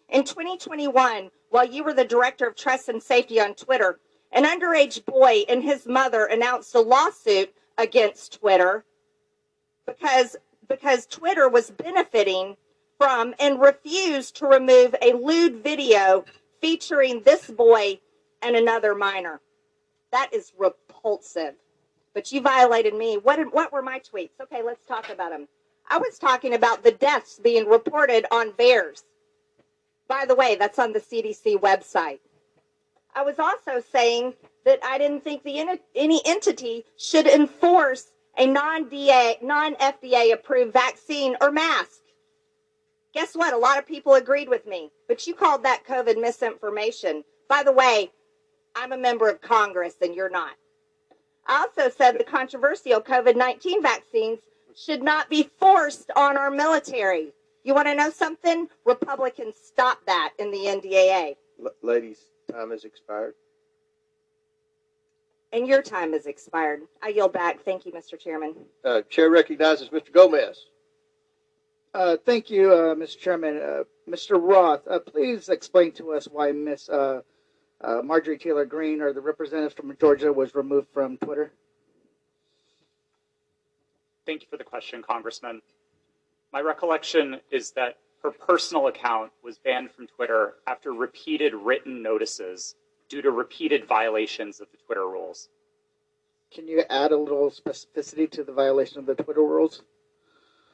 In 0.08 0.24
2021, 0.24 1.30
while 1.50 1.66
you 1.66 1.84
were 1.84 1.92
the 1.92 2.06
director 2.06 2.46
of 2.46 2.56
trust 2.56 2.88
and 2.88 3.02
safety 3.02 3.38
on 3.38 3.54
Twitter, 3.54 4.00
an 4.32 4.44
underage 4.44 5.04
boy 5.04 5.44
and 5.46 5.62
his 5.62 5.86
mother 5.86 6.24
announced 6.24 6.74
a 6.74 6.80
lawsuit 6.80 7.54
against 7.76 8.40
Twitter 8.40 8.84
because 9.86 10.36
because 10.66 11.06
Twitter 11.06 11.48
was 11.48 11.70
benefiting 11.70 12.56
from 12.98 13.34
and 13.38 13.60
refused 13.60 14.36
to 14.36 14.46
remove 14.46 14.94
a 15.00 15.12
lewd 15.12 15.62
video 15.62 16.24
featuring 16.60 17.22
this 17.22 17.50
boy 17.50 17.98
and 18.42 18.56
another 18.56 18.94
minor. 18.94 19.40
That 20.12 20.32
is 20.32 20.52
repulsive. 20.58 21.54
But 22.14 22.32
you 22.32 22.40
violated 22.40 22.94
me. 22.94 23.16
What 23.16 23.38
what 23.52 23.72
were 23.72 23.82
my 23.82 24.00
tweets? 24.00 24.40
Okay, 24.40 24.62
let's 24.62 24.86
talk 24.86 25.10
about 25.10 25.30
them. 25.30 25.48
I 25.90 25.98
was 25.98 26.18
talking 26.18 26.54
about 26.54 26.82
the 26.82 26.92
deaths 26.92 27.40
being 27.42 27.66
reported 27.66 28.26
on 28.30 28.52
VAERS. 28.52 29.04
By 30.06 30.24
the 30.26 30.34
way, 30.34 30.56
that's 30.56 30.78
on 30.78 30.92
the 30.92 31.00
CDC 31.00 31.56
website. 31.56 32.20
I 33.14 33.22
was 33.22 33.38
also 33.38 33.82
saying 33.92 34.34
that 34.64 34.80
I 34.84 34.98
didn't 34.98 35.24
think 35.24 35.42
the 35.42 35.78
any 35.94 36.20
entity 36.24 36.84
should 36.96 37.26
enforce 37.26 38.10
a 38.36 38.46
non-DA, 38.46 39.38
non-FDA 39.42 40.32
approved 40.32 40.72
vaccine 40.72 41.36
or 41.40 41.50
mask. 41.50 42.00
Guess 43.12 43.34
what? 43.34 43.54
A 43.54 43.58
lot 43.58 43.78
of 43.78 43.86
people 43.86 44.14
agreed 44.14 44.48
with 44.48 44.66
me, 44.66 44.90
but 45.08 45.26
you 45.26 45.34
called 45.34 45.62
that 45.64 45.86
COVID 45.86 46.20
misinformation. 46.20 47.24
By 47.48 47.62
the 47.62 47.72
way, 47.72 48.12
I'm 48.78 48.92
a 48.92 48.96
member 48.96 49.28
of 49.28 49.40
Congress 49.40 49.96
and 50.00 50.14
you're 50.14 50.30
not. 50.30 50.52
I 51.46 51.66
also 51.66 51.90
said 51.90 52.16
the 52.16 52.24
controversial 52.24 53.00
COVID 53.00 53.34
19 53.36 53.82
vaccines 53.82 54.38
should 54.76 55.02
not 55.02 55.28
be 55.28 55.50
forced 55.58 56.10
on 56.14 56.36
our 56.36 56.50
military. 56.50 57.32
You 57.64 57.74
want 57.74 57.88
to 57.88 57.94
know 57.96 58.10
something? 58.10 58.68
Republicans 58.84 59.56
stopped 59.62 60.06
that 60.06 60.32
in 60.38 60.52
the 60.52 60.58
NDAA. 60.58 61.36
L- 61.60 61.72
ladies, 61.82 62.26
time 62.52 62.70
has 62.70 62.84
expired. 62.84 63.34
And 65.52 65.66
your 65.66 65.82
time 65.82 66.12
has 66.12 66.26
expired. 66.26 66.82
I 67.02 67.08
yield 67.08 67.32
back. 67.32 67.64
Thank 67.64 67.84
you, 67.84 67.92
Mr. 67.92 68.18
Chairman. 68.18 68.54
Uh, 68.84 69.02
Chair 69.08 69.30
recognizes 69.30 69.88
Mr. 69.88 70.12
Gomez. 70.12 70.66
Uh, 71.94 72.16
thank 72.24 72.48
you, 72.50 72.72
uh, 72.72 72.94
Mr. 72.94 73.18
Chairman. 73.18 73.56
Uh, 73.56 73.84
Mr. 74.08 74.38
Roth, 74.40 74.86
uh, 74.86 75.00
please 75.00 75.48
explain 75.48 75.90
to 75.92 76.12
us 76.12 76.26
why 76.26 76.52
Miss 76.52 76.88
uh, 77.80 78.02
Marjorie 78.02 78.38
Taylor 78.38 78.64
Greene, 78.64 79.00
or 79.00 79.12
the 79.12 79.20
representative 79.20 79.74
from 79.74 79.96
Georgia, 80.00 80.32
was 80.32 80.54
removed 80.54 80.88
from 80.92 81.16
Twitter. 81.18 81.52
Thank 84.26 84.42
you 84.42 84.48
for 84.50 84.56
the 84.56 84.64
question, 84.64 85.02
Congressman. 85.02 85.62
My 86.52 86.60
recollection 86.60 87.40
is 87.50 87.70
that 87.72 87.96
her 88.22 88.30
personal 88.30 88.88
account 88.88 89.30
was 89.42 89.58
banned 89.58 89.90
from 89.92 90.06
Twitter 90.06 90.54
after 90.66 90.92
repeated 90.92 91.54
written 91.54 92.02
notices 92.02 92.74
due 93.08 93.22
to 93.22 93.30
repeated 93.30 93.86
violations 93.86 94.60
of 94.60 94.66
the 94.72 94.78
Twitter 94.84 95.08
rules. 95.08 95.48
Can 96.52 96.66
you 96.66 96.82
add 96.90 97.12
a 97.12 97.16
little 97.16 97.50
specificity 97.50 98.30
to 98.30 98.42
the 98.42 98.52
violation 98.52 98.98
of 98.98 99.06
the 99.06 99.14
Twitter 99.14 99.42
rules? 99.42 99.82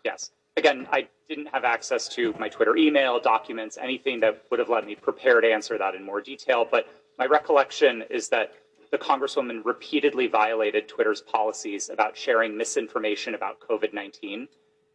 Yes. 0.05 0.31
Again, 0.57 0.87
I 0.93 1.09
didn't 1.29 1.47
have 1.47 1.65
access 1.65 2.07
to 2.11 2.33
my 2.39 2.49
Twitter 2.49 2.77
email, 2.77 3.19
documents, 3.19 3.77
anything 3.77 4.21
that 4.21 4.45
would 4.51 4.61
have 4.61 4.69
let 4.69 4.87
me 4.87 4.95
prepare 4.95 5.41
to 5.41 5.53
answer 5.53 5.77
that 5.79 5.97
in 5.97 6.05
more 6.05 6.21
detail. 6.21 6.67
But 6.71 6.87
my 7.19 7.27
recollection 7.27 8.05
is 8.09 8.29
that 8.29 8.53
the 8.93 8.99
Congresswoman 8.99 9.65
repeatedly 9.65 10.29
violated 10.29 10.87
Twitter's 10.87 11.23
policies 11.23 11.89
about 11.89 12.17
sharing 12.17 12.57
misinformation 12.57 13.35
about 13.35 13.59
COVID 13.59 13.93
19. 13.93 14.47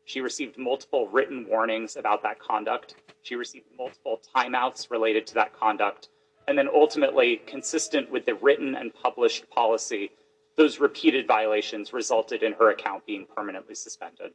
She 0.05 0.21
received 0.21 0.57
multiple 0.57 1.09
written 1.09 1.45
warnings 1.45 1.97
about 1.97 2.23
that 2.23 2.39
conduct. 2.39 2.95
She 3.21 3.35
received 3.35 3.65
multiple 3.77 4.21
timeouts 4.33 4.89
related 4.89 5.27
to 5.27 5.33
that 5.35 5.53
conduct. 5.59 6.07
And 6.47 6.57
then 6.57 6.69
ultimately, 6.73 7.41
consistent 7.45 8.09
with 8.09 8.25
the 8.25 8.35
written 8.35 8.75
and 8.75 8.93
published 8.93 9.49
policy, 9.49 10.11
those 10.55 10.79
repeated 10.79 11.27
violations 11.27 11.91
resulted 11.91 12.43
in 12.43 12.53
her 12.53 12.71
account 12.71 13.05
being 13.05 13.27
permanently 13.35 13.75
suspended. 13.75 14.31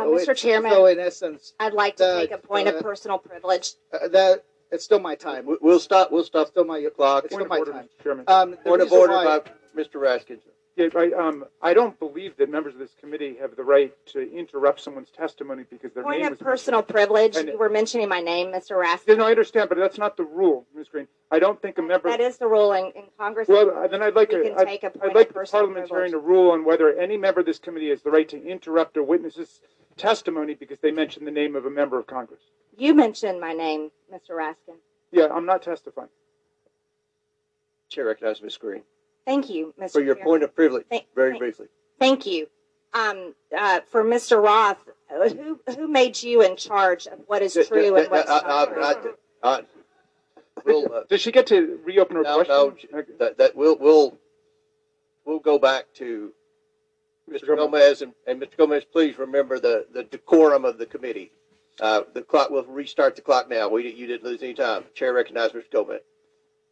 Uh, 0.00 0.04
so 0.04 0.26
Mr. 0.26 0.28
It, 0.30 0.36
Chairman, 0.36 0.72
so 0.72 0.86
in 0.86 0.98
essence, 0.98 1.54
I'd 1.60 1.72
like 1.72 1.96
to 1.96 2.04
that, 2.04 2.20
take 2.20 2.30
a 2.32 2.38
point 2.38 2.68
uh, 2.68 2.72
of 2.72 2.82
personal 2.82 3.18
privilege. 3.18 3.72
Uh, 3.92 4.08
that 4.08 4.44
it's 4.70 4.84
still 4.84 5.00
my 5.00 5.14
time. 5.14 5.46
We'll 5.60 5.80
stop. 5.80 6.12
We'll 6.12 6.24
stop. 6.24 6.48
Still 6.48 6.64
my 6.64 6.84
clock. 6.94 7.24
It's 7.24 7.34
still 7.34 7.46
my 7.46 7.58
order, 7.58 7.72
time. 7.72 7.88
Chairman. 8.02 8.24
Um, 8.28 8.54
point 8.56 8.82
of 8.82 8.92
order 8.92 9.14
why, 9.14 9.40
by 9.40 9.50
Mr. 9.76 9.94
Raskin. 9.94 10.38
Yeah, 10.78 10.86
I, 10.94 11.10
um, 11.10 11.44
I 11.60 11.74
don't 11.74 11.98
believe 11.98 12.36
that 12.36 12.48
members 12.48 12.74
of 12.74 12.78
this 12.78 12.94
committee 13.00 13.36
have 13.40 13.56
the 13.56 13.64
right 13.64 13.92
to 14.12 14.32
interrupt 14.32 14.80
someone's 14.80 15.10
testimony 15.10 15.64
because 15.68 15.92
their 15.92 16.04
Point 16.04 16.22
name 16.22 16.32
of 16.32 16.38
personal 16.38 16.82
privilege. 16.82 17.34
And, 17.34 17.48
you 17.48 17.58
were 17.58 17.68
mentioning 17.68 18.08
my 18.08 18.20
name, 18.20 18.52
Mr. 18.52 18.80
Raskin. 18.80 19.08
Yeah, 19.08 19.14
no, 19.16 19.26
I 19.26 19.30
understand, 19.30 19.68
but 19.68 19.76
that's 19.76 19.98
not 19.98 20.16
the 20.16 20.22
rule, 20.22 20.66
Ms. 20.76 20.86
Greene. 20.88 21.08
I 21.32 21.40
don't 21.40 21.60
think 21.60 21.78
a 21.78 21.82
member. 21.82 22.08
That 22.08 22.20
is 22.20 22.38
the 22.38 22.46
rule 22.46 22.72
in, 22.74 22.92
in 22.94 23.02
Congress. 23.18 23.48
Well, 23.48 23.88
then 23.90 24.04
I'd 24.04 24.14
like 24.14 24.32
a, 24.32 24.54
I'd, 24.56 24.68
I'd 25.02 25.14
like 25.16 25.34
the 25.34 25.44
parliamentarian 25.50 26.12
to 26.12 26.18
rule 26.18 26.52
on 26.52 26.64
whether 26.64 26.96
any 26.96 27.16
member 27.16 27.40
of 27.40 27.46
this 27.46 27.58
committee 27.58 27.88
has 27.88 28.02
the 28.02 28.12
right 28.12 28.28
to 28.28 28.40
interrupt 28.40 28.96
a 28.96 29.02
witness's 29.02 29.60
testimony 29.96 30.54
because 30.54 30.78
they 30.78 30.92
mentioned 30.92 31.26
the 31.26 31.32
name 31.32 31.56
of 31.56 31.66
a 31.66 31.70
member 31.70 31.98
of 31.98 32.06
Congress. 32.06 32.40
You 32.76 32.94
mentioned 32.94 33.40
my 33.40 33.52
name, 33.52 33.90
Mr. 34.14 34.30
Raskin. 34.30 34.76
Yeah, 35.10 35.26
I'm 35.32 35.44
not 35.44 35.60
testifying. 35.60 36.08
Chair 37.88 38.04
recognizes 38.04 38.44
Ms. 38.44 38.56
Greene. 38.58 38.82
Thank 39.28 39.50
you, 39.50 39.74
Mr. 39.78 39.92
For 39.92 40.00
your 40.00 40.14
Chair. 40.14 40.24
point 40.24 40.42
of 40.42 40.54
privilege, 40.54 40.86
thank, 40.88 41.04
very 41.14 41.32
thank, 41.32 41.40
briefly. 41.40 41.66
Thank 41.98 42.24
you. 42.24 42.46
Um, 42.94 43.34
uh, 43.56 43.80
for 43.90 44.02
Mr. 44.02 44.42
Roth, 44.42 44.78
uh, 45.14 45.28
who 45.28 45.60
who 45.76 45.86
made 45.86 46.22
you 46.22 46.40
in 46.40 46.56
charge 46.56 47.06
of 47.06 47.18
what 47.26 47.42
is 47.42 47.52
true 47.52 47.94
and 47.96 48.10
what's 48.10 48.26
not 48.26 48.72
true? 49.42 49.64
We'll, 50.64 50.92
uh, 50.92 51.02
Does 51.10 51.20
she 51.20 51.30
get 51.30 51.46
to 51.48 51.78
reopen 51.84 52.16
her 52.16 52.22
no, 52.22 52.42
question? 52.42 52.88
No, 52.90 53.02
that, 53.18 53.36
that 53.36 53.54
we'll 53.54 53.76
we'll 53.76 54.18
we'll 55.26 55.40
go 55.40 55.58
back 55.58 55.84
to 55.96 56.32
Mr. 57.30 57.54
Gomez 57.54 58.00
and, 58.00 58.14
and 58.26 58.40
Mr. 58.40 58.56
Gomez, 58.56 58.84
please 58.90 59.18
remember 59.18 59.60
the, 59.60 59.86
the 59.92 60.04
decorum 60.04 60.64
of 60.64 60.78
the 60.78 60.86
committee. 60.86 61.30
Uh, 61.80 62.00
the 62.14 62.22
clock, 62.22 62.48
we'll 62.48 62.64
restart 62.64 63.14
the 63.14 63.22
clock 63.22 63.50
now. 63.50 63.68
We, 63.68 63.92
you 63.92 64.06
didn't 64.06 64.24
lose 64.24 64.42
any 64.42 64.54
time. 64.54 64.84
Chair 64.94 65.12
recognizes 65.12 65.52
Mr. 65.52 65.70
Gomez. 65.70 66.00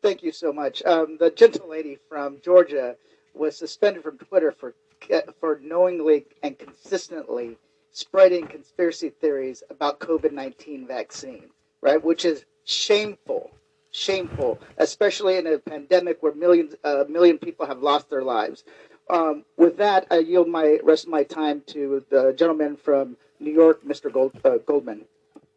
Thank 0.03 0.23
you 0.23 0.33
so 0.33 0.53
much. 0.53 0.83
Um, 0.85 1.17
the 1.19 1.31
gentle 1.31 1.69
lady 1.69 1.99
from 2.09 2.41
Georgia 2.43 2.97
was 3.35 3.57
suspended 3.57 4.03
from 4.03 4.19
Twitter 4.19 4.53
for 4.53 4.75
for 5.41 5.61
knowingly 5.63 6.27
and 6.43 6.59
consistently 6.59 7.57
spreading 7.93 8.47
conspiracy 8.47 9.11
theories 9.11 9.63
about 9.71 10.01
COVID 10.01 10.33
nineteen 10.33 10.87
vaccine, 10.87 11.51
right? 11.83 12.03
Which 12.03 12.25
is 12.25 12.45
shameful, 12.65 13.51
shameful, 13.91 14.61
especially 14.79 15.37
in 15.37 15.47
a 15.47 15.59
pandemic 15.59 16.23
where 16.23 16.35
millions, 16.35 16.75
a 16.85 17.03
uh, 17.03 17.05
million 17.09 17.39
people 17.39 17.67
have 17.67 17.83
lost 17.83 18.11
their 18.11 18.23
lives. 18.23 18.65
Um, 19.11 19.45
with 19.57 19.77
that, 19.79 20.07
I 20.11 20.19
yield 20.19 20.49
my 20.49 20.79
rest 20.83 21.05
of 21.05 21.11
my 21.11 21.25
time 21.25 21.63
to 21.69 22.05
the 22.11 22.33
gentleman 22.33 22.77
from 22.77 23.17
New 23.41 23.53
York, 23.53 23.85
Mr. 23.85 24.13
Gold, 24.13 24.33
uh, 24.45 24.59
Goldman. 24.59 25.05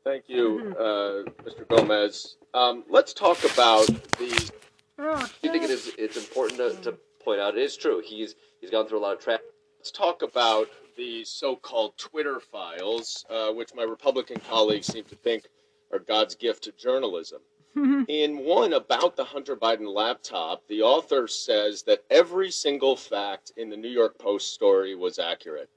Thank 0.04 0.26
you, 0.28 0.76
uh, 0.80 1.30
Mr. 1.44 1.68
Gomez. 1.68 2.38
Um, 2.54 2.84
let's 2.90 3.14
talk 3.14 3.44
about 3.44 3.88
the. 4.18 4.52
I 4.98 5.26
think 5.42 5.64
it 5.64 5.70
is. 5.70 5.92
It's 5.98 6.18
important 6.18 6.58
to, 6.58 6.92
to, 6.92 6.98
point 7.24 7.40
out. 7.40 7.58
It 7.58 7.64
is 7.64 7.76
true. 7.76 8.02
He's 8.04 8.36
he's 8.62 8.70
gone 8.70 8.88
through 8.88 9.00
a 9.00 9.02
lot 9.02 9.14
of 9.14 9.20
traffic. 9.20 9.46
Let's 9.78 9.92
talk 9.92 10.22
about 10.22 10.68
the 10.98 11.24
so-called 11.24 11.98
Twitter 11.98 12.40
files, 12.40 13.26
uh, 13.30 13.52
which 13.52 13.74
my 13.76 13.84
Republican 13.84 14.42
colleagues 14.50 14.88
seem 14.88 15.06
to 15.06 15.16
think 15.16 15.48
are 15.92 16.00
God's 16.00 16.36
gift 16.36 16.64
to 16.66 16.72
journalism. 16.74 17.40
In 18.08 18.40
one 18.40 18.74
about 18.74 19.16
the 19.16 19.24
Hunter 19.24 19.56
Biden 19.56 19.94
laptop, 19.94 20.68
the 20.68 20.82
author 20.82 21.28
says 21.28 21.84
that 21.84 22.04
every 22.10 22.52
single 22.52 22.96
fact 22.96 23.52
in 23.58 23.70
the 23.70 23.78
New 23.78 23.90
York 23.90 24.18
Post 24.18 24.54
story 24.54 24.96
was 24.96 25.20
accurate. 25.20 25.70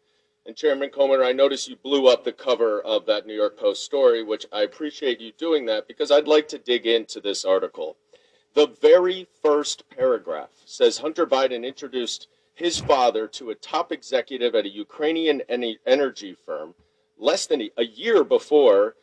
And 0.44 0.56
Chairman 0.56 0.90
Comer, 0.90 1.22
I 1.22 1.32
notice 1.32 1.68
you 1.68 1.76
blew 1.76 2.08
up 2.08 2.24
the 2.24 2.32
cover 2.32 2.80
of 2.80 3.06
that 3.06 3.26
New 3.26 3.34
York 3.34 3.56
Post 3.56 3.84
story, 3.84 4.24
which 4.24 4.44
I 4.52 4.62
appreciate 4.62 5.20
you 5.20 5.32
doing 5.38 5.66
that 5.66 5.86
because 5.86 6.10
I'd 6.10 6.26
like 6.26 6.48
to 6.48 6.58
dig 6.58 6.84
into 6.84 7.20
this 7.20 7.44
article. 7.44 7.96
The 8.54 8.66
very 8.66 9.28
first 9.40 9.88
paragraph 9.88 10.50
says 10.64 10.98
Hunter 10.98 11.26
Biden 11.26 11.64
introduced 11.64 12.26
his 12.54 12.80
father 12.80 13.28
to 13.28 13.50
a 13.50 13.54
top 13.54 13.92
executive 13.92 14.54
at 14.54 14.66
a 14.66 14.68
Ukrainian 14.68 15.42
energy 15.86 16.36
firm 16.44 16.74
less 17.16 17.46
than 17.46 17.62
a 17.76 17.84
year 17.84 18.24
before 18.24 18.96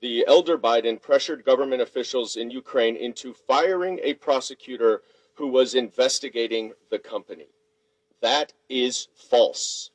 the 0.00 0.26
elder 0.26 0.58
Biden 0.58 1.00
pressured 1.00 1.44
government 1.44 1.80
officials 1.80 2.36
in 2.36 2.50
Ukraine 2.50 2.96
into 2.96 3.32
firing 3.32 3.98
a 4.02 4.14
prosecutor 4.14 5.02
who 5.34 5.46
was 5.46 5.74
investigating 5.74 6.74
the 6.90 6.98
company. 6.98 7.46
That 8.20 8.52
is 8.68 9.08
false. 9.14 9.90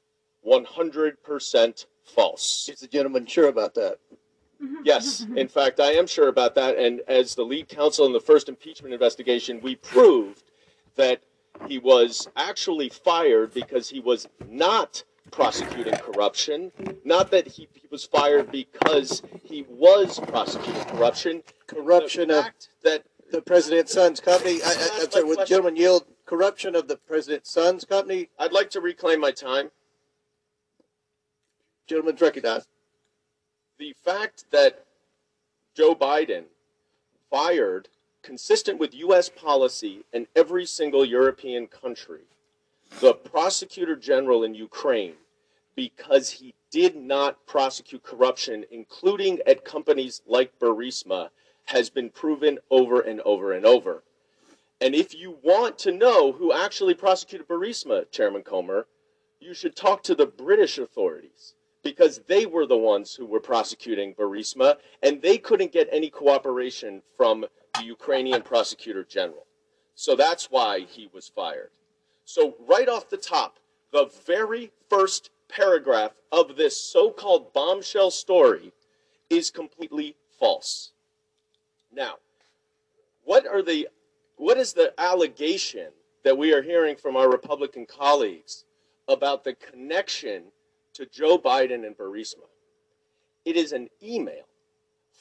100% 0.47 1.85
false. 2.05 2.69
Is 2.71 2.79
the 2.79 2.87
gentleman 2.87 3.25
sure 3.25 3.49
about 3.49 3.73
that? 3.75 3.97
Mm-hmm. 4.63 4.75
Yes, 4.83 5.21
mm-hmm. 5.21 5.37
in 5.37 5.47
fact, 5.47 5.79
I 5.79 5.91
am 5.93 6.07
sure 6.07 6.29
about 6.29 6.55
that. 6.55 6.77
And 6.77 7.01
as 7.07 7.35
the 7.35 7.43
lead 7.43 7.67
counsel 7.67 8.05
in 8.05 8.13
the 8.13 8.19
first 8.19 8.49
impeachment 8.49 8.93
investigation, 8.93 9.59
we 9.61 9.75
proved 9.75 10.43
that 10.95 11.21
he 11.67 11.77
was 11.77 12.27
actually 12.35 12.89
fired 12.89 13.53
because 13.53 13.89
he 13.89 13.99
was 13.99 14.27
not 14.49 15.03
prosecuting 15.31 15.93
corruption, 15.95 16.71
not 17.03 17.29
that 17.31 17.47
he, 17.47 17.67
he 17.73 17.87
was 17.91 18.05
fired 18.05 18.51
because 18.51 19.21
he 19.43 19.65
was 19.69 20.19
prosecuting 20.19 20.83
corruption. 20.85 21.43
Corruption 21.67 22.31
of 22.31 22.45
that 22.83 23.03
the 23.31 23.41
president's 23.41 23.93
son's 23.93 24.19
company. 24.19 24.61
I, 24.63 24.67
I, 24.67 25.03
am 25.03 25.11
sorry, 25.11 25.25
would 25.25 25.39
the 25.39 25.45
gentleman 25.45 25.75
yield 25.75 26.05
corruption 26.25 26.75
of 26.75 26.87
the 26.87 26.97
president's 26.97 27.51
son's 27.51 27.85
company? 27.85 28.29
I'd 28.39 28.53
like 28.53 28.69
to 28.71 28.81
reclaim 28.81 29.19
my 29.19 29.31
time. 29.31 29.69
Gentleman's 31.87 32.21
recognized. 32.21 32.67
The 33.77 33.93
fact 34.03 34.45
that 34.51 34.85
Joe 35.75 35.95
Biden 35.95 36.43
fired, 37.31 37.87
consistent 38.23 38.79
with 38.79 38.93
U.S. 38.95 39.29
policy 39.29 40.03
in 40.11 40.27
every 40.35 40.65
single 40.65 41.05
European 41.05 41.67
country, 41.67 42.23
the 42.99 43.13
prosecutor 43.13 43.95
general 43.95 44.43
in 44.43 44.53
Ukraine 44.53 45.13
because 45.75 46.31
he 46.31 46.55
did 46.71 46.95
not 46.95 47.45
prosecute 47.45 48.01
corruption, 48.01 48.65
including 48.71 49.39
at 49.45 49.63
companies 49.63 50.21
like 50.25 50.57
Burisma, 50.59 51.29
has 51.65 51.89
been 51.89 52.09
proven 52.09 52.57
over 52.71 52.99
and 52.99 53.21
over 53.21 53.53
and 53.53 53.65
over. 53.65 54.03
And 54.81 54.95
if 54.95 55.13
you 55.13 55.37
want 55.43 55.77
to 55.79 55.91
know 55.91 56.31
who 56.31 56.51
actually 56.51 56.95
prosecuted 56.95 57.47
Burisma, 57.47 58.09
Chairman 58.09 58.41
Comer, 58.41 58.87
you 59.39 59.53
should 59.53 59.75
talk 59.75 60.01
to 60.03 60.15
the 60.15 60.25
British 60.25 60.79
authorities 60.79 61.53
because 61.87 62.19
they 62.27 62.45
were 62.45 62.65
the 62.65 62.75
ones 62.75 63.15
who 63.15 63.25
were 63.25 63.39
prosecuting 63.39 64.13
Burisma 64.13 64.75
and 65.01 65.21
they 65.21 65.37
couldn't 65.37 65.71
get 65.71 65.87
any 65.89 66.09
cooperation 66.09 67.01
from 67.15 67.45
the 67.75 67.85
Ukrainian 67.85 68.41
prosecutor 68.41 69.05
general. 69.05 69.45
So 69.95 70.13
that's 70.13 70.51
why 70.51 70.81
he 70.81 71.09
was 71.13 71.29
fired. 71.29 71.69
So, 72.25 72.55
right 72.67 72.89
off 72.89 73.09
the 73.09 73.15
top, 73.15 73.59
the 73.93 74.11
very 74.25 74.69
first 74.89 75.29
paragraph 75.47 76.11
of 76.29 76.57
this 76.57 76.77
so 76.77 77.09
called 77.09 77.53
bombshell 77.53 78.11
story 78.11 78.73
is 79.29 79.49
completely 79.49 80.17
false. 80.37 80.91
Now, 81.89 82.15
what 83.23 83.47
are 83.47 83.61
the 83.61 83.87
what 84.35 84.57
is 84.57 84.73
the 84.73 84.93
allegation 84.99 85.87
that 86.25 86.37
we 86.37 86.53
are 86.53 86.61
hearing 86.61 86.97
from 86.97 87.15
our 87.15 87.29
Republican 87.29 87.85
colleagues 87.85 88.65
about 89.07 89.45
the 89.45 89.53
connection 89.53 90.51
to 90.97 91.05
Joe 91.05 91.37
Biden 91.37 91.85
and 91.85 91.95
Burisma? 91.95 92.49
It 93.45 93.55
is 93.55 93.71
an 93.71 93.89
email 94.03 94.45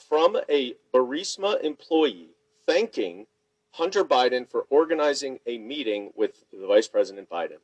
from 0.09 0.39
a 0.49 0.75
Burisma 0.93 1.63
employee 1.63 2.31
thanking 2.67 3.27
Hunter 3.73 4.03
Biden 4.03 4.51
for 4.51 4.67
organizing 4.71 5.39
a 5.47 5.59
meeting 5.59 6.13
with 6.17 6.45
the 6.51 6.67
Vice 6.67 6.89
President 6.89 7.29
Biden. 7.29 7.59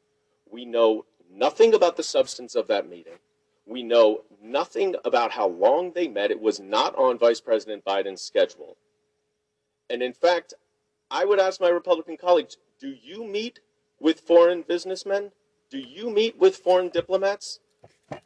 We 0.50 0.66
know 0.66 1.06
nothing 1.32 1.72
about 1.72 1.96
the 1.96 2.02
substance 2.02 2.54
of 2.54 2.66
that 2.68 2.88
meeting. 2.88 3.14
We 3.66 3.82
know 3.82 4.24
nothing 4.42 4.94
about 5.06 5.32
how 5.32 5.48
long 5.48 5.92
they 5.92 6.06
met. 6.06 6.30
It 6.30 6.40
was 6.40 6.60
not 6.60 6.94
on 6.96 7.18
Vice 7.18 7.40
President 7.40 7.82
Biden's 7.82 8.20
schedule. 8.20 8.76
And 9.88 10.02
in 10.02 10.12
fact, 10.12 10.52
I 11.10 11.24
would 11.24 11.40
ask 11.40 11.60
my 11.60 11.70
Republican 11.70 12.18
colleagues 12.18 12.58
do 12.78 12.94
you 13.02 13.24
meet 13.24 13.60
with 13.98 14.20
foreign 14.20 14.62
businessmen? 14.62 15.32
Do 15.70 15.78
you 15.78 16.10
meet 16.10 16.38
with 16.38 16.56
foreign 16.56 16.90
diplomats? 16.90 17.60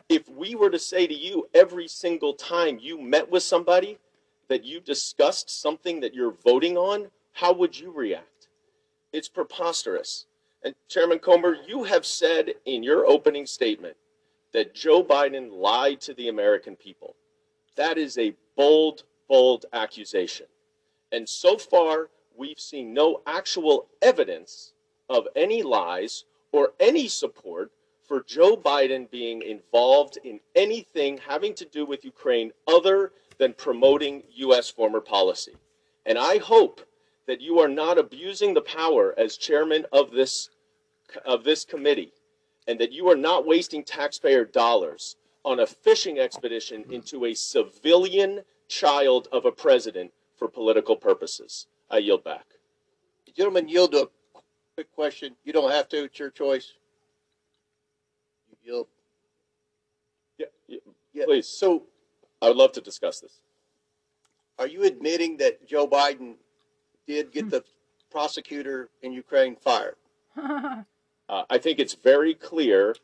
If 0.09 0.29
we 0.29 0.55
were 0.55 0.71
to 0.71 0.79
say 0.79 1.07
to 1.07 1.15
you 1.15 1.49
every 1.55 1.89
single 1.89 2.35
time 2.35 2.79
you 2.81 3.01
met 3.01 3.31
with 3.31 3.43
somebody 3.43 3.99
that 4.49 4.65
you 4.65 4.81
discussed 4.81 5.51
something 5.51 6.01
that 6.01 6.15
you're 6.15 6.37
voting 6.45 6.77
on, 6.77 7.11
how 7.33 7.53
would 7.53 7.79
you 7.79 7.91
react? 7.91 8.49
It's 9.13 9.29
preposterous. 9.29 10.27
And 10.63 10.75
Chairman 10.89 11.19
Comer, 11.19 11.57
you 11.67 11.85
have 11.85 12.07
said 12.07 12.55
in 12.65 12.83
your 12.83 13.07
opening 13.07 13.47
statement 13.47 13.97
that 14.53 14.75
Joe 14.75 15.03
Biden 15.03 15.51
lied 15.53 16.01
to 16.03 16.15
the 16.15 16.29
American 16.29 16.77
people. 16.77 17.15
That 17.77 17.99
is 17.99 18.17
a 18.19 18.35
bold, 18.57 19.05
bold 19.29 19.67
accusation. 19.73 20.47
And 21.13 21.29
so 21.29 21.59
far, 21.59 22.09
we've 22.37 22.61
seen 22.61 22.95
no 22.95 23.21
actual 23.27 23.87
evidence 24.03 24.73
of 25.09 25.29
any 25.37 25.63
lies 25.63 26.25
or 26.53 26.73
any 26.81 27.09
support 27.09 27.71
for 28.07 28.23
Joe 28.23 28.57
Biden 28.57 29.11
being 29.11 29.43
involved 29.43 30.19
in 30.25 30.41
anything 30.55 31.19
having 31.19 31.55
to 31.55 31.65
do 31.65 31.85
with 31.85 32.05
Ukraine 32.05 32.53
other 32.67 33.13
than 33.39 33.53
promoting 33.53 34.23
U.S. 34.37 34.71
former 34.71 35.01
policy. 35.01 35.55
And 36.05 36.19
I 36.19 36.39
hope 36.39 36.81
that 37.27 37.41
you 37.41 37.59
are 37.59 37.69
not 37.69 37.99
abusing 37.99 38.55
the 38.55 38.61
power 38.61 39.15
as 39.19 39.37
chairman 39.37 39.87
of 39.93 40.11
this 40.11 40.51
of 41.25 41.45
this 41.45 41.65
committee 41.65 42.13
and 42.67 42.81
that 42.81 42.93
you 42.93 43.09
are 43.09 43.17
not 43.17 43.47
wasting 43.47 43.85
taxpayer 43.85 44.45
dollars 44.45 45.17
on 45.45 45.61
a 45.61 45.67
fishing 45.67 46.19
expedition 46.19 46.85
into 46.91 47.25
a 47.27 47.35
civilian 47.35 48.41
child 48.69 49.29
of 49.31 49.45
a 49.45 49.53
president 49.53 50.13
for 50.37 50.49
political 50.49 50.97
purposes. 50.97 51.67
I 51.89 51.99
yield 51.99 52.25
back. 52.25 52.45
Gentlemen, 53.37 53.69
yield 53.69 53.93
to 53.93 54.03
a 54.35 54.41
quick 54.75 54.93
question. 54.93 55.37
You 55.45 55.53
don't 55.53 55.71
have 55.71 55.89
to, 55.91 56.05
it's 56.05 56.19
your 56.19 56.31
choice. 56.31 56.73
You 58.67 58.73
yield. 58.73 58.87
Yeah, 60.39 60.47
yeah, 60.69 60.79
yeah. 61.13 61.25
please. 61.25 61.47
So 61.47 61.85
I 62.43 62.49
would 62.49 62.57
love 62.57 62.73
to 62.73 62.81
discuss 62.81 63.21
this. 63.21 63.41
Are 64.59 64.67
you 64.67 64.85
admitting 64.85 65.37
that 65.39 65.67
Joe 65.67 65.87
Biden 65.87 66.35
did 67.07 67.31
get 67.31 67.51
the 67.51 67.63
prosecutor 68.11 68.89
in 69.03 69.13
Ukraine 69.13 69.57
fired. 69.57 69.97
uh, 70.37 70.83
I 71.29 71.59
think 71.59 71.79
it's 71.79 71.95
very 71.95 72.35
clear 72.35 72.95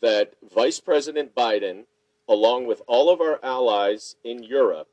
that 0.00 0.34
Vice 0.54 0.80
President 0.80 1.34
Biden, 1.34 1.84
along 2.28 2.66
with 2.66 2.82
all 2.86 3.10
of 3.10 3.20
our 3.20 3.38
allies 3.42 4.16
in 4.24 4.42
Europe, 4.42 4.88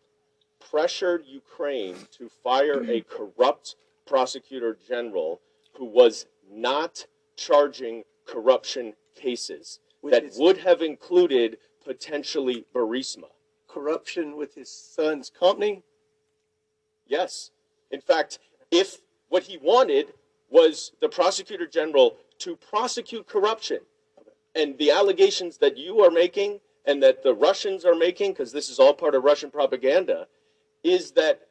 pressured 0.60 1.24
Ukraine 1.26 1.96
to 2.18 2.30
fire 2.30 2.84
a 2.90 3.02
corrupt 3.16 3.76
prosecutor 4.06 4.78
general 4.88 5.42
who 5.78 5.86
was 5.86 6.26
not 6.52 7.06
charging 7.36 8.04
corruption 8.26 8.94
cases. 9.16 9.80
That 10.04 10.24
his- 10.24 10.38
would 10.38 10.58
have 10.58 10.82
included 10.82 11.58
potentially 11.84 12.66
Burisma. 12.74 13.30
corruption 13.68 14.36
with 14.38 14.56
his 14.56 14.72
son's 14.72 15.30
company. 15.30 15.84
Yes. 17.06 17.52
In 17.92 18.02
fact, 18.02 18.40
if 18.72 19.02
what 19.30 19.44
he 19.44 19.58
wanted 19.58 20.14
was 20.50 20.94
the 21.00 21.10
prosecutor 21.10 21.68
general 21.68 22.18
to 22.40 22.56
prosecute 22.56 23.28
corruption 23.28 23.80
and 24.56 24.78
the 24.78 24.90
allegations 24.92 25.58
that 25.58 25.78
you 25.78 26.02
are 26.04 26.10
making 26.10 26.60
and 26.86 27.04
that 27.04 27.22
the 27.22 27.34
Russians 27.36 27.86
are 27.86 27.96
making, 27.96 28.32
because 28.32 28.52
this 28.52 28.70
is 28.70 28.80
all 28.80 28.94
part 28.94 29.14
of 29.14 29.24
Russian 29.24 29.52
propaganda, 29.52 30.28
is 30.84 31.12
that 31.12 31.48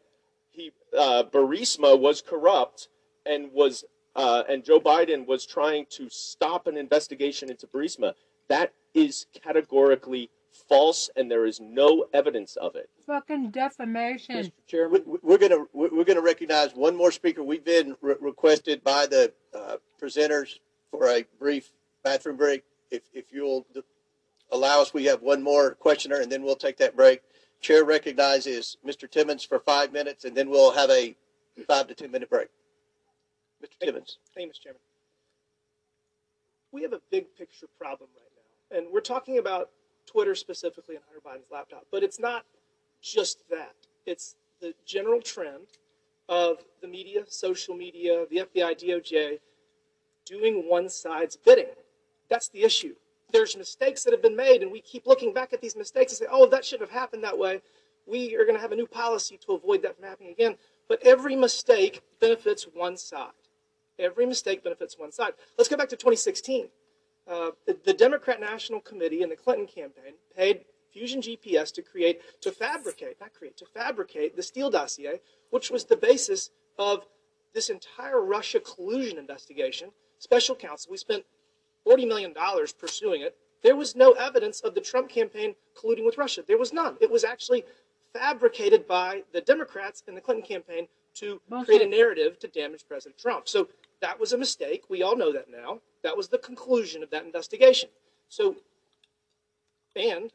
he 0.51 0.73
uh, 0.97 1.25
Burisma 1.25 1.99
was 1.99 2.23
corrupt 2.23 2.89
and 3.27 3.53
was 3.53 3.85
uh, 4.17 4.45
and 4.49 4.65
Joe 4.65 4.81
Biden 4.81 5.27
was 5.27 5.45
trying 5.45 5.85
to 5.91 6.09
stop 6.09 6.67
an 6.67 6.77
investigation 6.79 7.51
into 7.51 7.67
Burisma. 7.67 8.15
That 8.49 8.73
is 8.95 9.27
categorically 9.43 10.31
false, 10.69 11.11
and 11.17 11.31
there 11.31 11.45
is 11.47 11.61
no 11.61 12.07
evidence 12.15 12.57
of 12.57 12.77
it. 12.77 12.89
Fucking 13.07 13.51
defamation. 13.51 14.37
Mr. 14.37 14.53
Chairman, 14.67 15.03
we- 15.05 15.19
we're 15.23 15.39
going 15.39 15.51
to 15.53 15.69
we're 15.73 16.05
going 16.05 16.17
to 16.17 16.23
recognize 16.23 16.75
one 16.75 16.97
more 16.97 17.11
speaker. 17.13 17.43
We've 17.43 17.65
been 17.65 17.97
re- 18.01 18.15
requested 18.21 18.83
by 18.83 19.07
the 19.07 19.33
uh, 19.55 19.77
presenters 20.01 20.59
for 20.91 21.09
a 21.09 21.25
brief 21.39 21.73
bathroom 22.05 22.37
break. 22.37 22.65
If 22.91 23.03
if 23.13 23.33
you'll 23.33 23.67
allow 24.53 24.81
us, 24.81 24.95
we 24.95 25.05
have 25.07 25.23
one 25.23 25.43
more 25.43 25.75
questioner, 25.75 26.17
and 26.21 26.31
then 26.33 26.43
we'll 26.43 26.57
take 26.57 26.79
that 26.79 26.97
break. 26.97 27.21
Chair 27.61 27.85
recognizes 27.85 28.77
Mr. 28.87 29.11
Timmons 29.11 29.43
for 29.45 29.59
five 29.59 29.93
minutes, 29.93 30.25
and 30.25 30.37
then 30.37 30.49
we'll 30.49 30.73
have 30.73 30.91
a 30.91 31.17
five 31.67 31.87
to 31.89 31.95
ten 31.95 32.11
minute 32.11 32.31
break. 32.31 32.49
Mr. 33.63 33.79
Timmons. 33.85 34.19
Thank 34.35 34.47
you, 34.47 34.53
Mr. 34.53 34.63
Chairman. 34.63 34.81
We 36.73 36.83
have 36.83 36.93
a 36.93 37.01
big 37.11 37.27
picture 37.37 37.67
problem 37.79 38.11
right 38.15 38.23
now, 38.23 38.26
and 38.71 38.87
we're 38.93 39.01
talking 39.01 39.39
about 39.39 39.71
Twitter 40.07 40.35
specifically 40.35 40.97
and 40.97 41.05
Hunter 41.05 41.21
Biden's 41.25 41.51
laptop, 41.51 41.87
but 41.91 42.03
it's 42.03 42.19
not 42.19 42.45
just 43.03 43.49
that. 43.51 43.75
It's 44.07 44.37
the 44.61 44.75
general 44.85 45.21
trend 45.21 45.67
of 46.29 46.59
the 46.81 46.89
media, 46.89 47.23
social 47.29 47.77
media, 47.77 48.25
the 48.31 48.47
FBI, 48.55 48.79
DOJ 48.79 49.39
doing 50.25 50.69
one 50.69 50.89
side's 50.89 51.37
bidding. 51.37 51.67
That's 52.29 52.49
the 52.49 52.63
issue. 52.63 52.95
There's 53.33 53.57
mistakes 53.57 54.05
that 54.05 54.13
have 54.13 54.23
been 54.23 54.37
made, 54.37 54.63
and 54.63 54.71
we 54.71 54.81
keep 54.81 55.07
looking 55.07 55.33
back 55.33 55.53
at 55.53 55.61
these 55.61 55.77
mistakes 55.77 56.13
and 56.13 56.19
say, 56.19 56.27
oh, 56.31 56.47
that 56.47 56.65
shouldn't 56.65 56.91
have 56.91 56.99
happened 56.99 57.25
that 57.25 57.39
way. 57.39 57.61
We 58.07 58.37
are 58.37 58.45
going 58.45 58.55
to 58.55 58.61
have 58.61 58.73
a 58.73 58.77
new 58.77 58.87
policy 58.87 59.39
to 59.47 59.53
avoid 59.53 59.83
that 59.83 59.97
from 59.97 60.05
happening 60.05 60.31
again. 60.31 60.57
But 60.89 61.05
every 61.05 61.35
mistake 61.35 62.03
benefits 62.21 62.67
one 62.73 62.97
side. 62.97 63.31
Every 63.99 64.27
mistake 64.27 64.63
benefits 64.63 64.99
one 64.99 65.11
side. 65.11 65.33
Let's 65.59 65.69
go 65.69 65.77
back 65.77 65.89
to 65.89 65.97
2016. 65.97 66.69
Uh, 67.29 67.51
the, 67.67 67.77
the 67.85 67.93
Democrat 67.93 68.41
National 68.41 68.81
Committee 68.81 69.23
and 69.23 69.33
the 69.33 69.37
Clinton 69.37 69.67
campaign 69.67 70.15
paid 70.37 70.65
Fusion 70.93 71.21
GPS 71.21 71.73
to 71.75 71.83
create, 71.83 72.21
to 72.41 72.51
fabricate, 72.51 73.21
not 73.21 73.35
create, 73.35 73.57
to 73.59 73.67
fabricate 73.67 74.35
the 74.37 74.43
Steele 74.43 74.71
dossier, 74.71 75.21
which 75.51 75.71
was 75.71 75.85
the 75.85 75.97
basis 75.97 76.51
of 76.79 77.05
this 77.53 77.69
entire 77.69 78.23
Russia 78.23 78.61
collusion 78.61 79.19
investigation. 79.19 79.91
Special 80.19 80.55
counsel, 80.55 80.91
we 80.91 80.97
spent 80.97 81.25
$40 81.87 82.09
million 82.09 82.35
pursuing 82.79 83.23
it. 83.23 83.37
There 83.63 83.77
was 83.77 83.97
no 83.97 84.13
evidence 84.13 84.61
of 84.61 84.75
the 84.75 84.81
Trump 84.81 85.09
campaign 85.09 85.55
colluding 85.77 86.05
with 86.05 86.17
Russia. 86.17 86.43
There 86.47 86.59
was 86.59 86.73
none. 86.73 86.97
It 87.01 87.11
was 87.11 87.25
actually 87.25 87.65
fabricated 88.13 88.87
by 88.87 89.25
the 89.33 89.41
Democrats 89.41 90.03
and 90.07 90.17
the 90.17 90.21
Clinton 90.21 90.47
campaign 90.47 90.89
to 91.15 91.41
create 91.65 91.83
a 91.83 91.87
narrative 91.87 92.39
to 92.39 92.49
damage 92.49 92.85
President 92.89 93.19
Trump. 93.19 93.49
So 93.49 93.69
that 94.01 94.19
was 94.21 94.33
a 94.33 94.39
mistake. 94.39 94.85
We 94.89 95.03
all 95.03 95.17
know 95.17 95.33
that 95.33 95.51
now. 95.51 95.81
That 96.03 96.17
was 96.17 96.29
the 96.29 96.39
conclusion 96.39 97.03
of 97.03 97.11
that 97.11 97.25
investigation. 97.25 97.89
So, 98.29 98.57
and 99.95 100.33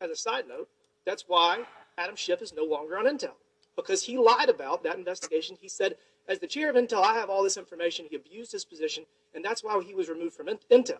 as 0.00 0.10
a 0.10 0.16
side 0.16 0.48
note, 0.48 0.68
that's 1.06 1.24
why 1.26 1.64
Adam 1.96 2.16
Schiff 2.16 2.42
is 2.42 2.52
no 2.52 2.64
longer 2.64 2.98
on 2.98 3.06
Intel 3.06 3.34
because 3.76 4.02
he 4.02 4.18
lied 4.18 4.48
about 4.48 4.82
that 4.82 4.96
investigation. 4.96 5.56
He 5.60 5.68
said, 5.68 5.96
as 6.28 6.38
the 6.38 6.46
chair 6.46 6.70
of 6.70 6.76
Intel, 6.76 7.02
I 7.02 7.14
have 7.14 7.30
all 7.30 7.42
this 7.42 7.56
information. 7.56 8.06
He 8.08 8.16
abused 8.16 8.52
his 8.52 8.64
position, 8.64 9.04
and 9.34 9.44
that's 9.44 9.64
why 9.64 9.80
he 9.82 9.94
was 9.94 10.08
removed 10.08 10.34
from 10.34 10.46
Intel. 10.46 10.98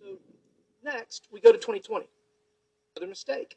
So, 0.00 0.18
next, 0.84 1.28
we 1.32 1.40
go 1.40 1.52
to 1.52 1.58
2020. 1.58 2.08
Another 2.96 3.08
mistake. 3.08 3.56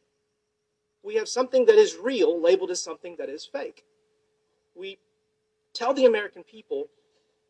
We 1.03 1.15
have 1.15 1.27
something 1.27 1.65
that 1.65 1.75
is 1.75 1.97
real 1.97 2.41
labeled 2.41 2.71
as 2.71 2.81
something 2.81 3.15
that 3.17 3.29
is 3.29 3.45
fake. 3.45 3.83
We 4.73 4.97
tell 5.73 5.93
the 5.93 6.05
American 6.05 6.43
people 6.43 6.87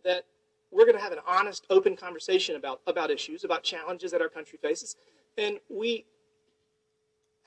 that 0.06 0.24
we're 0.72 0.86
going 0.86 0.98
to 0.98 1.04
have 1.04 1.12
an 1.12 1.20
honest, 1.28 1.66
open 1.70 1.96
conversation 1.96 2.56
about, 2.56 2.82
about 2.88 3.12
issues, 3.12 3.44
about 3.44 3.64
challenges 3.64 4.12
that 4.12 4.22
our 4.22 4.30
country 4.30 4.58
faces, 4.62 4.96
and 5.38 5.60
we 5.70 6.06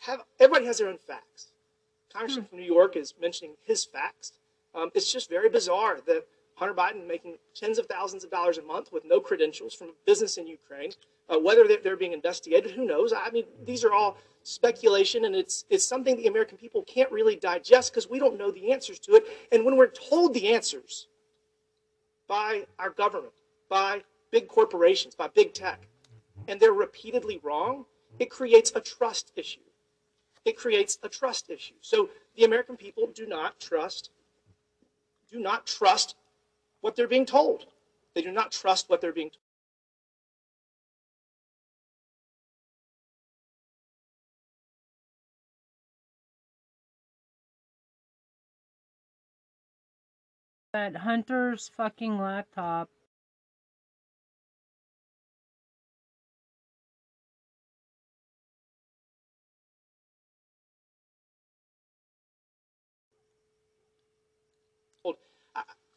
have 0.01 0.21
everybody 0.39 0.67
has 0.67 0.79
their 0.79 0.89
own 0.89 0.99
facts. 0.99 1.49
Congressman 2.13 2.47
from 2.47 2.59
New 2.59 2.65
York 2.65 2.97
is 2.97 3.15
mentioning 3.21 3.55
his 3.65 3.85
facts. 3.85 4.33
Um, 4.75 4.91
it's 4.95 5.13
just 5.13 5.29
very 5.29 5.49
bizarre 5.49 5.99
that 6.07 6.27
Hunter 6.55 6.75
Biden 6.75 7.07
making 7.07 7.37
tens 7.55 7.79
of 7.79 7.87
thousands 7.87 8.25
of 8.25 8.31
dollars 8.31 8.59
a 8.59 8.63
month 8.63 8.93
with 8.93 9.05
no 9.05 9.21
credentials 9.21 9.75
from 9.75 9.89
a 9.89 9.93
business 10.07 10.39
in 10.39 10.47
Ukraine. 10.47 10.93
Uh, 11.29 11.39
whether 11.39 11.69
they're, 11.69 11.79
they're 11.83 11.97
being 11.97 12.13
investigated, 12.15 12.71
who 12.71 12.87
knows? 12.87 13.13
I 13.13 13.31
mean, 13.31 13.45
these 13.65 13.85
are 13.85 13.93
all 13.93 14.17
speculation, 14.43 15.27
and 15.27 15.35
it's 15.35 15.65
it's 15.69 15.85
something 15.85 16.17
the 16.17 16.27
American 16.27 16.57
people 16.57 16.83
can't 16.85 17.11
really 17.13 17.37
digest 17.37 17.93
because 17.93 18.09
we 18.09 18.19
don't 18.19 18.39
know 18.39 18.51
the 18.51 18.73
answers 18.73 18.99
to 19.01 19.15
it. 19.17 19.27
And 19.53 19.65
when 19.65 19.77
we're 19.77 19.89
told 19.89 20.35
the 20.35 20.53
answers 20.55 21.07
by 22.29 22.67
our 22.79 22.91
government, 22.91 23.33
by 23.69 24.03
big 24.31 24.47
corporations, 24.47 25.15
by 25.15 25.29
big 25.29 25.55
tech, 25.55 25.89
and 26.47 26.61
they're 26.61 26.73
repeatedly 26.73 27.41
wrong, 27.43 27.87
it 28.19 28.31
creates 28.31 28.73
a 28.75 28.81
trust 28.81 29.33
issue. 29.35 29.61
It 30.45 30.57
creates 30.57 30.99
a 31.03 31.09
trust 31.09 31.51
issue. 31.51 31.75
So 31.81 32.11
the 32.37 32.45
American 32.45 32.77
people 32.77 33.09
do 33.13 33.27
not 33.27 33.59
trust, 33.59 34.11
do 35.31 35.41
not 35.41 35.67
trust 35.67 36.15
what 36.81 36.95
they're 36.95 37.09
being 37.09 37.27
told. 37.27 37.67
They 38.15 38.23
do 38.23 38.33
not 38.33 38.53
trust 38.53 38.89
what 38.89 39.01
they're 39.01 39.13
being 39.13 39.31
told. 39.31 39.48
That 50.79 50.95
Hunter's 50.99 51.69
fucking 51.77 52.19
laptop. 52.19 52.89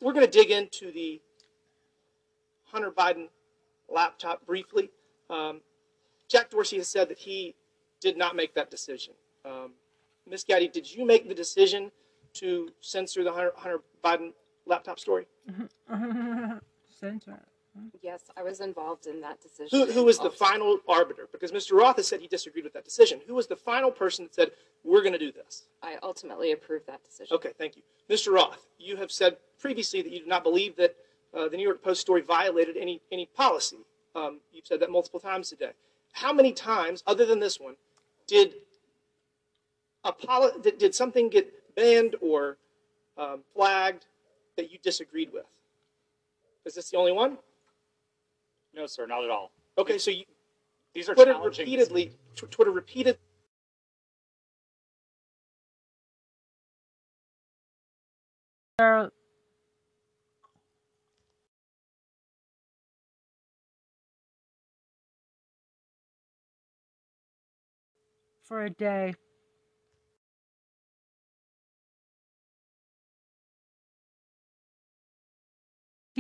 We're 0.01 0.13
going 0.13 0.25
to 0.25 0.31
dig 0.31 0.49
into 0.49 0.91
the 0.91 1.21
Hunter 2.65 2.89
Biden 2.89 3.27
laptop 3.87 4.43
briefly. 4.47 4.89
Um, 5.29 5.61
Jack 6.27 6.49
Dorsey 6.49 6.77
has 6.77 6.87
said 6.87 7.07
that 7.09 7.19
he 7.19 7.53
did 7.99 8.17
not 8.17 8.35
make 8.35 8.55
that 8.55 8.71
decision. 8.71 9.13
Um, 9.45 9.73
Ms. 10.27 10.43
Gadde, 10.43 10.71
did 10.73 10.91
you 10.91 11.05
make 11.05 11.27
the 11.27 11.35
decision 11.35 11.91
to 12.33 12.69
censor 12.81 13.23
the 13.23 13.31
Hunter, 13.31 13.51
Hunter 13.55 13.81
Biden 14.03 14.31
laptop 14.65 14.99
story? 14.99 15.25
Censor. 16.99 17.39
Yes, 18.01 18.23
I 18.35 18.43
was 18.43 18.59
involved 18.59 19.07
in 19.07 19.21
that 19.21 19.39
decision. 19.41 19.69
Who, 19.71 19.91
who 19.91 20.03
was 20.03 20.19
the 20.19 20.29
final 20.29 20.79
arbiter? 20.89 21.29
Because 21.31 21.51
Mr. 21.53 21.71
Roth 21.71 21.95
has 21.95 22.07
said 22.07 22.19
he 22.19 22.27
disagreed 22.27 22.65
with 22.65 22.73
that 22.73 22.83
decision. 22.83 23.21
Who 23.27 23.35
was 23.35 23.47
the 23.47 23.55
final 23.55 23.91
person 23.91 24.25
that 24.25 24.35
said, 24.35 24.51
we're 24.83 25.01
going 25.01 25.13
to 25.13 25.19
do 25.19 25.31
this? 25.31 25.67
I 25.81 25.97
ultimately 26.03 26.51
approved 26.51 26.87
that 26.87 27.03
decision. 27.03 27.35
Okay, 27.35 27.51
thank 27.57 27.77
you. 27.77 27.83
Mr. 28.09 28.33
Roth, 28.33 28.67
you 28.77 28.97
have 28.97 29.11
said 29.11 29.37
previously 29.57 30.01
that 30.01 30.11
you 30.11 30.19
do 30.19 30.25
not 30.25 30.43
believe 30.43 30.75
that 30.75 30.95
uh, 31.33 31.47
the 31.47 31.55
New 31.55 31.63
York 31.63 31.81
Post 31.81 32.01
story 32.01 32.21
violated 32.21 32.75
any, 32.75 33.01
any 33.11 33.25
policy. 33.25 33.77
Um, 34.15 34.41
you've 34.51 34.67
said 34.67 34.81
that 34.81 34.91
multiple 34.91 35.19
times 35.21 35.49
today. 35.49 35.71
How 36.11 36.33
many 36.33 36.51
times, 36.51 37.03
other 37.07 37.25
than 37.25 37.39
this 37.39 37.57
one, 37.57 37.75
did 38.27 38.55
a 40.03 40.11
poli- 40.11 40.59
did, 40.61 40.77
did 40.77 40.93
something 40.93 41.29
get 41.29 41.75
banned 41.75 42.17
or 42.19 42.57
um, 43.17 43.43
flagged 43.53 44.07
that 44.57 44.71
you 44.71 44.77
disagreed 44.79 45.31
with? 45.33 45.45
Is 46.65 46.75
this 46.75 46.89
the 46.89 46.97
only 46.97 47.11
one? 47.11 47.37
No, 48.73 48.85
sir, 48.85 49.05
not 49.05 49.23
at 49.23 49.29
all. 49.29 49.51
Okay, 49.77 49.97
so 49.97 50.11
you, 50.11 50.25
These 50.93 51.09
are 51.09 51.15
Twitter 51.15 51.33
challenging- 51.33 51.65
repeatedly, 51.65 52.17
Twitter 52.35 52.71
repeated. 52.71 53.17
There- 58.77 59.11
For 68.43 68.65
a 68.65 68.69
day. 68.69 69.13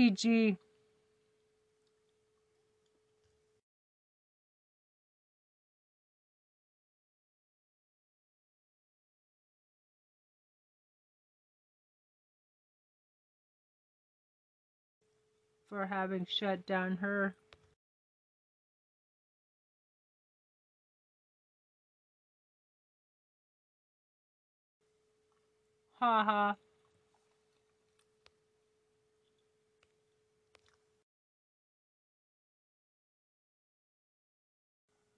G 0.09 0.57
for 15.69 15.85
having 15.85 16.25
shut 16.29 16.65
down 16.65 16.97
her 16.97 17.35
Ha 26.01 26.23
ha. 26.23 26.55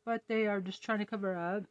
But 0.05 0.23
they 0.27 0.47
are 0.47 0.61
just 0.61 0.83
trying 0.83 0.99
to 0.99 1.05
cover 1.05 1.37
up. 1.37 1.63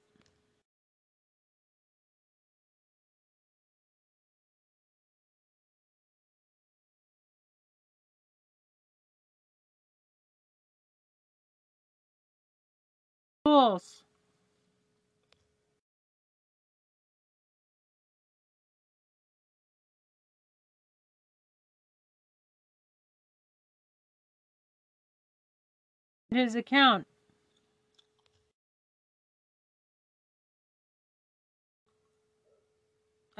His 26.30 26.54
account. 26.56 27.06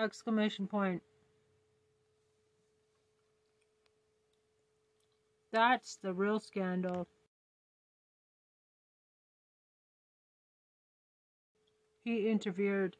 Exclamation 0.03 0.67
point. 0.67 1.01
That's 5.53 5.99
the 6.03 6.13
real 6.13 6.41
scandal. 6.41 7.07
He 12.05 12.29
interfered. 12.29 12.97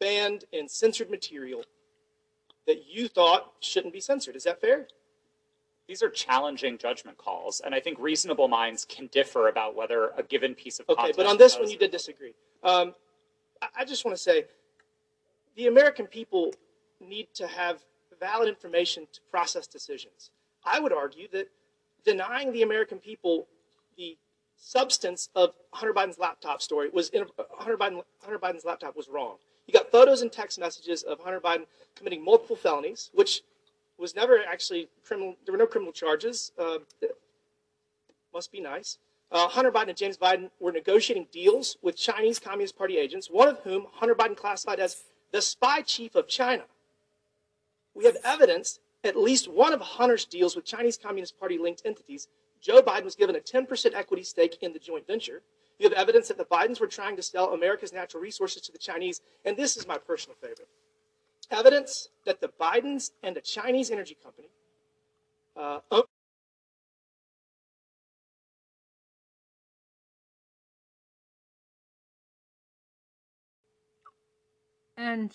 Banned 0.00 0.44
and 0.52 0.68
censored 0.70 1.08
material 1.08 1.62
that 2.66 2.84
you 2.86 3.06
thought 3.06 3.52
shouldn't 3.60 3.94
be 3.94 4.00
censored. 4.00 4.34
Is 4.34 4.44
that 4.44 4.60
fair? 4.60 4.88
these 5.88 6.02
are 6.02 6.08
challenging 6.08 6.78
judgment 6.78 7.16
calls, 7.16 7.60
and 7.64 7.74
I 7.74 7.80
think 7.80 7.98
reasonable 8.00 8.48
minds 8.48 8.84
can 8.84 9.06
differ 9.08 9.48
about 9.48 9.76
whether 9.76 10.10
a 10.16 10.22
given 10.22 10.54
piece 10.54 10.80
of 10.80 10.88
okay. 10.88 10.96
content. 10.96 11.16
But 11.16 11.26
on 11.26 11.38
this 11.38 11.58
one, 11.58 11.70
you 11.70 11.78
did 11.78 11.90
disagree. 11.90 12.34
Um, 12.62 12.94
I- 13.76 13.84
just 13.84 14.04
want 14.04 14.16
to 14.16 14.22
say, 14.22 14.46
the 15.54 15.66
American 15.66 16.06
people 16.06 16.54
need 17.00 17.28
to 17.34 17.46
have 17.46 17.84
valid 18.18 18.48
information 18.48 19.06
to 19.12 19.20
process 19.30 19.66
decisions. 19.66 20.30
I 20.64 20.80
would 20.80 20.92
argue 20.92 21.28
that 21.32 21.48
denying 22.04 22.52
the 22.52 22.62
American 22.62 22.98
people 22.98 23.46
the 23.96 24.16
substance 24.56 25.28
of 25.34 25.54
Hunter 25.72 25.94
Biden's 25.94 26.18
laptop 26.18 26.60
story 26.62 26.88
was 26.90 27.08
in, 27.10 27.24
Hunter 27.58 27.76
Biden 27.76 28.02
Hunter 28.22 28.38
Biden's 28.38 28.64
laptop 28.64 28.96
was 28.96 29.08
wrong. 29.08 29.36
You 29.66 29.72
got 29.72 29.90
photos 29.90 30.22
and 30.22 30.30
text 30.30 30.58
messages 30.58 31.02
of 31.02 31.20
Hunter 31.20 31.40
Biden 31.40 31.66
committing 31.94 32.24
multiple 32.24 32.56
felonies, 32.56 33.10
which 33.14 33.42
was 33.98 34.14
never 34.14 34.38
actually 34.46 34.88
criminal. 35.04 35.36
There 35.44 35.52
were 35.52 35.58
no 35.58 35.66
criminal 35.66 35.92
charges. 35.92 36.52
Uh, 36.58 36.78
must 38.32 38.52
be 38.52 38.60
nice. 38.60 38.98
Uh, 39.30 39.48
Hunter 39.48 39.72
Biden 39.72 39.88
and 39.88 39.96
James 39.96 40.16
Biden 40.16 40.50
were 40.60 40.72
negotiating 40.72 41.26
deals 41.32 41.76
with 41.82 41.96
Chinese 41.96 42.38
Communist 42.38 42.76
Party 42.76 42.96
agents, 42.96 43.28
one 43.28 43.48
of 43.48 43.58
whom 43.60 43.86
Hunter 43.92 44.14
Biden 44.14 44.36
classified 44.36 44.78
as 44.78 45.02
the 45.32 45.42
spy 45.42 45.82
chief 45.82 46.14
of 46.14 46.28
China. 46.28 46.64
We 47.94 48.04
have 48.04 48.16
evidence 48.24 48.78
at 49.02 49.16
least 49.16 49.48
one 49.48 49.72
of 49.72 49.80
Hunter's 49.80 50.24
deals 50.24 50.54
with 50.54 50.64
Chinese 50.64 50.96
Communist 50.96 51.38
Party 51.38 51.58
linked 51.58 51.82
entities. 51.84 52.28
Joe 52.60 52.82
Biden 52.82 53.04
was 53.04 53.14
given 53.14 53.36
a 53.36 53.40
10% 53.40 53.94
equity 53.94 54.22
stake 54.22 54.58
in 54.62 54.72
the 54.72 54.78
joint 54.78 55.06
venture. 55.06 55.42
You 55.78 55.88
have 55.88 55.98
evidence 55.98 56.28
that 56.28 56.38
the 56.38 56.44
Bidens 56.44 56.80
were 56.80 56.86
trying 56.86 57.16
to 57.16 57.22
sell 57.22 57.52
America's 57.52 57.92
natural 57.92 58.22
resources 58.22 58.62
to 58.62 58.72
the 58.72 58.78
Chinese, 58.78 59.20
and 59.44 59.56
this 59.56 59.76
is 59.76 59.86
my 59.86 59.98
personal 59.98 60.36
favorite 60.40 60.68
evidence 61.50 62.08
that 62.24 62.40
the 62.40 62.48
Bidens 62.60 63.10
and 63.22 63.36
a 63.36 63.40
Chinese 63.40 63.90
energy 63.90 64.16
company 64.22 64.48
uh, 65.56 65.80
And 74.96 75.34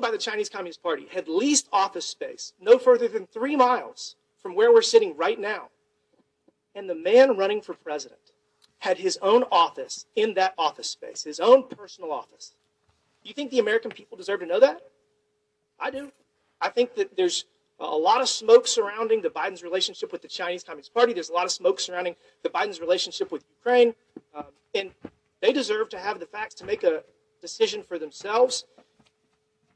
by 0.00 0.10
the 0.10 0.18
Chinese 0.18 0.48
Communist 0.48 0.82
Party 0.82 1.06
had 1.12 1.28
leased 1.28 1.68
office 1.72 2.06
space 2.06 2.52
no 2.60 2.78
further 2.78 3.06
than 3.06 3.26
three 3.26 3.54
miles 3.54 4.16
from 4.42 4.54
where 4.54 4.72
we're 4.72 4.82
sitting 4.82 5.16
right 5.16 5.38
now. 5.38 5.68
And 6.74 6.88
the 6.88 6.94
man 6.94 7.36
running 7.36 7.60
for 7.60 7.74
president 7.74 8.20
had 8.78 8.98
his 8.98 9.18
own 9.22 9.44
office 9.50 10.06
in 10.16 10.34
that 10.34 10.54
office 10.56 10.88
space, 10.88 11.24
his 11.24 11.40
own 11.40 11.68
personal 11.68 12.12
office. 12.12 12.54
Do 13.22 13.28
you 13.28 13.34
think 13.34 13.50
the 13.50 13.58
American 13.58 13.90
people 13.90 14.16
deserve 14.16 14.40
to 14.40 14.46
know 14.46 14.60
that? 14.60 14.80
I 15.78 15.90
do. 15.90 16.10
I 16.60 16.68
think 16.70 16.94
that 16.94 17.16
there's 17.16 17.44
a 17.78 17.96
lot 17.96 18.20
of 18.20 18.28
smoke 18.28 18.66
surrounding 18.66 19.22
the 19.22 19.30
Biden's 19.30 19.62
relationship 19.62 20.12
with 20.12 20.22
the 20.22 20.28
Chinese 20.28 20.62
Communist 20.62 20.92
Party. 20.92 21.12
There's 21.12 21.30
a 21.30 21.32
lot 21.32 21.46
of 21.46 21.52
smoke 21.52 21.80
surrounding 21.80 22.14
the 22.42 22.50
Biden's 22.50 22.80
relationship 22.80 23.32
with 23.32 23.44
Ukraine. 23.58 23.94
Um, 24.34 24.44
and 24.74 24.90
they 25.40 25.52
deserve 25.52 25.88
to 25.90 25.98
have 25.98 26.20
the 26.20 26.26
facts 26.26 26.54
to 26.56 26.64
make 26.64 26.84
a 26.84 27.02
decision 27.40 27.82
for 27.82 27.98
themselves. 27.98 28.64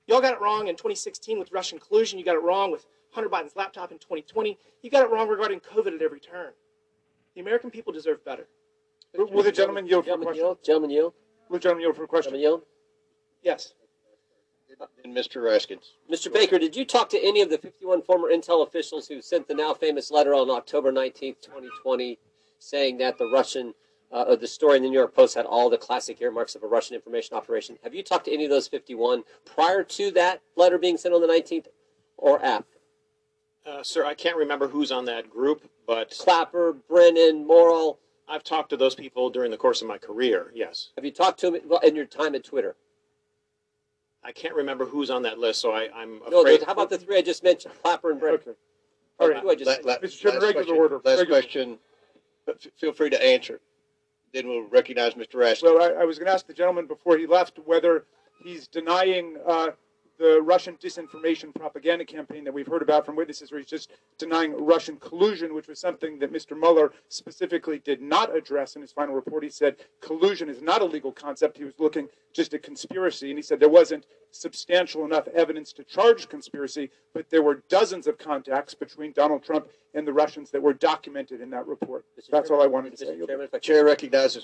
Y'all 0.06 0.20
got 0.20 0.34
it 0.34 0.40
wrong 0.40 0.68
in 0.68 0.76
2016 0.76 1.38
with 1.38 1.50
Russian 1.52 1.78
collusion. 1.78 2.18
You 2.18 2.24
got 2.24 2.34
it 2.34 2.42
wrong 2.42 2.70
with 2.70 2.86
Hunter 3.12 3.30
Biden's 3.30 3.56
laptop 3.56 3.90
in 3.90 3.98
2020. 3.98 4.58
You 4.82 4.90
got 4.90 5.04
it 5.04 5.10
wrong 5.10 5.28
regarding 5.28 5.60
COVID 5.60 5.94
at 5.94 6.02
every 6.02 6.20
turn. 6.20 6.52
The 7.34 7.40
American 7.40 7.70
people 7.70 7.92
deserve 7.92 8.24
better. 8.24 8.46
Will, 9.16 9.28
will 9.28 9.42
the 9.42 9.52
gentleman 9.52 9.86
yield 9.86 10.04
for 10.04 10.10
a 10.10 10.12
Gentleman 10.12 10.26
question? 10.26 10.44
yield. 10.44 10.64
Gentleman 10.64 10.90
yield. 10.90 11.12
Will 11.48 11.56
the 11.56 11.60
gentleman 11.60 11.82
yield 11.82 11.96
for 11.96 12.04
a 12.04 12.08
question? 12.08 12.32
Gentleman 12.32 12.42
yield. 12.42 12.62
Yes. 13.42 13.74
And 15.04 15.14
Mr. 15.16 15.42
Raskins. 15.42 15.92
Mr. 16.10 16.32
Baker, 16.32 16.58
did 16.58 16.74
you 16.74 16.84
talk 16.84 17.08
to 17.10 17.18
any 17.24 17.40
of 17.42 17.50
the 17.50 17.58
51 17.58 18.02
former 18.02 18.28
Intel 18.28 18.66
officials 18.66 19.06
who 19.06 19.22
sent 19.22 19.46
the 19.46 19.54
now 19.54 19.72
famous 19.72 20.10
letter 20.10 20.34
on 20.34 20.50
October 20.50 20.90
19th, 20.90 21.40
2020, 21.42 22.18
saying 22.58 22.98
that 22.98 23.16
the 23.18 23.30
Russian, 23.30 23.74
uh, 24.10 24.24
or 24.28 24.36
the 24.36 24.48
story 24.48 24.78
in 24.78 24.82
the 24.82 24.88
New 24.88 24.98
York 24.98 25.14
Post 25.14 25.36
had 25.36 25.46
all 25.46 25.70
the 25.70 25.78
classic 25.78 26.20
earmarks 26.20 26.56
of 26.56 26.64
a 26.64 26.66
Russian 26.66 26.96
information 26.96 27.36
operation? 27.36 27.78
Have 27.84 27.94
you 27.94 28.02
talked 28.02 28.24
to 28.24 28.32
any 28.32 28.44
of 28.44 28.50
those 28.50 28.66
51 28.66 29.22
prior 29.44 29.84
to 29.84 30.10
that 30.12 30.40
letter 30.56 30.78
being 30.78 30.96
sent 30.96 31.14
on 31.14 31.20
the 31.20 31.28
19th 31.28 31.66
or 32.16 32.44
after? 32.44 32.73
Uh, 33.66 33.82
sir, 33.82 34.04
I 34.04 34.14
can't 34.14 34.36
remember 34.36 34.68
who's 34.68 34.92
on 34.92 35.06
that 35.06 35.30
group, 35.30 35.68
but 35.86 36.14
Clapper, 36.18 36.74
Brennan, 36.88 37.46
Morell. 37.46 37.98
I've 38.28 38.44
talked 38.44 38.70
to 38.70 38.76
those 38.76 38.94
people 38.94 39.30
during 39.30 39.50
the 39.50 39.56
course 39.56 39.82
of 39.82 39.88
my 39.88 39.98
career. 39.98 40.50
Yes, 40.54 40.90
Have 40.96 41.04
you 41.04 41.10
talked 41.10 41.40
to 41.40 41.50
them 41.50 41.60
in 41.82 41.94
your 41.96 42.06
time 42.06 42.34
at 42.34 42.44
Twitter? 42.44 42.76
I 44.22 44.32
can't 44.32 44.54
remember 44.54 44.86
who's 44.86 45.10
on 45.10 45.22
that 45.22 45.38
list, 45.38 45.60
so 45.60 45.72
I, 45.72 45.88
I'm 45.94 46.20
No, 46.30 46.40
afraid. 46.40 46.60
those- 46.60 46.66
how 46.66 46.72
about 46.72 46.90
the 46.90 46.98
three 46.98 47.18
I 47.18 47.22
just 47.22 47.42
mentioned, 47.42 47.74
Clapper 47.82 48.10
and 48.10 48.20
Brennan? 48.20 48.40
Okay. 48.40 48.52
All 49.20 49.28
right. 49.30 49.42
Who 49.42 49.50
I 49.50 49.54
just 49.54 49.84
La- 49.84 49.92
la- 49.92 49.98
Mr. 49.98 50.18
Chairman, 50.18 50.40
last 50.40 50.46
regular 50.54 50.64
question- 50.64 50.76
order. 50.76 51.00
Last 51.04 51.18
Regular- 51.18 51.40
question. 51.40 51.78
Feel 52.78 52.92
free 52.92 53.10
to 53.10 53.22
answer. 53.24 53.60
Then 54.32 54.48
we'll 54.48 54.64
recognize 54.68 55.14
Mr. 55.14 55.34
Raskins. 55.36 55.62
Well, 55.62 55.80
I, 55.82 56.02
I 56.02 56.04
was 56.04 56.18
going 56.18 56.26
to 56.26 56.32
ask 56.32 56.46
the 56.46 56.52
gentleman 56.54 56.86
before 56.86 57.16
he 57.16 57.26
left 57.26 57.58
whether 57.64 58.06
he's 58.42 58.66
denying 58.66 59.36
uh, 59.46 59.68
the 60.18 60.40
Russian 60.42 60.76
disinformation 60.76 61.54
propaganda 61.54 62.04
campaign 62.04 62.44
that 62.44 62.54
we've 62.54 62.66
heard 62.66 62.82
about 62.82 63.04
from 63.04 63.16
witnesses, 63.16 63.52
or 63.52 63.58
he's 63.58 63.66
just 63.66 63.90
denying 64.18 64.54
Russian 64.64 64.96
collusion, 64.96 65.54
which 65.54 65.68
was 65.68 65.78
something 65.78 66.18
that 66.20 66.32
Mr. 66.32 66.58
Mueller 66.58 66.92
specifically 67.08 67.78
did 67.80 68.00
not 68.00 68.34
address 68.34 68.76
in 68.76 68.82
his 68.82 68.92
final 68.92 69.14
report. 69.14 69.42
He 69.42 69.50
said 69.50 69.76
collusion 70.00 70.48
is 70.48 70.62
not 70.62 70.82
a 70.82 70.84
legal 70.84 71.12
concept. 71.12 71.58
He 71.58 71.64
was 71.64 71.74
looking 71.78 72.08
just 72.32 72.54
at 72.54 72.62
conspiracy, 72.62 73.30
and 73.30 73.38
he 73.38 73.42
said 73.42 73.60
there 73.60 73.68
wasn't 73.68 74.06
substantial 74.30 75.04
enough 75.04 75.28
evidence 75.28 75.72
to 75.72 75.84
charge 75.84 76.28
conspiracy, 76.28 76.90
but 77.12 77.30
there 77.30 77.42
were 77.42 77.62
dozens 77.68 78.06
of 78.06 78.18
contacts 78.18 78.74
between 78.74 79.12
Donald 79.12 79.44
Trump 79.44 79.68
and 79.94 80.06
the 80.06 80.12
Russians 80.12 80.50
that 80.50 80.60
were 80.60 80.72
documented 80.72 81.40
in 81.40 81.50
that 81.50 81.66
report. 81.68 82.04
That's 82.30 82.50
all 82.50 82.60
I 82.60 82.66
wanted 82.66 82.90
to 82.90 82.96
say. 82.96 83.16
Chairman, 83.24 83.46
if 83.46 83.54
I 83.54 83.58
Chair 83.58 83.84
recognizes 83.84 84.42